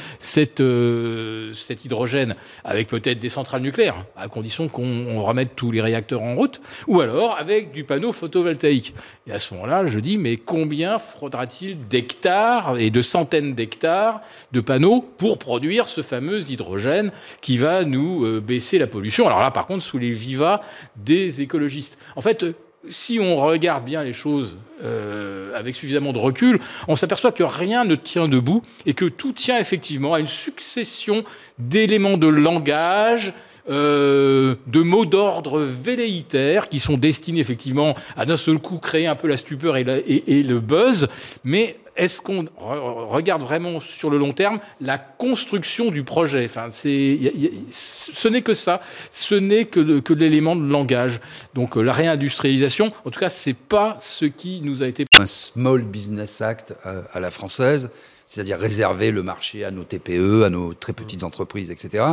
euh, 0.61 1.53
cet 1.55 1.85
hydrogène, 1.85 2.35
avec 2.65 2.89
peut-être 2.89 3.19
des 3.19 3.29
centrales 3.29 3.63
nucléaires, 3.63 4.05
à 4.17 4.29
condition 4.29 4.69
qu'on 4.69 5.07
on 5.07 5.23
remette 5.23 5.55
tous 5.55 5.71
les 5.71 5.81
réacteurs 5.81 6.23
en 6.23 6.35
route, 6.35 6.61
ou 6.87 7.01
alors 7.01 7.37
avec 7.39 7.73
du 7.73 7.85
panneau 7.85 8.13
photovoltaïque. 8.13 8.95
Et 9.27 9.33
à 9.33 9.39
ce 9.39 9.55
moment-là, 9.55 9.87
je 9.87 10.01
dis, 10.01 10.19
mais 10.19 10.37
combien 10.37 10.99
faudra-t-il 10.99 11.87
d'hectares 11.89 12.79
et 12.79 12.91
de 12.91 13.03
centaines 13.03 13.55
d'hectares 13.55 14.21
de 14.53 14.61
panneaux 14.61 15.01
pour 15.19 15.39
produire 15.39 15.87
ce 15.87 16.03
fameux 16.03 16.51
hydrogène 16.51 17.13
qui 17.41 17.59
va 17.59 17.85
nous 17.85 18.25
euh, 18.25 18.41
baisser 18.41 18.79
la 18.79 18.87
pollution? 18.87 19.27
Alors 19.27 19.41
là, 19.41 19.51
par 19.51 19.67
contre, 19.67 19.85
sous 19.85 19.99
les 19.99 20.13
vivas 20.13 20.61
des 20.97 21.41
écologistes. 21.41 21.99
En 22.17 22.21
fait, 22.21 22.45
si 22.89 23.19
on 23.21 23.37
regarde 23.37 23.85
bien 23.85 24.03
les 24.03 24.13
choses 24.13 24.57
euh, 24.83 25.55
avec 25.55 25.75
suffisamment 25.75 26.13
de 26.13 26.19
recul, 26.19 26.61
on 26.89 26.97
s'aperçoit 26.97 27.33
que 27.33 27.43
rien 27.43 27.85
ne 27.85 27.95
tient 27.95 28.29
debout 28.29 28.63
et 28.87 28.95
que 28.95 29.05
tout 29.05 29.33
tient 29.33 29.59
effectivement 29.59 30.15
à 30.15 30.21
une 30.21 30.27
succession 30.27 31.25
d'éléments 31.59 32.17
de 32.17 32.29
langage, 32.29 33.35
euh, 33.71 34.57
de 34.67 34.81
mots 34.81 35.07
d'ordre 35.07 35.61
velléitaires 35.61 36.69
qui 36.69 36.79
sont 36.81 36.97
destinés 36.97 37.41
effectivement 37.41 37.95
à 38.17 38.27
d'un 38.27 38.37
seul 38.37 38.59
coup 38.59 38.79
créer 38.79 39.07
un 39.07 39.15
peu 39.15 39.29
la 39.29 39.37
stupeur 39.37 39.77
et, 39.77 39.85
le 39.85 40.59
buzz. 40.61 41.09
Mais 41.45 41.77
est-ce 41.97 42.21
qu'on 42.21 42.45
re- 42.45 43.07
regarde 43.09 43.43
vraiment 43.43 43.81
sur 43.81 44.11
le 44.11 44.19
long 44.19 44.33
terme 44.33 44.59
la 44.81 44.99
construction 44.99 45.91
du 45.91 46.03
projet? 46.03 46.45
Enfin, 46.45 46.69
Ce 46.71 48.29
n'est 48.29 48.43
que 48.43 48.55
ça, 48.55 48.81
ce 49.11 49.35
n'est 49.35 49.67
que, 49.67 50.01
que 50.01 50.13
l'élément 50.15 50.57
de 50.57 50.67
langage. 50.69 51.21
Donc 51.55 51.77
euh, 51.77 51.83
la 51.83 51.93
réindustrialisation, 51.93 52.93
en 53.05 53.11
tout 53.11 53.21
cas, 53.21 53.31
c'est 53.31 53.55
pas 53.55 53.97
ce 54.01 54.25
qui 54.25 54.61
nous 54.63 54.83
a 54.83 54.87
été 54.87 55.05
un 55.17 55.27
Small 55.27 55.83
Business 55.83 56.41
Act 56.41 56.75
à, 56.85 57.03
à 57.13 57.21
la 57.21 57.31
française, 57.31 57.91
c'est-à-dire 58.27 58.59
réserver 58.59 59.11
le 59.11 59.23
marché 59.23 59.65
à 59.65 59.71
nos 59.71 59.85
TPE, 59.85 60.45
à 60.45 60.51
nos 60.51 60.73
très 60.75 60.93
petites 60.93 61.25
entreprises, 61.25 61.71
etc. 61.71 62.05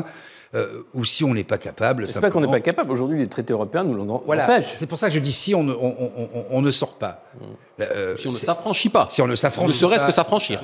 Euh, 0.55 0.83
ou 0.93 1.03
si 1.03 1.23
on 1.25 1.33
n'est 1.33 1.43
pas 1.43 1.57
capable. 1.57 2.07
C'est 2.07 2.21
pas 2.21 2.31
qu'on 2.31 2.39
n'est 2.41 2.47
pas 2.47 2.61
capable. 2.61 2.91
Aujourd'hui, 2.91 3.19
les 3.19 3.27
traités 3.27 3.51
européens 3.53 3.83
nous 3.83 3.93
l'en 3.93 4.23
Voilà, 4.25 4.61
c'est 4.61 4.87
pour 4.87 4.97
ça 4.97 5.09
que 5.09 5.13
je 5.15 5.19
dis 5.19 5.33
si 5.33 5.53
on 5.53 5.63
ne, 5.63 5.73
on, 5.73 5.95
on- 5.99 6.29
on- 6.33 6.45
on 6.51 6.61
ne 6.61 6.71
sort 6.71 6.93
pas. 6.97 7.21
Euh, 7.81 8.15
Si 8.17 8.27
on 8.27 8.31
ne 8.31 8.35
c'est- 8.35 8.45
s'affranchit 8.45 8.89
pas. 8.89 9.07
si 9.07 9.21
on 9.21 9.27
ne 9.27 9.35
s'affranchit 9.35 9.67
Ne 9.67 9.73
serait-ce 9.73 10.05
que 10.05 10.11
s'affranchir. 10.11 10.61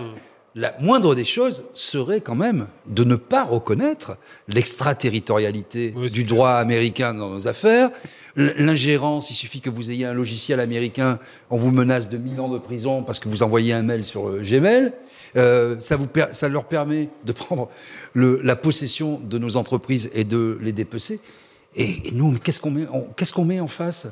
La 0.55 0.73
moindre 0.79 1.15
des 1.15 1.25
choses 1.25 1.63
serait 1.73 2.21
quand 2.21 2.35
même 2.35 2.67
de 2.85 3.03
ne 3.03 3.15
pas 3.15 3.43
reconnaître 3.43 4.17
l'extraterritorialité 4.47 5.93
Oui, 5.95 6.09
du 6.09 6.23
clair. 6.25 6.35
droit 6.35 6.49
américain 6.51 7.13
dans 7.13 7.29
nos 7.29 7.47
affaires, 7.47 7.89
l'ingérence, 8.35 9.29
il 9.29 9.35
suffit 9.35 9.61
que 9.61 9.69
vous 9.69 9.91
ayez 9.91 10.05
un 10.05 10.13
logiciel 10.13 10.59
américain, 10.59 11.19
on 11.49 11.57
vous 11.57 11.71
menace 11.71 12.09
de 12.09 12.17
1000 12.17 12.41
ans 12.41 12.49
de 12.49 12.57
prison 12.57 13.03
parce 13.03 13.19
que 13.19 13.29
vous 13.29 13.43
envoyez 13.43 13.73
un 13.73 13.83
mail 13.83 14.05
sur 14.05 14.27
euh, 14.27 14.41
Gmail. 14.41 14.91
Euh, 15.35 15.75
ça, 15.79 16.47
leur 16.49 16.65
permet 16.65 17.09
de 17.25 17.31
prendre 17.31 17.69
la 18.15 18.55
possession 18.55 19.19
de 19.19 19.37
nos 19.37 19.57
entreprises 19.57 20.09
et 20.13 20.23
de 20.23 20.57
les 20.61 20.71
dépecer. 20.71 21.19
Et, 21.75 22.11
nous, 22.11 22.37
qu'est-ce 22.37 22.59
qu'on 22.59 22.71
met, 22.71 22.85
qu'est-ce 23.15 23.33
qu'on 23.33 23.45
met 23.45 23.59
en 23.59 23.67
face? 23.67 24.07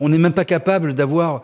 On 0.00 0.08
n'est 0.08 0.18
même 0.18 0.32
pas 0.32 0.46
capable 0.46 0.94
d'avoir. 0.94 1.42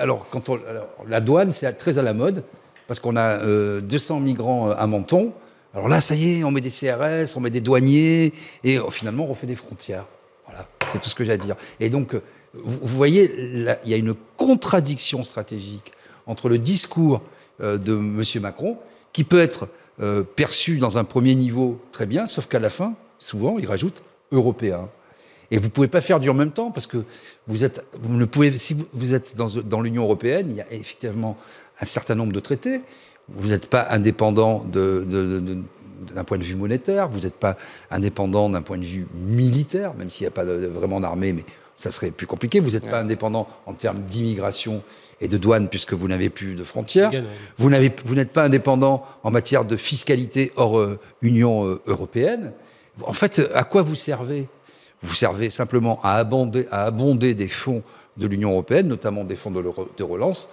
alors, 0.00 0.28
quand 0.30 0.48
on- 0.48 0.60
la 1.08 1.20
douane, 1.20 1.52
c'est 1.52 1.70
très 1.72 1.98
à 1.98 2.02
la 2.02 2.14
mode, 2.14 2.44
parce 2.86 3.00
qu'on 3.00 3.16
a 3.16 3.38
euh, 3.42 3.80
200 3.80 4.20
migrants 4.20 4.70
euh, 4.70 4.74
à 4.78 4.86
Menton. 4.86 5.32
Alors 5.74 5.88
là, 5.88 6.00
ça 6.00 6.14
y 6.14 6.38
est, 6.38 6.44
on 6.44 6.50
met 6.50 6.60
des 6.60 6.70
CRS, 6.70 7.36
on 7.36 7.40
met 7.40 7.50
des 7.50 7.60
douaniers, 7.60 8.32
et 8.64 8.78
euh, 8.78 8.90
finalement, 8.90 9.24
on 9.24 9.28
refait 9.28 9.46
des 9.46 9.56
frontières. 9.56 10.06
C'est 10.92 11.00
tout 11.00 11.08
ce 11.08 11.14
que 11.14 11.24
j'ai 11.24 11.32
à 11.32 11.36
dire. 11.36 11.56
Et 11.78 11.90
donc, 11.90 12.14
euh, 12.14 12.22
vous, 12.54 12.96
voyez, 12.96 13.32
il 13.84 13.90
y 13.90 13.94
a 13.94 13.96
une 13.96 14.14
contradiction 14.36 15.22
stratégique 15.22 15.92
entre 16.26 16.48
le 16.48 16.58
discours 16.58 17.22
euh, 17.60 17.78
de 17.78 17.94
M. 17.94 18.22
Macron, 18.40 18.76
qui 19.12 19.24
peut 19.24 19.40
être 19.40 19.68
euh, 20.00 20.22
perçu 20.22 20.78
dans 20.78 20.98
un 20.98 21.04
premier 21.04 21.34
niveau 21.34 21.80
très 21.92 22.06
bien, 22.06 22.26
sauf 22.26 22.46
qu'à 22.46 22.58
la 22.58 22.70
fin, 22.70 22.94
souvent, 23.18 23.58
il 23.58 23.66
rajoute 23.66 24.02
européen. 24.32 24.88
Et 25.50 25.58
vous 25.58 25.64
ne 25.64 25.70
pouvez 25.70 25.88
pas 25.88 26.00
faire 26.00 26.20
du 26.20 26.30
en 26.30 26.34
même 26.34 26.52
temps 26.52 26.70
parce 26.70 26.86
que 26.86 26.98
si 28.56 28.76
vous, 28.92 29.14
êtes 29.14 29.36
dans, 29.36 29.80
l'Union 29.80 30.04
européenne, 30.04 30.46
il 30.48 30.56
y 30.56 30.60
a 30.60 30.72
effectivement 30.72 31.36
un 31.80 31.84
certain 31.84 32.14
nombre 32.14 32.32
de 32.32 32.40
traités. 32.40 32.82
Vous 33.28 33.48
n'êtes 33.48 33.68
pas 33.68 33.88
indépendant 33.90 34.64
de- 34.64 35.62
d'un 36.14 36.24
point 36.24 36.38
de 36.38 36.44
vue 36.44 36.54
monétaire, 36.54 37.08
vous 37.08 37.20
n'êtes 37.20 37.34
pas 37.34 37.56
indépendant 37.90 38.48
d'un 38.50 38.62
point 38.62 38.78
de 38.78 38.84
vue 38.84 39.06
militaire, 39.14 39.94
même 39.94 40.10
s'il 40.10 40.24
n'y 40.24 40.28
a 40.28 40.32
pas 40.32 40.44
de- 40.44 40.66
vraiment 40.66 41.00
d'armée, 41.00 41.32
mais 41.32 41.44
ça 41.76 41.90
serait 41.90 42.10
plus 42.10 42.26
compliqué. 42.26 42.60
Vous 42.60 42.70
n'êtes 42.70 42.88
pas 42.90 43.00
indépendant 43.00 43.48
en 43.66 43.74
termes 43.74 43.98
d'immigration 44.00 44.82
et 45.20 45.28
de 45.28 45.36
douane 45.36 45.68
puisque 45.68 45.92
vous 45.92 46.08
n'avez 46.08 46.30
plus 46.30 46.54
de 46.54 46.64
frontières. 46.64 47.10
Vous 47.58 47.68
n'avez- 47.70 47.92
vous 48.04 48.14
n'êtes 48.14 48.32
pas 48.32 48.44
indépendant 48.44 49.02
en 49.22 49.30
matière 49.30 49.64
de 49.64 49.76
fiscalité 49.76 50.52
hors 50.56 50.78
euh, 50.78 50.98
Union 51.22 51.66
euh, 51.66 51.80
européenne. 51.86 52.52
En 53.02 53.12
fait, 53.12 53.40
à 53.54 53.64
quoi 53.64 53.82
vous 53.82 53.94
servez? 53.94 54.48
Vous 55.02 55.14
servez 55.14 55.48
simplement 55.50 55.98
à 56.02 56.16
abonder, 56.16 56.66
à 56.70 56.84
abonder 56.84 57.34
des 57.34 57.48
fonds 57.48 57.82
de 58.16 58.26
l'Union 58.26 58.50
européenne, 58.52 58.88
notamment 58.88 59.24
des 59.24 59.36
fonds 59.36 59.50
de 59.50 60.02
relance. 60.02 60.50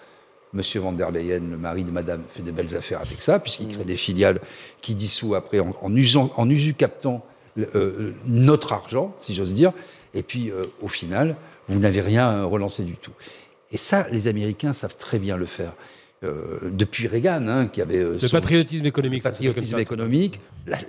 Monsieur 0.57 0.79
van 0.81 0.91
der 0.91 1.11
Leyen, 1.11 1.51
le 1.51 1.57
mari 1.57 1.83
de 1.83 1.91
Madame, 1.91 2.23
fait 2.33 2.41
de 2.41 2.49
belles 2.51 2.75
affaires 2.75 2.99
avec 2.99 3.21
ça, 3.21 3.37
puisqu'il 3.39 3.67
crée 3.67 3.85
des 3.85 3.95
filiales 3.95 4.39
qui 4.81 4.95
dissout 4.95 5.35
après 5.35 5.59
en, 5.59 5.75
en 5.81 5.95
usant, 5.95 6.31
en 6.35 6.49
usucaptant 6.49 7.23
le- 7.55 7.69
euh, 7.75 8.13
notre 8.25 8.73
argent, 8.73 9.13
si 9.19 9.35
j'ose 9.35 9.53
dire. 9.53 9.71
Et 10.15 10.23
puis, 10.23 10.49
euh, 10.49 10.63
au 10.81 10.87
final, 10.87 11.35
vous 11.67 11.79
n'avez 11.79 12.01
rien 12.01 12.29
euh, 12.31 12.45
relancé 12.45 12.83
du 12.83 12.95
tout. 12.95 13.11
Et 13.71 13.77
ça, 13.77 14.07
les 14.11 14.27
Américains 14.27 14.73
savent 14.73 14.95
très 14.97 15.19
bien 15.19 15.37
le 15.37 15.45
faire. 15.45 15.73
Euh, 16.23 16.57
depuis 16.71 17.05
Reagan, 17.05 17.47
hein, 17.47 17.67
qui 17.67 17.79
avait 17.79 17.99
euh, 17.99 18.17
Le 18.19 18.29
patriotisme 18.29 18.85
économique. 18.87 19.21
s'appelle 19.21 19.37
patriotisme 19.37 19.77
économique. 19.77 20.39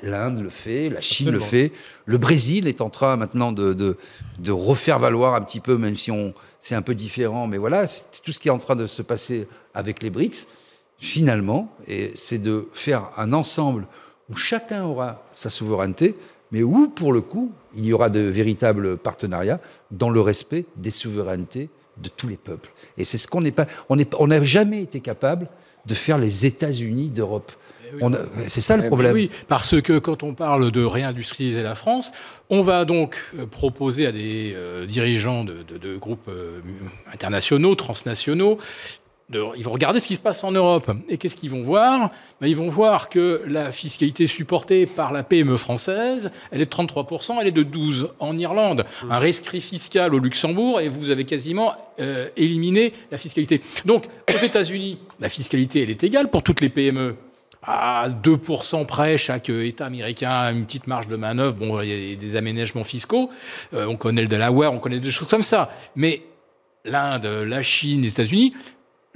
L'Inde 0.02 0.40
le 0.42 0.48
fait, 0.48 0.88
la 0.88 1.02
Chine 1.02 1.30
le 1.30 1.38
fait. 1.38 1.70
Le 2.06 2.16
Brésil 2.16 2.66
est 2.66 2.80
en 2.80 2.88
train 2.88 3.16
maintenant 3.16 3.52
de, 3.52 3.74
de- 3.74 3.98
de 4.38 4.52
refaire 4.52 4.98
valoir 4.98 5.34
un 5.34 5.42
petit 5.42 5.60
peu, 5.60 5.76
même 5.76 5.96
si 5.96 6.10
on 6.10 6.32
c'est 6.60 6.74
un 6.74 6.80
peu 6.80 6.94
différent. 6.94 7.46
Mais 7.46 7.58
voilà, 7.58 7.86
c'est 7.86 8.22
tout 8.24 8.32
ce 8.32 8.40
qui 8.40 8.48
est 8.48 8.50
en 8.50 8.56
train 8.58 8.74
de 8.74 8.86
se 8.86 9.02
passer 9.02 9.46
avec 9.74 10.02
les 10.02 10.08
BRICS, 10.08 10.46
finalement, 10.98 11.72
et 11.86 12.10
c'est 12.14 12.38
de 12.42 12.66
faire 12.72 13.10
un 13.18 13.32
ensemble 13.34 13.86
où 14.30 14.34
chacun 14.36 14.84
aura 14.84 15.22
sa 15.34 15.50
souveraineté, 15.50 16.14
mais 16.52 16.62
où, 16.62 16.88
pour 16.88 17.12
le 17.12 17.20
coup, 17.20 17.52
il 17.74 17.84
y 17.84 17.92
aura 17.92 18.08
de 18.08 18.20
véritables 18.20 18.96
partenariats 18.96 19.60
dans 19.90 20.08
le 20.10 20.20
respect 20.22 20.64
des 20.76 20.90
souverainetés 20.90 21.68
de 22.02 22.08
tous 22.08 22.28
les 22.28 22.36
peuples. 22.36 22.70
Et 22.96 23.04
c'est 23.04 23.18
ce 23.18 23.26
qu'on 23.28 23.40
n'est 23.40 23.52
pas. 23.52 23.66
On 23.88 24.26
n'a 24.26 24.44
jamais 24.44 24.82
été 24.82 25.00
capable 25.00 25.48
de 25.86 25.94
faire 25.94 26.18
les 26.18 26.46
États-Unis 26.46 27.08
d'Europe. 27.08 27.52
A- 28.02 28.10
C'est 28.46 28.60
ça 28.60 28.76
le 28.76 28.84
Eh 28.84 28.86
problème. 28.88 29.14
Oui, 29.14 29.30
parce 29.48 29.80
que 29.80 29.98
quand 29.98 30.22
on 30.22 30.34
parle 30.34 30.70
de 30.70 30.84
réindustrialiser 30.84 31.62
la 31.62 31.74
France, 31.74 32.12
on 32.50 32.62
va 32.62 32.84
donc 32.84 33.16
euh, 33.38 33.46
proposer 33.46 34.06
à 34.06 34.12
des 34.12 34.52
euh, 34.54 34.84
dirigeants 34.84 35.42
de, 35.44 35.62
de- 35.66 35.78
de 35.78 35.96
groupes 35.96 36.28
euh, 36.28 36.60
internationaux, 37.14 37.74
transnationaux, 37.74 38.58
de- 39.30 39.44
ils 39.56 39.64
vont 39.64 39.72
regarder 39.72 40.00
ce 40.00 40.08
qui 40.08 40.14
se 40.14 40.20
passe 40.20 40.42
en 40.44 40.52
Europe. 40.52 40.90
Et 41.08 41.18
qu'est-ce 41.18 41.36
qu'ils 41.36 41.50
vont 41.50 41.62
voir? 41.62 42.10
Ben, 42.40 42.46
Ils 42.46 42.56
vont 42.56 42.68
voir 42.68 43.08
que 43.08 43.42
la 43.46 43.72
fiscalité 43.72 44.26
supportée 44.26 44.86
par 44.86 45.12
la 45.12 45.22
PME 45.22 45.56
française, 45.56 46.30
elle 46.50 46.62
est 46.62 46.64
de 46.66 46.70
33%, 46.70 47.38
elle 47.40 47.46
est 47.48 47.50
de 47.52 47.62
12% 47.62 48.08
en 48.20 48.38
Irlande. 48.38 48.84
Un 49.10 49.18
rescrit 49.18 49.60
fiscal 49.60 50.14
au 50.14 50.18
Luxembourg 50.18 50.80
et 50.80 50.88
vous 50.88 51.10
avez 51.10 51.24
quasiment 51.24 51.74
euh, 52.00 52.28
éliminé 52.36 52.92
la 53.10 53.18
fiscalité. 53.18 53.60
Donc, 53.84 54.06
aux 54.32 54.38
États-Unis, 54.38 54.98
la 55.20 55.28
fiscalité, 55.28 55.82
elle 55.82 55.90
est 55.90 56.02
égale 56.04 56.28
pour 56.30 56.42
toutes 56.42 56.60
les 56.60 56.68
PME 56.70 57.16
à 57.62 58.08
2% 58.08 58.86
près, 58.86 59.18
chaque 59.18 59.50
État 59.50 59.84
américain 59.86 60.30
a 60.30 60.52
une 60.52 60.64
petite 60.64 60.86
marge 60.86 61.08
de 61.08 61.16
manœuvre. 61.16 61.54
Bon, 61.54 61.80
il 61.82 62.10
y 62.10 62.12
a 62.12 62.16
des 62.16 62.36
aménagements 62.36 62.84
fiscaux. 62.84 63.28
Euh, 63.74 63.84
on 63.86 63.96
connaît 63.96 64.22
le 64.22 64.28
Delaware, 64.28 64.72
on 64.72 64.78
connaît 64.78 65.00
des 65.00 65.10
choses 65.10 65.28
comme 65.28 65.42
ça. 65.42 65.70
Mais 65.96 66.22
l'Inde, 66.84 67.26
la 67.26 67.60
Chine, 67.60 68.00
les 68.02 68.08
États-Unis, 68.12 68.54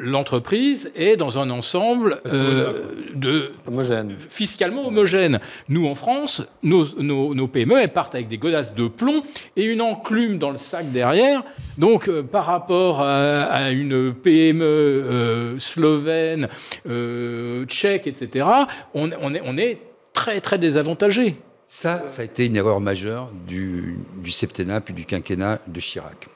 l'entreprise 0.03 0.91
est 0.97 1.17
dans 1.17 1.39
un 1.39 1.49
ensemble 1.51 2.21
euh, 2.27 2.73
de 3.15 3.53
Homogène. 3.67 4.15
fiscalement 4.19 4.87
homogène. 4.87 5.39
Nous, 5.69 5.87
en 5.87 5.95
France, 5.95 6.43
nos, 6.63 6.85
nos- 7.01 7.35
nos 7.35 7.47
PME, 7.49 7.81
elles 7.81 7.93
partent 7.93 8.15
avec 8.15 8.29
des 8.29 8.37
godasses 8.39 8.75
de 8.75 8.89
plomb 8.89 9.23
et 9.57 9.63
une 9.65 9.81
enclume 9.81 10.39
dans 10.39 10.51
le 10.51 10.59
sac 10.59 10.91
derrière. 10.91 11.45
Donc, 11.79 12.09
euh, 12.09 12.23
par 12.23 12.47
rapport 12.47 13.01
à, 13.01 13.43
à 13.45 13.71
une 13.71 14.13
PME 14.13 14.65
euh, 14.65 15.59
slovène, 15.59 16.49
euh, 16.89 17.65
tchèque, 17.67 18.07
etc., 18.07 18.47
on, 18.95 19.11
on 19.21 19.35
est, 19.35 19.43
on 19.45 19.57
est 19.57 19.79
très, 20.13 20.41
très 20.41 20.59
désavantagé. 20.59 21.37
Ça, 21.67 22.03
ça 22.07 22.23
a 22.23 22.25
été 22.27 22.45
une 22.47 22.57
erreur 22.57 22.81
majeure 22.81 23.31
du, 23.49 23.97
du 24.19 24.31
septennat 24.31 24.81
puis 24.83 24.93
du 24.93 25.05
quinquennat 25.07 25.61
de 25.67 25.81
Chirac. 25.81 26.27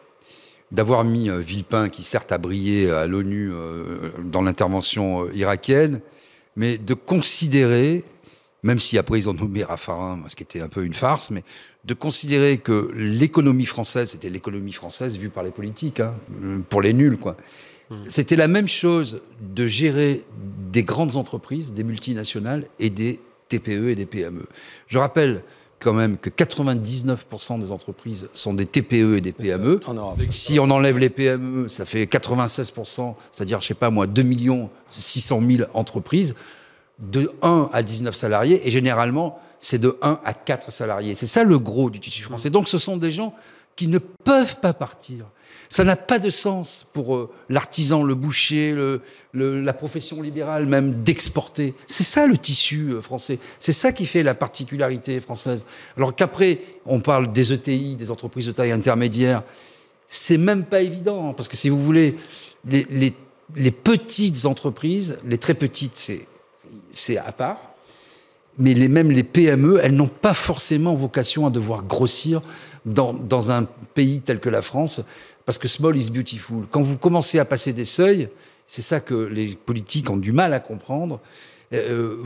D'avoir 0.72 1.04
mis 1.04 1.30
euh, 1.30 1.38
Villepin, 1.38 1.88
qui 1.88 2.02
certes 2.02 2.32
a 2.32 2.38
brillé 2.38 2.90
à 2.90 3.06
l'ONU 3.06 3.50
euh, 3.52 4.10
dans 4.24 4.42
l'intervention 4.42 5.24
euh, 5.24 5.34
irakienne, 5.34 6.00
mais 6.56 6.76
de 6.76 6.94
considérer, 6.94 8.04
même 8.64 8.80
si 8.80 8.98
après 8.98 9.20
ils 9.20 9.28
ont 9.28 9.34
nommé 9.34 9.62
Raffarin, 9.62 10.24
ce 10.26 10.34
qui 10.34 10.42
était 10.42 10.60
un 10.60 10.68
peu 10.68 10.84
une 10.84 10.94
farce, 10.94 11.30
mais 11.30 11.44
de 11.84 11.94
considérer 11.94 12.58
que 12.58 12.90
l'économie 12.96 13.66
française, 13.66 14.10
c'était 14.10 14.28
l'économie 14.28 14.72
française 14.72 15.18
vue 15.18 15.30
par 15.30 15.44
les 15.44 15.52
politiques, 15.52 16.00
hein, 16.00 16.14
pour 16.68 16.82
les 16.82 16.92
nuls, 16.92 17.16
quoi. 17.16 17.36
C'était 18.08 18.34
la 18.34 18.48
même 18.48 18.66
chose 18.66 19.22
de 19.40 19.68
gérer 19.68 20.24
des 20.72 20.82
grandes 20.82 21.14
entreprises, 21.14 21.72
des 21.72 21.84
multinationales 21.84 22.66
et 22.80 22.90
des 22.90 23.20
TPE 23.48 23.90
et 23.90 23.94
des 23.94 24.06
PME. 24.06 24.44
Je 24.88 24.98
rappelle 24.98 25.44
quand 25.78 25.92
même 25.92 26.16
que 26.16 26.30
99% 26.30 27.60
des 27.60 27.70
entreprises 27.70 28.28
sont 28.34 28.54
des 28.54 28.66
TPE 28.66 29.16
et 29.16 29.20
des 29.20 29.32
PME. 29.32 29.80
Si 30.28 30.58
on 30.58 30.70
enlève 30.70 30.98
les 30.98 31.10
PME, 31.10 31.68
ça 31.68 31.84
fait 31.84 32.04
96%, 32.04 33.14
c'est-à-dire, 33.30 33.60
je 33.60 33.66
sais 33.66 33.74
pas 33.74 33.90
moi, 33.90 34.06
2 34.06 34.24
600 34.90 35.42
000 35.46 35.68
entreprises, 35.74 36.34
de 36.98 37.30
1 37.42 37.70
à 37.72 37.82
19 37.82 38.14
salariés, 38.14 38.66
et 38.66 38.70
généralement, 38.70 39.38
c'est 39.60 39.78
de 39.78 39.98
1 40.00 40.20
à 40.24 40.32
4 40.32 40.72
salariés. 40.72 41.14
C'est 41.14 41.26
ça 41.26 41.44
le 41.44 41.58
gros 41.58 41.90
du 41.90 42.00
tissu 42.00 42.22
français. 42.22 42.50
Donc, 42.50 42.68
ce 42.68 42.78
sont 42.78 42.96
des 42.96 43.10
gens 43.10 43.34
qui 43.74 43.88
ne 43.88 43.98
peuvent 43.98 44.56
pas 44.60 44.72
partir. 44.72 45.26
Ça 45.68 45.84
n'a 45.84 45.96
pas 45.96 46.18
de 46.18 46.30
sens 46.30 46.86
pour 46.92 47.16
euh, 47.16 47.30
l'artisan, 47.48 48.02
le 48.02 48.14
boucher, 48.14 48.76
la 49.34 49.72
profession 49.72 50.22
libérale 50.22 50.66
même 50.66 51.02
d'exporter. 51.02 51.74
C'est 51.88 52.04
ça 52.04 52.26
le 52.26 52.38
tissu 52.38 52.90
euh, 52.90 53.02
français. 53.02 53.38
C'est 53.58 53.72
ça 53.72 53.92
qui 53.92 54.06
fait 54.06 54.22
la 54.22 54.34
particularité 54.34 55.20
française. 55.20 55.66
Alors 55.96 56.14
qu'après, 56.14 56.60
on 56.84 57.00
parle 57.00 57.32
des 57.32 57.52
ETI, 57.52 57.96
des 57.96 58.10
entreprises 58.10 58.46
de 58.46 58.52
taille 58.52 58.72
intermédiaire. 58.72 59.42
C'est 60.08 60.38
même 60.38 60.64
pas 60.64 60.82
évident, 60.82 61.30
hein, 61.30 61.32
parce 61.32 61.48
que 61.48 61.56
si 61.56 61.68
vous 61.68 61.80
voulez, 61.80 62.16
les, 62.64 63.70
petites 63.70 64.46
entreprises, 64.46 65.18
les 65.24 65.38
très 65.38 65.54
petites, 65.54 65.96
c'est 65.96 66.26
c'est 66.90 67.18
à 67.18 67.32
part. 67.32 67.60
Mais 68.58 68.74
même 68.88 69.10
les 69.10 69.22
PME, 69.22 69.80
elles 69.82 69.94
n'ont 69.94 70.08
pas 70.08 70.32
forcément 70.32 70.94
vocation 70.94 71.46
à 71.46 71.50
devoir 71.50 71.82
grossir 71.82 72.40
dans, 72.86 73.12
dans 73.12 73.52
un 73.52 73.64
pays 73.94 74.20
tel 74.20 74.40
que 74.40 74.48
la 74.48 74.62
France, 74.62 75.02
parce 75.46 75.58
que 75.58 75.68
small 75.68 75.96
is 75.96 76.10
beautiful. 76.10 76.66
Quand 76.70 76.82
vous 76.82 76.98
commencez 76.98 77.38
à 77.38 77.46
passer 77.46 77.72
des 77.72 77.86
seuils, 77.86 78.28
c'est 78.66 78.82
ça 78.82 79.00
que 79.00 79.14
les 79.14 79.54
politiques 79.54 80.10
ont 80.10 80.16
du 80.16 80.32
mal 80.32 80.52
à 80.52 80.60
comprendre, 80.60 81.20
euh, 81.72 82.16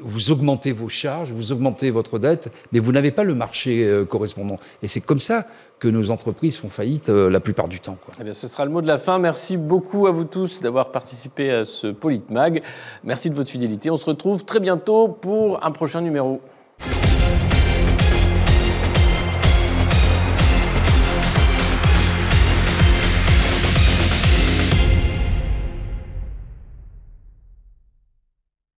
vous, 0.00 0.30
augmentez 0.30 0.72
vos 0.72 0.88
charges, 0.88 1.30
vous 1.30 1.52
augmentez 1.52 1.90
votre 1.90 2.18
dette, 2.18 2.50
mais 2.72 2.78
vous 2.80 2.90
n'avez 2.90 3.10
pas 3.10 3.22
le 3.22 3.34
marché 3.34 3.84
euh, 3.84 4.04
correspondant. 4.04 4.58
Et 4.82 4.88
c'est 4.88 5.02
comme 5.02 5.20
ça 5.20 5.46
que 5.78 5.88
nos 5.88 6.10
entreprises 6.10 6.56
font 6.56 6.70
faillite 6.70 7.10
euh, 7.10 7.30
la 7.30 7.38
plupart 7.38 7.68
du 7.68 7.80
temps. 7.80 7.98
Eh 8.18 8.24
bien, 8.24 8.34
ce 8.34 8.48
sera 8.48 8.64
le 8.64 8.70
mot 8.70 8.80
de 8.80 8.86
la 8.86 8.98
fin. 8.98 9.18
Merci 9.18 9.58
beaucoup 9.58 10.06
à 10.06 10.10
vous 10.10 10.24
tous 10.24 10.60
d'avoir 10.60 10.90
participé 10.90 11.50
à 11.50 11.64
ce 11.66 11.88
Politmag. 11.88 12.62
Merci 13.04 13.28
de 13.28 13.34
votre 13.34 13.50
fidélité. 13.50 13.90
On 13.90 13.96
se 13.98 14.06
retrouve 14.06 14.44
très 14.44 14.60
bientôt 14.60 15.08
pour 15.08 15.64
un 15.64 15.70
prochain 15.70 16.00
numéro. 16.00 16.40